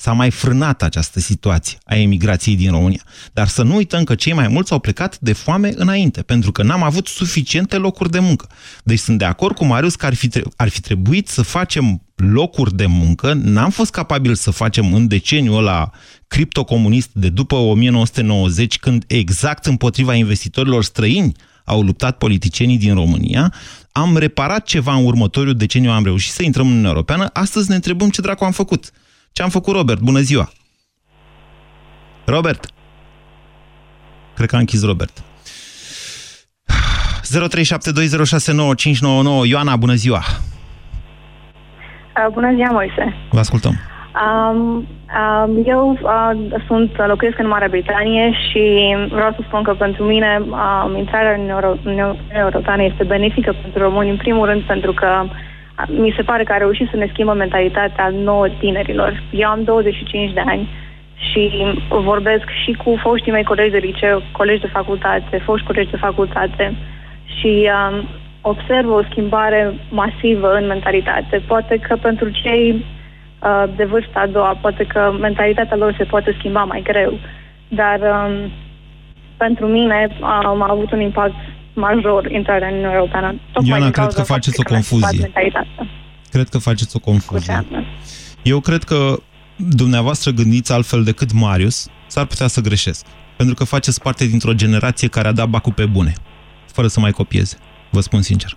S-a 0.01 0.13
mai 0.13 0.31
frânat 0.31 0.83
această 0.83 1.21
situație 1.21 1.79
a 1.85 1.97
emigrației 1.97 2.57
din 2.57 2.71
România. 2.71 3.03
Dar 3.33 3.49
să 3.49 3.63
nu 3.63 3.75
uităm 3.75 4.05
că 4.05 4.15
cei 4.15 4.33
mai 4.33 4.49
mulți 4.49 4.73
au 4.73 4.79
plecat 4.79 5.19
de 5.19 5.33
foame 5.33 5.73
înainte, 5.75 6.23
pentru 6.23 6.53
că 6.53 6.63
n-am 6.63 6.83
avut 6.83 7.07
suficiente 7.07 7.77
locuri 7.77 8.11
de 8.11 8.19
muncă. 8.19 8.49
Deci 8.85 8.99
sunt 8.99 9.19
de 9.19 9.25
acord 9.25 9.57
cu 9.57 9.65
Marius 9.65 9.95
că 9.95 10.07
ar 10.07 10.15
fi, 10.15 10.29
tre- 10.29 10.43
ar 10.57 10.69
fi 10.69 10.81
trebuit 10.81 11.29
să 11.29 11.43
facem 11.43 12.03
locuri 12.15 12.77
de 12.77 12.87
muncă, 12.87 13.33
n-am 13.33 13.71
fost 13.71 13.91
capabil 13.91 14.35
să 14.35 14.51
facem 14.51 14.95
în 14.95 15.07
deceniul 15.07 15.59
ăla 15.59 15.91
criptocomunist 16.29 17.11
de 17.13 17.29
după 17.29 17.55
1990, 17.55 18.79
când 18.79 19.05
exact 19.07 19.67
împotriva 19.67 20.15
investitorilor 20.15 20.85
străini 20.85 21.33
au 21.65 21.83
luptat 21.83 22.19
politicienii 22.19 22.79
din 22.79 22.95
România, 22.95 23.55
am 23.93 24.17
reparat 24.17 24.65
ceva 24.65 24.95
în 24.95 25.05
următorul 25.05 25.57
deceniu, 25.57 25.91
am 25.91 26.05
reușit 26.05 26.33
să 26.33 26.43
intrăm 26.43 26.65
în 26.65 26.71
Uniunea 26.71 26.91
Europeană, 26.91 27.31
astăzi 27.33 27.69
ne 27.69 27.75
întrebăm 27.75 28.11
ce 28.11 28.21
dracu 28.21 28.45
am 28.45 28.53
făcut. 28.53 28.91
Ce 29.33 29.43
am 29.43 29.49
făcut, 29.49 29.75
Robert? 29.75 30.01
Bună 30.01 30.19
ziua! 30.19 30.49
Robert! 32.25 32.67
Cred 34.35 34.49
că 34.49 34.57
a 34.57 34.59
închis 34.59 34.85
Robert. 34.85 35.23
0372069599 39.43 39.47
Ioana, 39.47 39.77
bună 39.77 39.95
ziua! 39.95 40.23
Uh, 42.17 42.27
Bună 42.33 42.55
ziua, 42.55 42.71
Moise. 42.71 43.15
Vă 43.31 43.39
ascultăm. 43.39 43.75
Um, 44.25 44.59
um, 44.67 45.63
eu 45.67 45.99
uh, 46.03 46.61
sunt, 46.67 47.07
locuiesc 47.07 47.39
în 47.39 47.47
Marea 47.47 47.69
Britanie 47.69 48.33
și 48.33 48.95
vreau 49.11 49.33
să 49.33 49.39
spun 49.47 49.63
că 49.63 49.75
pentru 49.75 50.05
mine 50.05 50.41
um, 50.41 50.97
intrarea 50.97 51.35
în 51.35 51.49
Euro- 51.49 51.71
în 51.85 51.91
Uniunea 51.91 52.17
Europeană 52.29 52.83
este 52.83 53.05
benefică 53.05 53.55
pentru 53.63 53.83
români, 53.83 54.11
în 54.11 54.17
primul 54.17 54.47
rând 54.47 54.63
pentru 54.63 54.93
că 54.93 55.23
uh, 55.25 55.31
mi 55.89 56.13
se 56.17 56.23
pare 56.23 56.43
că 56.45 56.53
a 56.53 56.57
reușit 56.57 56.89
să 56.91 56.97
ne 56.97 57.09
schimbă 57.13 57.33
mentalitatea 57.33 58.09
nouă 58.09 58.49
tinerilor. 58.49 59.23
Eu 59.31 59.49
am 59.49 59.65
25 59.65 60.33
de 60.33 60.43
ani 60.47 60.69
și 61.31 61.51
vorbesc 61.89 62.45
și 62.65 62.73
cu 62.73 62.97
foștii 63.03 63.33
mei 63.33 63.45
colegi 63.45 63.71
de 63.71 63.79
liceu, 63.79 64.23
colegi 64.33 64.61
de 64.61 64.67
facultate, 64.73 65.43
foști 65.45 65.67
colegi 65.67 65.91
de 65.91 65.97
facultate 65.97 66.75
și 67.39 67.71
um, 67.91 68.09
observ 68.41 68.91
o 68.91 69.03
schimbare 69.11 69.75
masivă 69.91 70.53
în 70.55 70.67
mentalitate. 70.67 71.43
Poate 71.47 71.77
că 71.77 71.97
pentru 71.97 72.29
cei 72.29 72.85
uh, 73.43 73.65
de 73.77 73.85
vârsta 73.85 74.21
a 74.21 74.27
doua, 74.27 74.59
poate 74.61 74.85
că 74.85 75.15
mentalitatea 75.21 75.77
lor 75.77 75.95
se 75.99 76.05
poate 76.05 76.35
schimba 76.39 76.65
mai 76.65 76.83
greu, 76.83 77.19
dar 77.69 78.01
um, 78.01 78.51
pentru 79.37 79.67
mine 79.67 80.09
um, 80.21 80.63
a 80.63 80.67
avut 80.69 80.93
un 80.93 81.01
impact 81.01 81.35
major 81.75 82.31
intrarea 82.31 82.69
în 82.69 82.75
Uniunea 82.75 82.97
Europeană. 82.97 83.41
tocmai 83.53 83.69
Ioana, 83.69 83.85
din 83.85 83.93
cred 83.93 84.05
cauza 84.05 84.21
că 84.21 84.23
faceți 84.23 84.61
o 84.61 84.63
faptului 84.63 84.81
că 84.81 84.97
mi-a 84.97 85.01
confuzie. 85.01 85.29
schimbat 85.29 85.51
mentalitatea. 85.51 85.87
Cred 86.31 86.49
că 86.49 86.59
faceți 86.59 86.97
o 86.97 86.99
confuzie. 86.99 87.65
Eu 88.43 88.61
cred 88.61 88.83
că 88.83 89.17
dumneavoastră 89.57 90.31
gândiți 90.31 90.73
altfel 90.73 91.03
decât 91.05 91.33
Marius, 91.33 91.89
s-ar 92.07 92.25
putea 92.25 92.47
să 92.47 92.61
greșesc. 92.61 93.07
Pentru 93.37 93.55
că 93.55 93.65
faceți 93.65 94.03
parte 94.03 94.27
dintr-o 94.27 94.53
generație 94.53 95.09
care 95.09 95.29
a 95.29 95.33
dat 95.33 95.49
bacul 95.49 95.73
pe 95.73 95.87
bune, 95.87 96.13
fără 96.73 96.87
să 96.87 97.01
mai 97.01 97.11
copieze. 97.11 97.57
Vă 97.91 98.01
spun 98.01 98.23
sincer. 98.23 98.57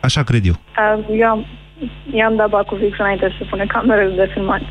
Așa 0.00 0.22
cred 0.22 0.46
eu. 0.46 0.52
Uh, 0.52 1.18
eu, 1.18 1.28
am, 1.28 1.46
eu 2.12 2.26
am 2.26 2.36
dat 2.36 2.48
bacul 2.48 2.78
fix 2.78 2.98
înainte 2.98 3.34
să 3.38 3.44
pune 3.50 3.66
camerele 3.66 4.14
de 4.14 4.30
filmat. 4.32 4.62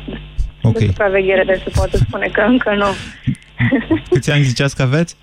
Ok. 0.62 0.78
De 0.78 0.86
supraveghere, 0.86 1.44
de 1.44 1.60
se 1.64 1.70
poate 1.74 1.96
spune 1.96 2.26
că 2.32 2.40
încă 2.40 2.74
nu. 2.74 2.86
Câți 4.10 4.30
ani 4.30 4.42
ziceați 4.42 4.76
că 4.76 4.82
aveți? 4.82 5.16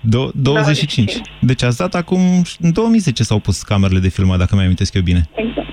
Do- 0.00 0.30
25. 0.34 1.20
Deci 1.40 1.62
ați 1.62 1.78
dat 1.78 1.94
acum, 1.94 2.20
în 2.60 2.72
2010 2.72 3.22
s-au 3.22 3.38
pus 3.38 3.62
camerele 3.62 3.98
de 3.98 4.08
filmat, 4.08 4.38
dacă 4.38 4.56
mi 4.56 4.62
amintesc 4.62 4.94
eu 4.94 5.02
bine. 5.02 5.20
Exact. 5.34 5.66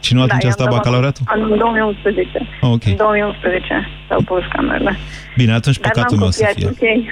Și 0.00 0.14
nu 0.14 0.22
atunci 0.22 0.40
Da, 0.42 0.46
a 0.46 0.48
i-am 0.48 0.58
stat 0.58 0.66
dat 0.68 0.76
bacalaureatul? 0.76 1.24
În 1.34 1.58
2011. 1.58 2.38
Ah, 2.60 2.68
ok. 2.70 2.84
În 2.84 2.96
2011 2.96 3.88
s-au 4.08 4.20
pus 4.22 4.42
camerele. 4.52 4.96
Bine, 5.36 5.52
atunci 5.52 5.78
Dar 5.78 5.90
păcatul 5.90 6.16
n-am 6.16 6.22
meu 6.24 6.30
să 6.30 6.44
copiat, 6.44 6.74
fie. 6.76 6.88
ok. 6.88 7.04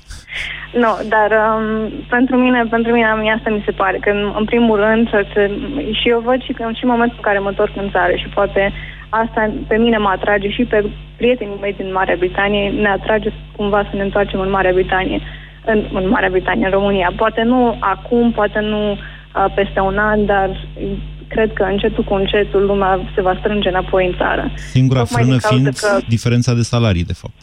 nu, 0.82 0.90
dar 1.14 1.30
um, 1.44 1.92
pentru 2.08 2.36
mine, 2.36 2.60
pentru 2.70 2.92
mine 2.92 3.06
mie 3.20 3.34
asta 3.36 3.50
mi 3.50 3.62
se 3.64 3.70
pare, 3.70 3.96
că 4.00 4.10
în, 4.10 4.32
în 4.38 4.44
primul 4.44 4.76
rând, 4.86 5.08
să 5.10 5.26
se, 5.34 5.42
și 6.00 6.08
eu 6.08 6.20
văd 6.28 6.42
și 6.42 6.52
că 6.52 6.62
și 6.78 6.84
în 6.84 6.90
momentul 6.94 7.16
în 7.20 7.26
care 7.28 7.38
mă 7.38 7.48
întorc 7.48 7.72
în 7.76 7.90
țară 7.90 8.14
și 8.16 8.28
poate 8.38 8.72
asta 9.08 9.50
pe 9.66 9.76
mine 9.76 9.96
mă 9.96 10.08
atrage 10.08 10.48
și 10.50 10.62
pe 10.64 10.84
prietenii 11.16 11.58
mei 11.60 11.72
din 11.80 11.92
Marea 11.92 12.16
Britanie, 12.18 12.68
ne 12.68 12.88
atrage 12.88 13.28
cumva 13.56 13.80
să 13.90 13.96
ne 13.96 14.02
întoarcem 14.02 14.40
în 14.40 14.50
Marea 14.50 14.72
Britanie, 14.72 15.20
în, 15.70 15.84
în 15.92 16.08
Marea 16.08 16.28
Britanie, 16.28 16.64
în 16.64 16.70
România. 16.70 17.12
Poate 17.16 17.42
nu 17.42 17.76
acum, 17.80 18.32
poate 18.32 18.58
nu 18.60 18.90
uh, 18.92 19.44
peste 19.54 19.80
un 19.80 19.98
an, 19.98 20.26
dar 20.26 20.68
cred 21.28 21.52
că 21.52 21.62
încetul 21.62 22.04
cu 22.04 22.14
încetul 22.14 22.66
lumea 22.66 23.00
se 23.14 23.20
va 23.22 23.34
strânge 23.38 23.68
înapoi 23.68 24.06
în 24.06 24.14
țară. 24.16 24.50
Singura 24.54 25.00
Tocmai 25.00 25.22
frână 25.22 25.36
din 25.38 25.48
cauza 25.48 25.56
fiind 25.62 25.76
că- 25.76 26.04
diferența 26.08 26.54
de 26.54 26.62
salarii, 26.62 27.04
de 27.04 27.12
fapt. 27.12 27.40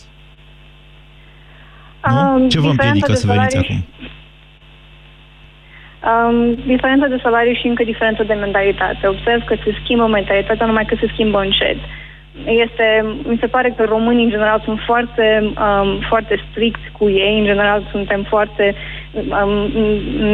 Um, 2.10 2.42
Nu? 2.42 2.48
Ce 2.48 2.60
vă 2.60 2.70
diferența 2.70 2.70
împiedică 2.70 3.12
de 3.12 3.18
să 3.18 3.28
veniți 3.28 3.56
salarii- 3.56 3.74
acum? 3.74 3.86
Um, 6.12 6.56
diferența 6.66 7.08
de 7.08 7.20
salariu 7.22 7.54
și 7.54 7.68
încă 7.68 7.84
diferența 7.84 8.24
de 8.24 8.34
mentalitate. 8.34 9.08
Observ 9.08 9.44
că 9.44 9.56
se 9.64 9.76
schimbă 9.84 10.08
mentalitatea, 10.08 10.66
numai 10.66 10.86
că 10.86 10.96
se 11.00 11.10
schimbă 11.14 11.40
încet. 11.40 11.78
Este, 12.44 13.06
mi 13.28 13.38
se 13.40 13.48
pare 13.48 13.74
că 13.78 13.84
românii 13.84 14.24
în 14.24 14.30
general 14.30 14.62
sunt 14.66 14.80
foarte, 14.86 15.54
um, 15.66 16.00
foarte 16.10 16.46
stricți 16.50 16.88
cu 16.98 17.10
ei, 17.10 17.40
în 17.40 17.46
general 17.46 17.88
suntem 17.92 18.24
foarte, 18.30 18.76
um, 19.14 19.72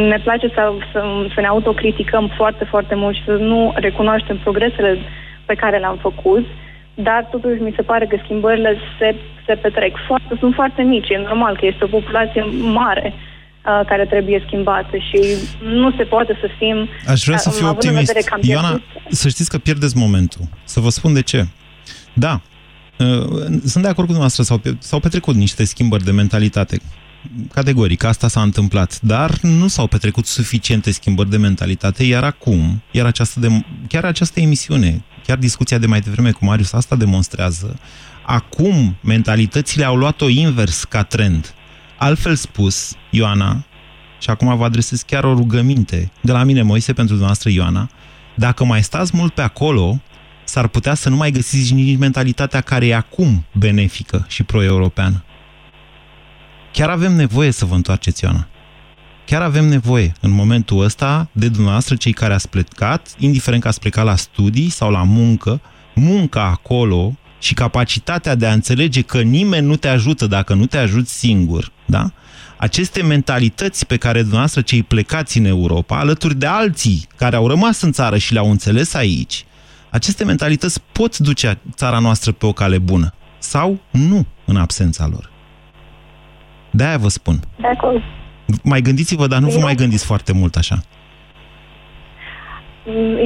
ne 0.08 0.18
place 0.22 0.48
să, 0.48 0.72
să, 0.92 1.00
să 1.34 1.40
ne 1.40 1.46
autocriticăm 1.46 2.32
foarte, 2.36 2.64
foarte 2.64 2.94
mult 2.94 3.14
și 3.16 3.24
să 3.24 3.32
nu 3.32 3.72
recunoaștem 3.74 4.36
progresele 4.36 4.98
pe 5.44 5.54
care 5.54 5.78
le-am 5.78 5.98
făcut, 6.00 6.46
dar 6.94 7.28
totuși 7.30 7.60
mi 7.60 7.72
se 7.76 7.82
pare 7.82 8.06
că 8.06 8.16
schimbările 8.24 8.76
se, 8.98 9.14
se 9.46 9.54
petrec. 9.54 9.96
Foarte, 10.06 10.36
sunt 10.38 10.54
foarte 10.54 10.82
mici, 10.82 11.08
e 11.08 11.18
normal 11.18 11.56
că 11.56 11.66
este 11.66 11.84
o 11.84 11.94
populație 11.98 12.44
mare 12.72 13.12
uh, 13.14 13.80
care 13.86 14.04
trebuie 14.04 14.42
schimbată 14.46 14.96
și 14.96 15.20
nu 15.64 15.90
se 15.96 16.04
poate 16.04 16.38
să 16.40 16.48
fim... 16.58 16.88
Aș 17.06 17.24
vrea 17.24 17.36
să 17.36 17.48
uh, 17.52 17.56
fiu 17.58 17.66
având 17.66 17.82
în 17.82 17.88
optimist. 17.88 18.12
vedere 18.12 18.26
că 18.28 18.34
am 18.34 18.40
Ioana, 18.42 18.68
pierdut- 18.68 19.12
să 19.12 19.28
știți 19.28 19.50
că 19.50 19.58
pierdeți 19.58 19.96
momentul. 19.96 20.40
Să 20.64 20.80
vă 20.80 20.88
spun 20.88 21.12
de 21.14 21.22
ce. 21.22 21.44
Da, 22.14 22.40
uh, 22.98 23.26
sunt 23.64 23.82
de 23.82 23.88
acord 23.88 23.94
cu 23.94 24.12
dumneavoastră, 24.12 24.42
s-au, 24.42 24.58
pe- 24.58 24.76
s-au 24.78 25.00
petrecut 25.00 25.34
niște 25.34 25.64
schimbări 25.64 26.04
de 26.04 26.10
mentalitate. 26.10 26.80
Categoric, 27.52 28.04
asta 28.04 28.28
s-a 28.28 28.42
întâmplat, 28.42 29.00
dar 29.00 29.38
nu 29.40 29.68
s-au 29.68 29.86
petrecut 29.86 30.26
suficiente 30.26 30.90
schimbări 30.90 31.30
de 31.30 31.36
mentalitate, 31.36 32.04
iar 32.04 32.24
acum, 32.24 32.82
iar 32.90 33.06
această 33.06 33.40
de, 33.40 33.64
chiar 33.88 34.04
această 34.04 34.40
emisiune, 34.40 35.04
chiar 35.26 35.38
discuția 35.38 35.78
de 35.78 35.86
mai 35.86 36.00
devreme 36.00 36.30
cu 36.30 36.44
Marius, 36.44 36.72
asta 36.72 36.96
demonstrează. 36.96 37.78
Acum, 38.26 38.96
mentalitățile 39.00 39.84
au 39.84 39.96
luat-o 39.96 40.28
invers 40.28 40.84
ca 40.84 41.02
trend. 41.02 41.54
Altfel 41.98 42.34
spus, 42.34 42.94
Ioana, 43.10 43.64
și 44.18 44.30
acum 44.30 44.56
vă 44.56 44.64
adresez 44.64 45.02
chiar 45.02 45.24
o 45.24 45.34
rugăminte 45.34 46.10
de 46.20 46.32
la 46.32 46.42
mine, 46.42 46.62
Moise, 46.62 46.92
pentru 46.92 47.14
dumneavoastră, 47.14 47.50
Ioana, 47.50 47.88
dacă 48.34 48.64
mai 48.64 48.82
stați 48.82 49.16
mult 49.16 49.34
pe 49.34 49.42
acolo, 49.42 50.00
s-ar 50.52 50.66
putea 50.68 50.94
să 50.94 51.08
nu 51.08 51.16
mai 51.16 51.30
găsiți 51.30 51.72
nici 51.72 51.98
mentalitatea 51.98 52.60
care 52.60 52.86
e 52.86 52.94
acum 52.94 53.44
benefică 53.52 54.24
și 54.28 54.42
pro-europeană. 54.42 55.24
Chiar 56.72 56.88
avem 56.88 57.12
nevoie 57.12 57.50
să 57.50 57.64
vă 57.64 57.74
întoarceți, 57.74 58.24
Ioana. 58.24 58.48
Chiar 59.26 59.42
avem 59.42 59.64
nevoie 59.64 60.12
în 60.20 60.30
momentul 60.30 60.84
ăsta 60.84 61.28
de 61.32 61.48
dumneavoastră, 61.48 61.94
cei 61.94 62.12
care 62.12 62.34
ați 62.34 62.48
plecat, 62.48 63.14
indiferent 63.18 63.62
că 63.62 63.68
ați 63.68 63.80
plecat 63.80 64.04
la 64.04 64.16
studii 64.16 64.68
sau 64.68 64.90
la 64.90 65.02
muncă, 65.02 65.60
munca 65.94 66.44
acolo 66.44 67.16
și 67.38 67.54
capacitatea 67.54 68.34
de 68.34 68.46
a 68.46 68.52
înțelege 68.52 69.02
că 69.02 69.20
nimeni 69.22 69.66
nu 69.66 69.76
te 69.76 69.88
ajută 69.88 70.26
dacă 70.26 70.54
nu 70.54 70.66
te 70.66 70.78
ajuți 70.78 71.18
singur, 71.18 71.72
da? 71.84 72.12
Aceste 72.56 73.02
mentalități 73.02 73.86
pe 73.86 73.96
care 73.96 74.18
dumneavoastră 74.18 74.60
cei 74.60 74.82
plecați 74.82 75.38
în 75.38 75.44
Europa, 75.44 75.98
alături 75.98 76.34
de 76.34 76.46
alții 76.46 77.06
care 77.16 77.36
au 77.36 77.48
rămas 77.48 77.80
în 77.80 77.92
țară 77.92 78.18
și 78.18 78.32
le-au 78.32 78.50
înțeles 78.50 78.94
aici, 78.94 79.44
aceste 79.92 80.24
mentalități 80.24 80.82
pot 80.92 81.18
duce 81.18 81.58
țara 81.74 81.98
noastră 81.98 82.32
pe 82.32 82.46
o 82.46 82.52
cale 82.52 82.78
bună 82.78 83.08
sau 83.38 83.78
nu 83.90 84.26
în 84.44 84.56
absența 84.56 85.06
lor. 85.10 85.30
De-aia 86.70 86.96
vă 86.96 87.08
spun. 87.08 87.36
De 87.56 87.66
acord. 87.66 88.02
Mai 88.62 88.80
gândiți-vă, 88.80 89.26
dar 89.26 89.40
nu 89.40 89.48
vă 89.48 89.58
mai 89.58 89.74
gândiți 89.74 90.06
foarte 90.06 90.32
mult 90.32 90.54
așa. 90.56 90.76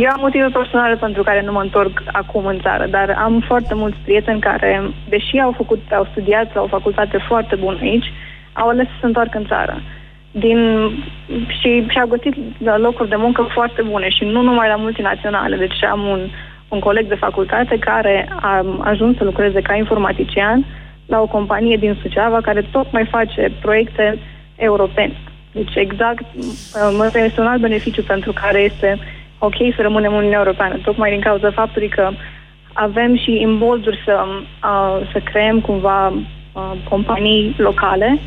Eu 0.03 0.11
am 0.12 0.21
motive 0.21 0.49
personale 0.53 0.97
pentru 0.97 1.23
care 1.23 1.43
nu 1.43 1.53
mă 1.53 1.61
întorc 1.61 2.03
acum 2.12 2.47
în 2.47 2.61
țară, 2.61 2.87
dar 2.87 3.17
am 3.19 3.45
foarte 3.47 3.75
mulți 3.75 3.97
prieteni 4.05 4.41
care, 4.41 4.91
deși 5.09 5.39
au 5.39 5.53
făcut, 5.57 5.81
au 5.93 6.09
studiat 6.11 6.55
la 6.55 6.61
o 6.62 6.67
facultate 6.67 7.19
foarte 7.29 7.55
bună 7.57 7.79
aici, 7.81 8.12
au 8.53 8.69
ales 8.69 8.87
să 8.87 8.97
se 9.01 9.07
întoarcă 9.07 9.39
în 9.39 9.47
țară. 9.47 9.83
Din, 10.31 10.59
și 11.61 11.87
și-au 11.89 12.07
găsit 12.07 12.35
locuri 12.77 13.09
de 13.09 13.17
muncă 13.17 13.49
foarte 13.55 13.83
bune 13.83 14.09
și 14.09 14.25
nu 14.25 14.43
numai 14.43 14.69
la 14.69 14.77
multinaționale. 14.77 15.57
Deci 15.57 15.85
am 15.85 16.01
un, 16.01 16.21
un 16.69 16.79
coleg 16.79 17.09
de 17.09 17.14
facultate 17.14 17.79
care 17.79 18.29
a 18.41 18.64
ajuns 18.81 19.17
să 19.17 19.25
lucreze 19.25 19.61
ca 19.61 19.75
informatician 19.75 20.64
la 21.07 21.21
o 21.21 21.27
companie 21.27 21.77
din 21.77 21.99
Suceava 22.03 22.41
care 22.41 22.62
tot 22.62 22.93
mai 22.93 23.07
face 23.11 23.53
proiecte 23.61 24.19
europene. 24.57 25.17
Deci 25.53 25.75
exact, 25.75 26.25
uh, 26.35 27.11
este 27.14 27.41
un 27.41 27.47
alt 27.47 27.61
beneficiu 27.61 28.03
pentru 28.03 28.33
care 28.33 28.61
este 28.61 28.99
ok 29.39 29.55
să 29.77 29.83
rămânem 29.83 30.11
în 30.11 30.17
Uniunea 30.17 30.39
Europeană, 30.39 30.79
tocmai 30.85 31.11
din 31.11 31.21
cauza 31.21 31.51
faptului 31.51 31.89
că 31.89 32.11
avem 32.73 33.17
și 33.17 33.41
imbolduri 33.41 34.03
să, 34.05 34.25
uh, 34.27 35.09
să 35.12 35.19
creăm 35.25 35.61
cumva 35.61 36.09
uh, 36.09 36.73
companii 36.89 37.55
locale 37.59 38.19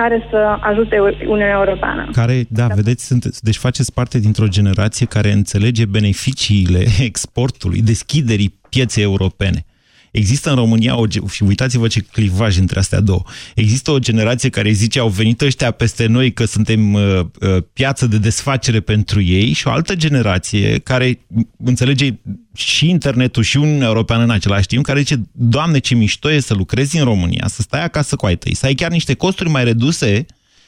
care 0.00 0.26
să 0.30 0.56
ajute 0.60 0.96
Uniunea 1.26 1.58
Europeană. 1.64 2.08
Care, 2.12 2.44
da, 2.48 2.66
da. 2.66 2.74
vedeți, 2.74 3.06
sunt, 3.06 3.40
deci 3.40 3.56
faceți 3.56 3.92
parte 3.92 4.18
dintr-o 4.18 4.46
generație 4.46 5.06
care 5.06 5.32
înțelege 5.32 5.84
beneficiile 5.84 6.82
exportului, 7.10 7.82
deschiderii 7.82 8.58
pieței 8.68 9.02
europene. 9.02 9.64
Există 10.10 10.50
în 10.50 10.56
România, 10.56 10.98
o, 10.98 11.06
și 11.30 11.42
uitați-vă 11.42 11.86
ce 11.86 12.00
clivaj 12.00 12.58
între 12.58 12.78
astea 12.78 13.00
două, 13.00 13.22
există 13.54 13.90
o 13.90 13.98
generație 13.98 14.48
care 14.48 14.70
zice 14.70 14.98
au 14.98 15.08
venit 15.08 15.40
ăștia 15.40 15.70
peste 15.70 16.06
noi 16.06 16.32
că 16.32 16.44
suntem 16.44 16.92
uh, 16.92 17.20
uh, 17.40 17.56
piață 17.72 18.06
de 18.06 18.18
desfacere 18.18 18.80
pentru 18.80 19.20
ei 19.20 19.52
și 19.52 19.66
o 19.66 19.70
altă 19.70 19.94
generație 19.94 20.78
care 20.78 21.26
înțelege 21.64 22.18
și 22.54 22.88
internetul 22.88 23.42
și 23.42 23.56
Uniunea 23.56 23.86
Europeană 23.86 24.22
în 24.22 24.30
același 24.30 24.66
timp, 24.66 24.84
care 24.84 24.98
zice, 24.98 25.28
Doamne, 25.32 25.78
ce 25.78 25.94
mișto 25.94 26.30
e 26.30 26.40
să 26.40 26.54
lucrezi 26.54 26.98
în 26.98 27.04
România, 27.04 27.46
să 27.48 27.62
stai 27.62 27.84
acasă 27.84 28.16
cu 28.16 28.26
ai 28.26 28.36
tăi, 28.36 28.54
să 28.54 28.66
ai 28.66 28.74
chiar 28.74 28.90
niște 28.90 29.14
costuri 29.14 29.48
mai 29.48 29.64
reduse 29.64 30.26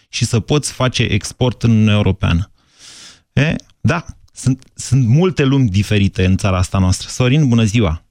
și 0.08 0.24
să 0.24 0.40
poți 0.40 0.72
face 0.72 1.02
export 1.02 1.62
în 1.62 1.70
Uniunea 1.70 1.94
Europeană. 1.94 2.52
E, 3.32 3.54
da, 3.80 4.04
sunt, 4.32 4.62
sunt 4.74 5.06
multe 5.06 5.44
lumi 5.44 5.68
diferite 5.68 6.24
în 6.24 6.36
țara 6.36 6.58
asta 6.58 6.78
noastră. 6.78 7.08
Sorin, 7.10 7.48
bună 7.48 7.64
ziua! 7.64 8.04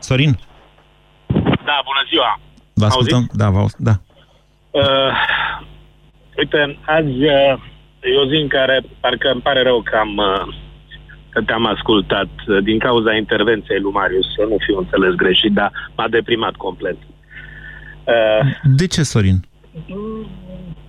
Sorin? 0.00 0.38
Da, 1.68 1.76
bună 1.88 2.02
ziua! 2.08 2.40
Vă 2.74 2.84
ascultăm? 2.84 3.16
Auziți? 3.16 3.36
Da, 3.36 3.50
vă 3.50 3.66
da. 3.76 3.94
Uh, 4.70 5.12
uite, 6.36 6.78
azi 6.86 7.08
uh, 7.08 7.54
e 8.02 8.16
o 8.24 8.28
zi 8.28 8.36
în 8.42 8.48
care 8.48 8.82
parcă 9.00 9.30
îmi 9.30 9.40
pare 9.40 9.62
rău 9.62 9.82
că 9.82 9.96
am 9.96 10.16
uh, 10.16 10.54
că 11.28 11.42
te-am 11.42 11.66
ascultat 11.66 12.28
uh, 12.46 12.62
din 12.62 12.78
cauza 12.78 13.14
intervenției 13.14 13.80
lui 13.80 13.92
Marius, 13.92 14.26
să 14.36 14.46
nu 14.48 14.56
fiu 14.66 14.78
înțeles 14.78 15.14
greșit, 15.14 15.52
dar 15.52 15.72
m-a 15.96 16.08
deprimat 16.08 16.54
complet. 16.54 16.96
Uh, 18.04 18.50
De 18.64 18.86
ce, 18.86 19.02
Sorin? 19.02 19.44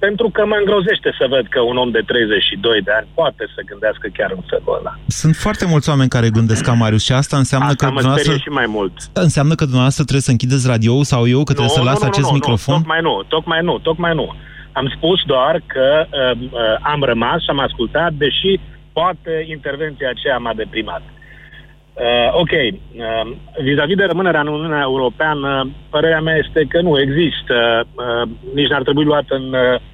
Pentru 0.05 0.27
că 0.35 0.41
mă 0.51 0.57
îngrozește 0.61 1.09
să 1.19 1.25
văd 1.35 1.45
că 1.53 1.59
un 1.71 1.77
om 1.83 1.89
de 1.97 2.03
32 2.05 2.81
de 2.87 2.91
ani 2.97 3.07
poate 3.19 3.43
să 3.55 3.59
gândească 3.69 4.07
chiar 4.17 4.31
în 4.37 4.43
felul 4.49 4.77
ăla. 4.79 4.93
Sunt 5.21 5.35
foarte 5.45 5.65
mulți 5.71 5.89
oameni 5.91 6.09
care 6.15 6.37
gândesc 6.37 6.63
ca 6.69 6.73
Marius 6.83 7.03
și 7.09 7.13
asta 7.21 7.35
înseamnă 7.43 7.67
asta 7.67 7.85
că 7.85 7.91
mă 7.91 7.99
dumneavoastră... 7.99 8.43
și 8.45 8.49
mai 8.61 8.69
mult. 8.77 8.95
Înseamnă 9.13 9.53
că 9.55 9.63
dumneavoastră 9.69 10.03
trebuie 10.03 10.27
să 10.29 10.33
închideți 10.35 10.67
radio 10.73 10.93
sau 11.11 11.21
eu 11.35 11.41
că 11.43 11.51
nu, 11.53 11.57
trebuie 11.57 11.77
să 11.79 11.83
las 11.89 12.01
nu, 12.01 12.07
acest 12.11 12.29
nu, 12.29 12.37
microfon? 12.37 12.75
Nu, 12.75 12.81
tocmai 12.81 13.01
nu, 13.07 13.15
tocmai 13.33 13.61
nu, 13.69 13.75
tocmai 13.87 14.13
nu. 14.21 14.27
Am 14.79 14.87
spus 14.95 15.19
doar 15.33 15.55
că 15.73 15.87
uh, 16.05 16.37
uh, 16.41 16.75
am 16.93 17.01
rămas 17.11 17.39
și 17.41 17.49
am 17.49 17.59
ascultat, 17.67 18.11
deși 18.23 18.51
poate 18.93 19.33
intervenția 19.55 20.09
aceea 20.09 20.37
m-a 20.37 20.53
deprimat. 20.53 21.03
Uh, 21.93 22.29
ok, 22.43 22.51
uh, 22.51 23.25
vis-a-vis 23.65 23.95
de 24.01 24.09
rămânerea 24.11 24.41
în 24.41 24.47
Uniunea 24.57 24.83
Europeană, 24.91 25.69
părerea 25.89 26.21
mea 26.21 26.37
este 26.43 26.61
că 26.69 26.81
nu 26.81 26.99
există, 26.99 27.55
uh, 27.83 28.29
nici 28.53 28.69
n-ar 28.69 28.83
trebui 28.83 29.03
luat 29.03 29.25
în 29.27 29.45
uh, 29.53 29.79
Uh, 29.81 29.90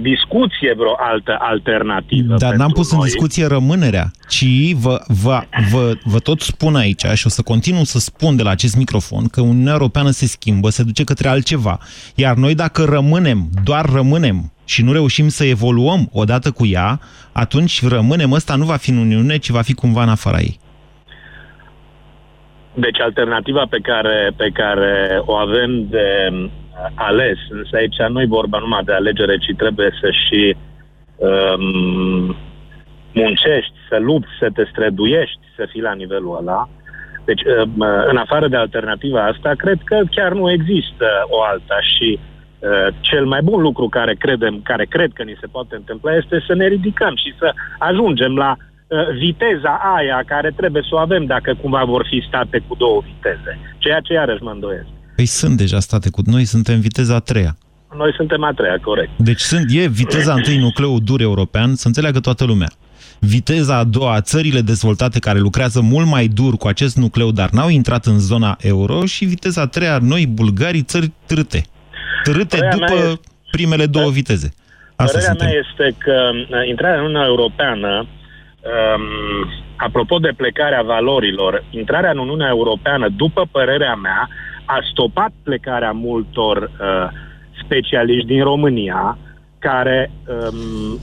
discuție 0.00 0.74
vreo 0.76 0.94
altă 0.98 1.36
alternativă. 1.40 2.34
Dar 2.38 2.54
n-am 2.54 2.70
pus 2.70 2.92
noi. 2.92 3.00
în 3.00 3.06
discuție 3.06 3.46
rămânerea, 3.46 4.10
ci 4.28 4.72
vă, 4.74 5.00
vă, 5.22 5.42
vă, 5.72 5.92
vă 6.04 6.18
tot 6.18 6.40
spun 6.40 6.76
aici 6.76 7.04
și 7.14 7.26
o 7.26 7.28
să 7.28 7.42
continu 7.42 7.84
să 7.84 7.98
spun 7.98 8.36
de 8.36 8.42
la 8.42 8.50
acest 8.50 8.76
microfon 8.76 9.28
că 9.28 9.40
Uniunea 9.40 9.72
Europeană 9.72 10.10
se 10.10 10.26
schimbă, 10.26 10.68
se 10.68 10.82
duce 10.82 11.04
către 11.04 11.28
altceva. 11.28 11.78
Iar 12.14 12.34
noi 12.34 12.54
dacă 12.54 12.84
rămânem, 12.84 13.48
doar 13.64 13.84
rămânem 13.84 14.52
și 14.64 14.82
nu 14.82 14.92
reușim 14.92 15.28
să 15.28 15.44
evoluăm 15.44 16.08
odată 16.12 16.50
cu 16.50 16.66
ea, 16.66 17.00
atunci 17.32 17.86
rămânem, 17.86 18.32
ăsta 18.32 18.54
nu 18.54 18.64
va 18.64 18.76
fi 18.76 18.90
în 18.90 18.96
Uniune, 18.96 19.36
ci 19.36 19.48
va 19.48 19.62
fi 19.62 19.74
cumva 19.74 20.02
în 20.02 20.08
afara 20.08 20.38
ei. 20.38 20.58
Deci 22.74 23.00
alternativa 23.00 23.66
pe 23.70 23.78
care, 23.78 24.32
pe 24.36 24.50
care 24.54 25.22
o 25.24 25.34
avem 25.34 25.86
de 25.90 26.30
ales. 26.94 27.38
Însă 27.50 27.76
aici 27.76 27.96
nu 28.08 28.20
e 28.20 28.26
vorba 28.26 28.58
numai 28.58 28.82
de 28.84 28.92
alegere, 28.92 29.36
ci 29.36 29.56
trebuie 29.56 29.90
să 30.00 30.10
și 30.10 30.56
um, 31.16 32.36
muncești, 33.12 33.72
să 33.88 33.98
lupți, 33.98 34.30
să 34.38 34.48
te 34.54 34.64
străduiești, 34.70 35.40
să 35.56 35.66
fii 35.70 35.80
la 35.80 35.92
nivelul 35.92 36.36
ăla. 36.40 36.68
Deci, 37.24 37.42
um, 37.44 37.80
în 38.06 38.16
afară 38.16 38.48
de 38.48 38.56
alternativa 38.56 39.26
asta, 39.26 39.52
cred 39.56 39.78
că 39.84 40.00
chiar 40.10 40.32
nu 40.32 40.50
există 40.50 41.06
o 41.28 41.42
alta 41.42 41.78
și 41.96 42.18
uh, 42.58 42.94
cel 43.00 43.26
mai 43.26 43.40
bun 43.42 43.60
lucru 43.62 43.88
care 43.88 44.14
credem, 44.14 44.60
care 44.64 44.84
cred 44.84 45.10
că 45.14 45.22
ni 45.22 45.36
se 45.40 45.46
poate 45.46 45.74
întâmpla 45.74 46.14
este 46.14 46.44
să 46.46 46.54
ne 46.54 46.66
ridicăm 46.66 47.16
și 47.16 47.34
să 47.38 47.52
ajungem 47.78 48.36
la 48.36 48.56
uh, 48.56 49.08
viteza 49.18 49.80
aia 49.96 50.22
care 50.26 50.52
trebuie 50.56 50.82
să 50.88 50.94
o 50.94 50.98
avem 50.98 51.24
dacă 51.24 51.54
cumva 51.54 51.84
vor 51.84 52.06
fi 52.08 52.24
state 52.28 52.62
cu 52.68 52.74
două 52.74 53.00
viteze. 53.04 53.58
Ceea 53.78 54.00
ce 54.00 54.12
iarăși 54.12 54.42
mă 54.42 54.50
îndoiesc. 54.50 54.97
Păi 55.18 55.26
sunt 55.26 55.56
deja 55.56 55.80
state 55.80 56.10
cu 56.10 56.22
noi, 56.24 56.44
suntem 56.44 56.80
viteza 56.80 57.14
a 57.14 57.18
treia. 57.18 57.56
Noi 57.96 58.12
suntem 58.16 58.42
a 58.42 58.52
treia, 58.52 58.78
corect. 58.82 59.10
Deci 59.16 59.40
sunt, 59.40 59.64
e 59.70 59.88
viteza 59.88 60.32
întâi 60.32 60.58
nucleul 60.58 61.00
dur 61.04 61.20
european, 61.20 61.74
să 61.74 61.86
înțeleagă 61.86 62.20
toată 62.20 62.44
lumea. 62.44 62.68
Viteza 63.20 63.76
a 63.76 63.84
doua, 63.84 64.20
țările 64.20 64.60
dezvoltate 64.60 65.18
care 65.18 65.38
lucrează 65.38 65.80
mult 65.80 66.06
mai 66.06 66.26
dur 66.26 66.56
cu 66.56 66.66
acest 66.68 66.96
nucleu, 66.96 67.30
dar 67.30 67.48
n-au 67.50 67.68
intrat 67.68 68.04
în 68.04 68.18
zona 68.18 68.56
euro 68.60 69.04
și 69.04 69.24
viteza 69.24 69.60
a 69.60 69.66
treia, 69.66 69.98
noi, 70.02 70.26
bulgarii, 70.26 70.82
țări 70.82 71.12
trâte. 71.26 71.62
Trâte 72.22 72.56
Părerea 72.56 72.76
după 72.76 72.94
este... 72.94 73.20
primele 73.50 73.86
două 73.86 74.04
da. 74.04 74.12
viteze. 74.12 74.54
Asta 74.96 75.18
Părerea 75.18 75.46
mea 75.46 75.52
este 75.62 75.96
că 75.98 76.30
uh, 76.32 76.68
intrarea 76.68 76.98
în 76.98 77.04
Uniunea 77.04 77.26
Europeană, 77.26 77.92
um, 77.98 79.02
apropo 79.76 80.18
de 80.18 80.32
plecarea 80.36 80.82
valorilor, 80.82 81.64
intrarea 81.70 82.10
în 82.10 82.18
Uniunea 82.18 82.48
Europeană, 82.48 83.08
după 83.16 83.48
părerea 83.50 83.94
mea, 83.94 84.28
a 84.68 84.78
stopat 84.90 85.32
plecarea 85.42 85.92
multor 85.92 86.56
uh, 86.62 87.08
specialiști 87.64 88.26
din 88.26 88.42
România 88.42 89.18
care 89.58 90.10
um, 90.26 90.98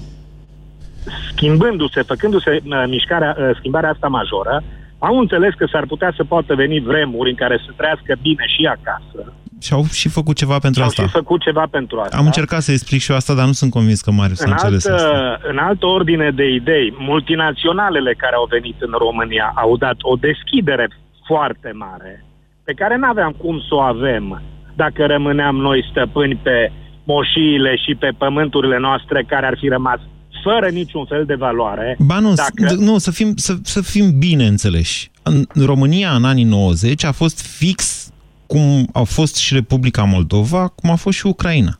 schimbându-se, 1.31 2.01
făcându-se 2.01 2.51
uh, 2.51 2.83
mișcarea, 2.87 3.35
uh, 3.39 3.49
schimbarea 3.57 3.89
asta 3.89 4.07
majoră, 4.07 4.63
au 4.99 5.19
înțeles 5.19 5.53
că 5.53 5.65
s-ar 5.71 5.85
putea 5.85 6.13
să 6.15 6.23
poată 6.23 6.55
veni 6.55 6.79
vremuri 6.79 7.29
în 7.29 7.35
care 7.35 7.57
să 7.65 7.71
trăiască 7.75 8.15
bine 8.21 8.45
și 8.47 8.65
acasă. 8.65 9.33
Și 9.61 9.73
au 9.73 9.83
și 9.91 10.09
făcut 10.09 10.35
ceva 10.35 10.57
pentru 10.59 10.81
și 10.81 10.87
asta. 10.87 11.01
Au 11.01 11.07
și 11.07 11.13
făcut 11.13 11.41
ceva 11.41 11.65
pentru 11.71 11.99
asta. 11.99 12.17
Am 12.17 12.25
încercat 12.25 12.61
să 12.61 12.71
explic 12.71 13.01
și 13.01 13.11
eu 13.11 13.17
asta, 13.17 13.33
dar 13.33 13.45
nu 13.45 13.51
sunt 13.51 13.71
convins 13.71 14.01
că 14.01 14.11
Marius 14.11 14.41
a 14.41 14.49
înțeles 14.49 14.85
altă, 14.85 15.03
asta. 15.03 15.39
În 15.49 15.57
altă 15.57 15.85
ordine 15.85 16.31
de 16.31 16.47
idei, 16.49 16.95
multinaționalele 16.97 18.13
care 18.13 18.35
au 18.35 18.47
venit 18.49 18.75
în 18.79 18.93
România 18.97 19.51
au 19.55 19.77
dat 19.77 19.95
o 20.01 20.15
deschidere 20.15 20.87
foarte 21.27 21.71
mare 21.73 22.25
pe 22.65 22.73
care 22.73 22.97
nu 22.97 23.07
aveam 23.07 23.31
cum 23.31 23.59
să 23.67 23.75
o 23.75 23.79
avem 23.79 24.41
dacă 24.75 25.05
rămâneam 25.05 25.55
noi 25.55 25.87
stăpâni 25.91 26.35
pe 26.35 26.71
moșiile 27.03 27.75
și 27.75 27.95
pe 27.95 28.09
pământurile 28.17 28.79
noastre 28.79 29.23
care 29.27 29.45
ar 29.45 29.57
fi 29.59 29.67
rămas 29.67 29.99
fără 30.43 30.69
niciun 30.69 31.05
fel 31.05 31.25
de 31.25 31.35
valoare. 31.35 31.97
Ba 31.99 32.19
nu, 32.19 32.33
dacă... 32.33 32.73
nu 32.73 32.97
să, 32.97 33.11
fim, 33.11 33.35
să, 33.35 33.53
să 33.63 33.81
fim 33.81 34.17
bine 34.17 34.45
înțeleși. 34.45 35.11
În 35.23 35.45
România, 35.65 36.11
în 36.11 36.23
anii 36.23 36.43
90, 36.43 37.03
a 37.03 37.11
fost 37.11 37.57
fix 37.57 38.09
cum 38.47 38.87
a 38.93 39.01
fost 39.01 39.35
și 39.35 39.53
Republica 39.53 40.03
Moldova, 40.03 40.67
cum 40.67 40.89
a 40.89 40.95
fost 40.95 41.17
și 41.17 41.27
Ucraina. 41.27 41.79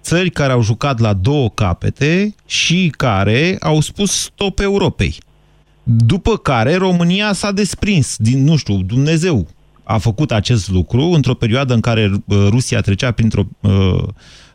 Țări 0.00 0.30
care 0.30 0.52
au 0.52 0.62
jucat 0.62 0.98
la 1.00 1.12
două 1.12 1.50
capete 1.50 2.34
și 2.46 2.92
care 2.96 3.56
au 3.60 3.80
spus 3.80 4.10
stop 4.10 4.58
Europei. 4.58 5.14
După 5.82 6.36
care 6.36 6.74
România 6.74 7.32
s-a 7.32 7.52
desprins 7.52 8.16
din, 8.18 8.44
nu 8.44 8.56
știu, 8.56 8.76
Dumnezeu 8.76 9.46
a 9.88 9.98
făcut 9.98 10.32
acest 10.32 10.70
lucru 10.70 11.02
într-o 11.02 11.34
perioadă 11.34 11.74
în 11.74 11.80
care 11.80 12.10
uh, 12.24 12.46
Rusia 12.48 12.80
trecea 12.80 13.10
printr-o 13.10 13.42
uh, 13.60 14.02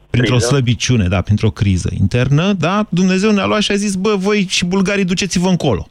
printr-o 0.09 0.35
Criză. 0.35 0.47
slăbiciune, 0.47 1.07
da, 1.07 1.21
printr-o 1.21 1.51
criză 1.51 1.89
internă, 1.99 2.53
da, 2.53 2.87
Dumnezeu 2.89 3.31
ne-a 3.31 3.45
luat 3.45 3.61
și 3.61 3.71
a 3.71 3.75
zis, 3.75 3.95
bă, 3.95 4.15
voi 4.17 4.45
și 4.49 4.65
bulgarii 4.65 5.03
duceți-vă 5.05 5.49
încolo. 5.49 5.87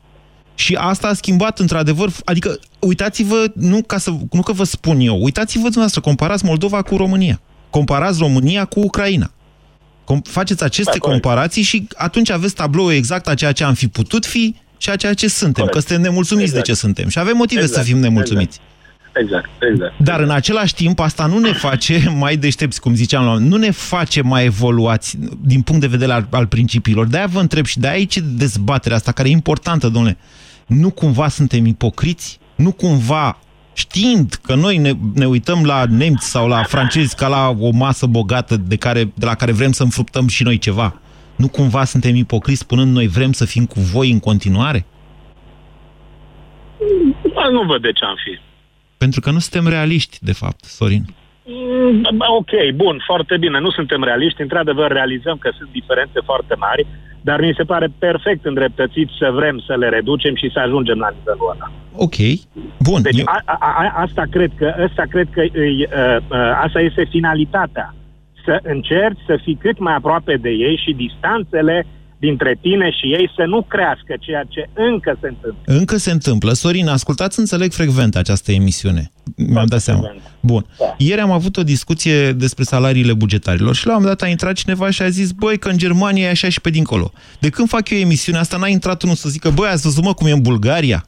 Și 0.55 0.74
asta 0.74 1.09
a 1.09 1.12
schimbat 1.14 1.59
într-adevăr, 1.59 2.11
adică 2.24 2.59
uitați-vă, 2.78 3.45
nu, 3.55 3.82
ca 3.82 3.99
să, 3.99 4.12
nu 4.32 4.43
că 4.43 4.53
vă 4.53 4.64
spun 4.64 5.01
eu, 5.01 5.22
uitați-vă 5.22 5.62
dumneavoastră, 5.62 6.01
comparați 6.01 6.45
Moldova 6.45 6.82
cu 6.82 6.97
România, 6.97 7.41
comparați 7.70 8.18
România 8.18 8.64
cu 8.64 8.80
Ucraina. 8.80 9.30
Com- 10.05 10.22
faceți 10.22 10.62
aceste 10.64 10.91
Da, 10.93 10.99
corect. 10.99 11.22
comparații 11.22 11.62
și 11.62 11.86
atunci 11.97 12.30
aveți 12.30 12.55
tabloul 12.55 12.93
exact 12.93 13.28
a 13.28 13.34
ceea 13.34 13.53
ce 13.53 13.64
am 13.64 13.74
fi 13.74 13.88
putut 13.88 14.26
fi 14.26 14.55
și 14.76 14.91
a 14.91 14.97
ceea 14.97 15.14
ce 15.14 15.28
suntem, 15.28 15.64
Corect. 15.64 15.72
că 15.72 15.78
suntem 15.78 16.01
nemulțumiți 16.01 16.49
Exact. 16.49 16.66
de 16.66 16.72
ce 16.72 16.78
suntem 16.78 17.09
și 17.09 17.18
avem 17.18 17.36
motive 17.36 17.61
Exact, 17.61 17.78
să 17.84 17.91
fim 17.91 17.99
nemulțumiți. 17.99 18.59
Exact, 18.59 18.69
exact. 19.14 19.48
Dar 19.96 20.20
în 20.20 20.30
același 20.30 20.74
timp, 20.74 20.98
asta 21.00 21.26
nu 21.26 21.38
ne 21.38 21.52
face 21.52 22.12
mai 22.16 22.36
deștepți, 22.36 22.80
cum 22.80 22.94
ziceam, 22.94 23.24
la 23.24 23.30
un 23.30 23.34
moment, 23.34 23.52
nu 23.52 23.58
ne 23.58 23.70
face 23.70 24.22
mai 24.22 24.44
evoluați 24.44 25.18
din 25.40 25.62
punct 25.62 25.80
de 25.80 25.86
vedere 25.86 26.12
al, 26.12 26.26
al 26.30 26.46
principiilor. 26.46 27.06
De-aia 27.06 27.26
vă 27.26 27.40
întreb 27.40 27.64
și 27.64 27.78
de 27.78 27.88
aici 27.88 28.18
dezbaterea 28.18 28.96
asta, 28.96 29.12
care 29.12 29.28
e 29.28 29.32
importantă, 29.32 29.88
domnule. 29.88 30.18
Nu 30.66 30.90
cumva 30.90 31.28
suntem 31.28 31.66
ipocriți? 31.66 32.38
Nu 32.54 32.72
cumva, 32.72 33.38
știind 33.72 34.34
că 34.42 34.54
noi 34.54 34.76
ne, 34.76 34.92
ne 35.14 35.26
uităm 35.26 35.64
la 35.64 35.84
nemți 35.88 36.30
sau 36.30 36.48
la 36.48 36.62
francezi 36.62 37.16
ca 37.16 37.28
la 37.28 37.56
o 37.58 37.70
masă 37.70 38.06
bogată 38.06 38.56
de, 38.56 38.76
care, 38.76 39.12
de 39.14 39.24
la 39.24 39.34
care 39.34 39.52
vrem 39.52 39.72
să 39.72 39.82
înfruptăm 39.82 40.28
și 40.28 40.42
noi 40.42 40.58
ceva, 40.58 41.00
nu 41.36 41.48
cumva 41.48 41.84
suntem 41.84 42.14
ipocriți 42.14 42.61
spunând 42.61 42.94
noi 42.94 43.06
vrem 43.06 43.32
să 43.32 43.44
fim 43.44 43.66
cu 43.66 43.80
voi 43.80 44.11
în 44.11 44.20
continuare? 44.20 44.86
Da, 47.34 47.48
nu 47.48 47.62
văd 47.62 47.82
de 47.82 47.92
ce 47.92 48.04
am 48.04 48.16
fi. 48.24 48.49
Pentru 49.05 49.20
că 49.20 49.30
nu 49.30 49.38
suntem 49.38 49.66
realiști, 49.76 50.16
de 50.20 50.32
fapt, 50.42 50.64
Sorin. 50.64 51.05
Mm, 51.44 52.07
Ok, 52.40 52.53
bun, 52.74 52.96
foarte 53.07 53.36
bine. 53.44 53.59
Nu 53.61 53.70
suntem 53.70 54.03
realiști. 54.05 54.40
Într-adevăr, 54.40 54.88
realizăm 54.92 55.36
că 55.44 55.51
sunt 55.59 55.68
diferențe 55.72 56.20
foarte 56.24 56.55
mari, 56.66 56.86
dar 57.20 57.40
mi 57.40 57.55
se 57.57 57.62
pare 57.72 57.88
perfect 57.98 58.44
îndreptățit 58.44 59.09
să 59.18 59.30
vrem 59.38 59.57
să 59.66 59.74
le 59.76 59.88
reducem 59.88 60.34
și 60.34 60.51
să 60.53 60.59
ajungem 60.59 60.98
la 60.98 61.11
nivelul 61.16 61.51
ăla. 61.55 61.72
Ok, 62.05 62.16
bun. 62.88 63.03
Deci 63.03 63.18
eu- 63.18 63.24
a, 63.26 63.42
a, 63.44 63.59
a, 63.61 64.01
asta 64.07 64.24
cred 64.30 64.51
că, 64.59 64.66
asta 64.88 65.05
cred 65.11 65.28
că 65.36 65.40
îi, 65.53 65.76
uh, 65.82 66.16
uh, 66.30 66.61
asta 66.64 66.80
este 66.80 67.05
finalitatea. 67.11 67.94
Să 68.44 68.61
încerci 68.62 69.20
să 69.26 69.38
fii 69.44 69.59
cât 69.61 69.78
mai 69.78 69.94
aproape 69.94 70.34
de 70.36 70.51
ei 70.51 70.76
și 70.84 70.92
distanțele 71.05 71.86
dintre 72.20 72.58
tine 72.60 72.90
și 72.90 73.06
ei 73.06 73.30
să 73.36 73.44
nu 73.44 73.62
crească, 73.62 74.14
ceea 74.20 74.44
ce 74.48 74.68
încă 74.74 75.18
se 75.20 75.28
întâmplă. 75.28 75.62
Încă 75.64 75.96
se 75.96 76.10
întâmplă. 76.10 76.52
Sorin, 76.52 76.88
ascultați, 76.88 77.38
înțeleg 77.38 77.72
frecvent 77.72 78.16
această 78.16 78.52
emisiune. 78.52 79.10
Mi-am 79.36 79.66
dat 79.66 79.80
seama. 79.80 80.00
frecvent. 80.00 80.30
Bun. 80.40 80.66
Da. 80.78 80.94
Ieri 80.98 81.20
am 81.20 81.30
avut 81.30 81.56
o 81.56 81.62
discuție 81.62 82.32
despre 82.32 82.64
salariile 82.64 83.12
bugetarilor 83.12 83.74
și 83.74 83.86
la 83.86 83.92
un 83.92 83.98
moment 84.00 84.18
dat 84.18 84.28
a 84.28 84.30
intrat 84.30 84.54
cineva 84.54 84.90
și 84.90 85.02
a 85.02 85.08
zis, 85.08 85.30
băi, 85.30 85.58
că 85.58 85.68
în 85.68 85.76
Germania 85.76 86.26
e 86.26 86.30
așa 86.30 86.48
și 86.48 86.60
pe 86.60 86.70
dincolo. 86.70 87.12
De 87.40 87.48
când 87.48 87.68
fac 87.68 87.90
eu 87.90 87.98
emisiunea 87.98 88.40
asta, 88.40 88.56
n-a 88.56 88.68
intrat 88.68 89.02
unul 89.02 89.14
să 89.14 89.28
zică, 89.28 89.50
băi, 89.50 89.68
ați 89.68 89.82
văzut 89.82 90.04
mă 90.04 90.14
cum 90.14 90.26
e 90.26 90.30
în 90.30 90.42
Bulgaria? 90.42 91.04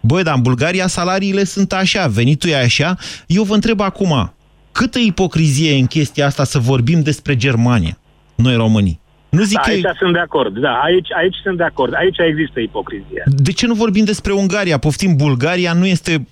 Băi, 0.00 0.22
dar 0.22 0.34
în 0.34 0.42
Bulgaria 0.42 0.86
salariile 0.86 1.44
sunt 1.44 1.72
așa, 1.72 2.06
venitul 2.06 2.50
e 2.50 2.56
așa. 2.56 2.96
Eu 3.26 3.42
vă 3.42 3.54
întreb 3.54 3.80
acum, 3.80 4.34
câtă 4.72 4.98
ipocrizie 4.98 5.74
e 5.74 5.78
în 5.78 5.86
chestia 5.86 6.26
asta 6.26 6.44
să 6.44 6.58
vorbim 6.58 7.02
despre 7.02 7.36
Germania, 7.36 7.98
noi 8.34 8.54
românii? 8.54 9.00
Nu 9.38 9.42
zic 9.42 9.56
Da, 9.56 9.62
că... 9.62 9.70
aici 9.70 9.84
sunt 9.98 10.12
de 10.12 10.18
acord. 10.18 10.52
Da, 10.66 10.74
aici, 10.88 11.08
aici 11.20 11.36
sunt 11.42 11.56
de 11.56 11.62
acord. 11.62 11.92
Aici 12.02 12.18
există 12.30 12.60
ipocrizie. 12.60 13.22
De 13.48 13.52
ce 13.52 13.66
nu 13.66 13.74
vorbim 13.74 14.04
despre 14.04 14.32
Ungaria? 14.32 14.78
Poftim, 14.78 15.16
Bulgaria 15.16 15.72
nu 15.72 15.86
este 15.86 16.26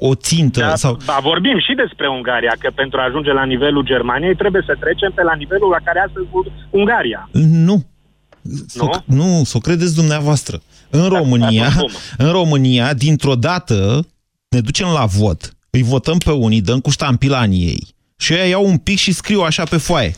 o- 0.00 0.08
o 0.08 0.14
țintă 0.14 0.60
Da, 0.60 0.74
sau... 0.74 0.96
da, 1.06 1.18
vorbim 1.22 1.58
și 1.66 1.72
despre 1.74 2.06
Ungaria, 2.08 2.54
că 2.58 2.70
pentru 2.74 2.98
a 3.00 3.04
ajunge 3.04 3.32
la 3.32 3.44
nivelul 3.44 3.84
Germaniei 3.84 4.34
trebuie 4.34 4.62
să 4.66 4.76
trecem 4.80 5.12
pe 5.14 5.22
la 5.22 5.34
nivelul 5.34 5.68
la 5.70 5.80
care 5.84 5.98
astăzi 6.06 6.26
Ungaria. 6.70 7.28
Nu. 7.68 7.84
S-o, 8.66 8.88
nu, 9.04 9.42
să 9.44 9.56
o 9.56 9.60
credeți 9.60 9.94
dumneavoastră. 9.94 10.60
În 10.90 11.08
România, 11.08 11.68
da, 11.68 11.80
cum? 11.80 11.90
în 12.18 12.30
România, 12.30 12.94
dintr-o 12.94 13.34
dată, 13.34 14.06
ne 14.48 14.60
ducem 14.60 14.86
la 14.94 15.04
vot, 15.04 15.50
îi 15.70 15.82
votăm 15.82 16.18
pe 16.18 16.30
unii, 16.30 16.60
dăm 16.60 16.80
cu 16.80 16.90
ștampila 16.90 17.40
în 17.42 17.50
ei 17.50 17.86
și 18.16 18.32
ei 18.32 18.50
iau 18.50 18.66
un 18.66 18.76
pic 18.76 18.98
și 18.98 19.12
scriu 19.12 19.40
așa 19.40 19.64
pe 19.64 19.76
foaie. 19.76 20.14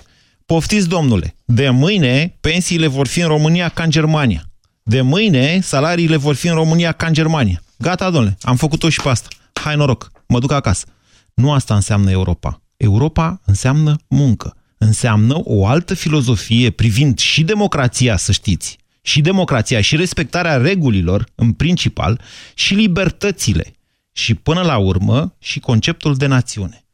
Poftiți, 0.46 0.88
domnule, 0.88 1.34
de 1.44 1.70
mâine 1.70 2.36
pensiile 2.40 2.86
vor 2.86 3.06
fi 3.06 3.20
în 3.20 3.26
România 3.26 3.68
ca 3.68 3.82
în 3.82 3.90
Germania. 3.90 4.50
De 4.82 5.00
mâine 5.00 5.60
salariile 5.60 6.16
vor 6.16 6.34
fi 6.34 6.48
în 6.48 6.54
România 6.54 6.92
ca 6.92 7.06
în 7.06 7.12
Germania. 7.12 7.62
Gata, 7.78 8.10
domnule, 8.10 8.36
am 8.40 8.56
făcut-o 8.56 8.88
și 8.88 9.00
pe 9.00 9.08
asta. 9.08 9.28
Hai 9.52 9.76
noroc, 9.76 10.10
mă 10.26 10.38
duc 10.38 10.52
acasă. 10.52 10.86
Nu 11.34 11.52
asta 11.52 11.74
înseamnă 11.74 12.10
Europa. 12.10 12.62
Europa 12.76 13.40
înseamnă 13.44 13.96
muncă. 14.08 14.56
Înseamnă 14.78 15.40
o 15.44 15.66
altă 15.66 15.94
filozofie 15.94 16.70
privind 16.70 17.18
și 17.18 17.44
democrația, 17.44 18.16
să 18.16 18.32
știți, 18.32 18.78
și 19.02 19.20
democrația 19.20 19.80
și 19.80 19.96
respectarea 19.96 20.56
regulilor, 20.56 21.28
în 21.34 21.52
principal, 21.52 22.20
și 22.54 22.74
libertățile. 22.74 23.72
Și 24.12 24.34
până 24.34 24.62
la 24.62 24.76
urmă, 24.76 25.36
și 25.38 25.60
conceptul 25.60 26.14
de 26.16 26.26
națiune. 26.26 26.84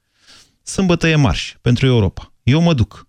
Sâmbătă 0.63 1.09
e 1.09 1.15
marș 1.15 1.55
pentru 1.61 1.87
Europa. 1.87 2.33
Eu 2.43 2.61
mă 2.61 2.75
duc. 2.75 3.09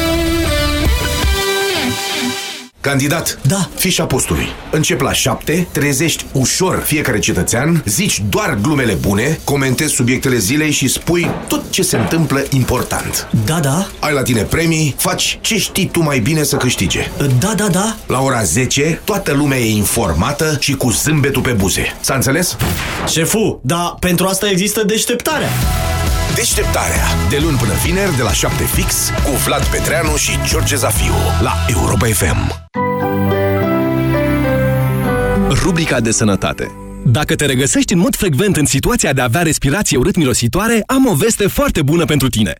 Candidat, 2.81 3.39
da. 3.41 3.69
fișa 3.75 4.05
postului. 4.05 4.45
Încep 4.71 5.01
la 5.01 5.13
7, 5.13 5.67
trezești 5.71 6.25
ușor 6.31 6.79
fiecare 6.79 7.19
cetățean, 7.19 7.83
zici 7.85 8.21
doar 8.29 8.57
glumele 8.61 8.93
bune, 8.93 9.39
comentezi 9.43 9.93
subiectele 9.93 10.37
zilei 10.37 10.71
și 10.71 10.87
spui 10.87 11.29
tot 11.47 11.63
ce 11.69 11.81
se 11.81 11.97
întâmplă 11.97 12.43
important. 12.49 13.27
Da, 13.45 13.59
da. 13.59 13.87
Ai 13.99 14.13
la 14.13 14.21
tine 14.21 14.41
premii, 14.41 14.95
faci 14.97 15.39
ce 15.41 15.57
știi 15.57 15.87
tu 15.87 16.03
mai 16.03 16.19
bine 16.19 16.43
să 16.43 16.55
câștige. 16.55 17.11
Da, 17.39 17.53
da, 17.55 17.67
da. 17.67 17.95
La 18.07 18.21
ora 18.21 18.43
10, 18.43 19.01
toată 19.03 19.33
lumea 19.33 19.57
e 19.59 19.75
informată 19.75 20.57
și 20.59 20.73
cu 20.73 20.91
zâmbetul 20.91 21.41
pe 21.41 21.51
buze. 21.51 21.97
S-a 21.99 22.13
înțeles? 22.13 22.55
Șefu, 23.07 23.59
dar 23.63 23.95
pentru 23.99 24.25
asta 24.25 24.49
există 24.49 24.83
deșteptarea. 24.83 25.49
Deșteptarea. 26.35 27.05
De 27.29 27.37
luni 27.41 27.57
până 27.57 27.73
vineri, 27.83 28.15
de 28.15 28.21
la 28.21 28.33
7 28.33 28.63
fix, 28.63 29.09
cu 29.23 29.31
Vlad 29.45 29.65
Petreanu 29.65 30.15
și 30.15 30.31
George 30.47 30.75
Zafiu, 30.75 31.13
la 31.41 31.53
Europa 31.67 32.05
FM. 32.05 32.69
Rubrica 35.49 35.99
de 35.99 36.11
sănătate. 36.11 36.71
Dacă 37.05 37.35
te 37.35 37.45
regăsești 37.45 37.93
în 37.93 37.99
mod 37.99 38.15
frecvent 38.15 38.55
în 38.55 38.65
situația 38.65 39.13
de 39.13 39.21
a 39.21 39.23
avea 39.23 39.41
respirație 39.41 39.97
urât-mirositoare, 39.97 40.83
am 40.85 41.05
o 41.05 41.13
veste 41.13 41.47
foarte 41.47 41.81
bună 41.81 42.05
pentru 42.05 42.29
tine. 42.29 42.53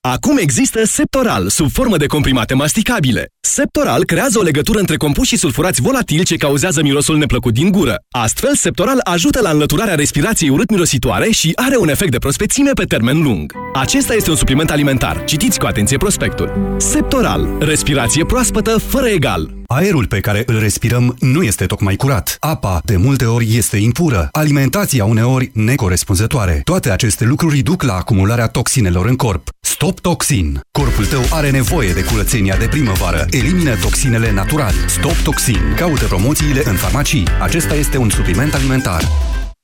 Acum 0.00 0.36
există 0.36 0.84
Septoral, 0.84 1.48
sub 1.48 1.70
formă 1.70 1.96
de 1.96 2.06
comprimate 2.06 2.54
masticabile. 2.54 3.26
Septoral 3.40 4.04
creează 4.04 4.38
o 4.38 4.42
legătură 4.42 4.78
între 4.78 4.96
compuși 4.96 5.28
și 5.28 5.36
sulfurați 5.36 5.80
volatili 5.80 6.24
ce 6.24 6.36
cauzează 6.36 6.82
mirosul 6.82 7.16
neplăcut 7.16 7.54
din 7.54 7.70
gură. 7.70 7.96
Astfel, 8.10 8.54
Septoral 8.54 9.00
ajută 9.02 9.40
la 9.40 9.50
înlăturarea 9.50 9.94
respirației 9.94 10.50
urât-mirositoare 10.50 11.30
și 11.30 11.52
are 11.54 11.76
un 11.76 11.88
efect 11.88 12.10
de 12.10 12.18
prospețime 12.18 12.70
pe 12.72 12.84
termen 12.84 13.22
lung. 13.22 13.52
Acesta 13.74 14.14
este 14.14 14.30
un 14.30 14.36
supliment 14.36 14.70
alimentar. 14.70 15.24
Citiți 15.24 15.58
cu 15.58 15.66
atenție 15.66 15.96
prospectul. 15.96 16.76
Septoral. 16.78 17.48
Respirație 17.60 18.24
proaspătă 18.24 18.78
fără 18.78 19.06
egal. 19.06 19.50
Aerul 19.66 20.06
pe 20.06 20.20
care 20.20 20.42
îl 20.46 20.58
respirăm 20.58 21.16
nu 21.20 21.42
este 21.42 21.66
tocmai 21.66 21.96
curat. 21.96 22.36
Apa, 22.40 22.80
de 22.84 22.96
multe 22.96 23.24
ori, 23.24 23.56
este 23.56 23.76
impură. 23.76 24.28
Alimentația, 24.32 25.04
uneori, 25.04 25.50
necorespunzătoare. 25.54 26.60
Toate 26.64 26.90
aceste 26.90 27.24
lucruri 27.24 27.58
duc 27.58 27.82
la 27.82 27.94
acumularea 27.94 28.46
toxinelor 28.46 29.06
în 29.06 29.16
corp. 29.16 29.48
Stop 29.80 30.00
Toxin. 30.00 30.60
Corpul 30.70 31.06
tău 31.06 31.22
are 31.30 31.50
nevoie 31.50 31.92
de 31.92 32.04
curățenia 32.04 32.56
de 32.56 32.66
primăvară. 32.68 33.26
Elimină 33.30 33.76
toxinele 33.76 34.32
natural. 34.32 34.72
Stop 34.86 35.16
Toxin. 35.24 35.74
Caută 35.76 36.04
promoțiile 36.04 36.62
în 36.64 36.74
farmacii. 36.74 37.26
Acesta 37.40 37.74
este 37.74 37.96
un 37.98 38.10
supliment 38.10 38.54
alimentar. 38.54 39.02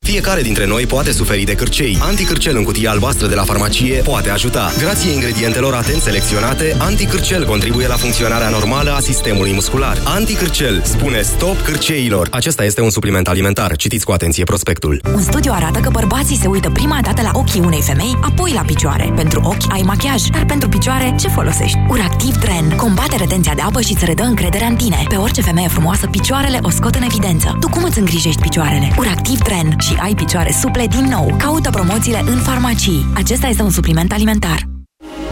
Fiecare 0.04 0.42
dintre 0.42 0.66
noi 0.66 0.86
poate 0.86 1.12
suferi 1.12 1.44
de 1.44 1.54
cârcei. 1.54 1.98
Anticârcel 2.00 2.56
în 2.56 2.64
cutia 2.64 2.90
albastră 2.90 3.26
de 3.26 3.34
la 3.34 3.42
farmacie 3.42 4.00
poate 4.02 4.30
ajuta. 4.30 4.72
Grație 4.78 5.12
ingredientelor 5.12 5.74
atent 5.74 6.02
selecționate, 6.02 6.76
Anticârcel 6.78 7.44
contribuie 7.44 7.86
la 7.86 7.94
funcționarea 7.94 8.48
normală 8.48 8.90
a 8.90 9.00
sistemului 9.00 9.52
muscular. 9.52 10.00
Anticârcel 10.04 10.82
spune 10.84 11.20
stop 11.20 11.60
cârceilor. 11.60 12.28
Acesta 12.30 12.64
este 12.64 12.80
un 12.80 12.90
supliment 12.90 13.28
alimentar. 13.28 13.76
Citiți 13.76 14.04
cu 14.04 14.12
atenție 14.12 14.44
prospectul. 14.44 15.00
Un 15.14 15.22
studiu 15.22 15.52
arată 15.54 15.78
că 15.78 15.90
bărbații 15.90 16.36
se 16.36 16.46
uită 16.46 16.70
prima 16.70 16.98
dată 17.02 17.22
la 17.22 17.30
ochii 17.32 17.60
unei 17.60 17.82
femei, 17.82 18.18
apoi 18.20 18.52
la 18.54 18.62
picioare. 18.62 19.12
Pentru 19.16 19.40
ochi 19.44 19.72
ai 19.72 19.82
machiaj, 19.84 20.22
dar 20.22 20.44
pentru 20.44 20.68
picioare 20.68 21.14
ce 21.20 21.28
folosești? 21.28 21.78
Uractiv 21.88 22.36
Tren 22.36 22.76
combate 22.76 23.16
retenția 23.16 23.54
de 23.54 23.62
apă 23.62 23.80
și 23.80 23.92
îți 23.92 24.04
redă 24.04 24.22
încrederea 24.22 24.66
în 24.66 24.76
tine. 24.76 25.04
Pe 25.08 25.16
orice 25.16 25.40
femeie 25.40 25.68
frumoasă, 25.68 26.06
picioarele 26.06 26.58
o 26.62 26.70
scot 26.70 26.94
în 26.94 27.02
evidență. 27.02 27.56
Tu 27.60 27.68
cum 27.68 27.84
îți 27.84 27.98
îngrijești 27.98 28.40
picioarele? 28.40 28.94
Uractiv 28.98 29.38
Tren 29.38 29.76
și 29.80 29.92
ai 30.02 30.14
picioare 30.14 30.50
suple 30.60 30.86
din 30.86 31.04
nou. 31.10 31.34
Caută 31.38 31.70
promoțiile 31.70 32.22
în 32.26 32.38
farmacii. 32.38 33.06
Acesta 33.14 33.46
este 33.46 33.62
un 33.62 33.70
supliment 33.70 34.12
alimentar. 34.12 34.68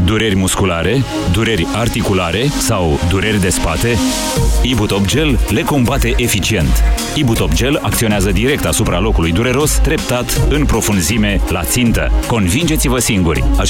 Dureri 0.05 0.37
musculare, 0.37 1.03
dureri 1.33 1.67
articulare 1.75 2.47
sau 2.47 2.99
dureri 3.09 3.41
de 3.41 3.49
spate? 3.49 3.97
Ibutop 4.63 5.07
Gel 5.07 5.39
le 5.49 5.63
combate 5.63 6.15
eficient. 6.17 6.83
Ibutop 7.15 7.53
Gel 7.53 7.79
acționează 7.83 8.31
direct 8.31 8.65
asupra 8.65 9.01
locului 9.01 9.33
dureros, 9.33 9.79
treptat, 9.79 10.47
în 10.51 10.65
profunzime, 10.65 11.41
la 11.49 11.65
țintă. 11.65 12.11
Convingeți-vă 12.27 12.99
singuri! 12.99 13.45
Acesta 13.57 13.61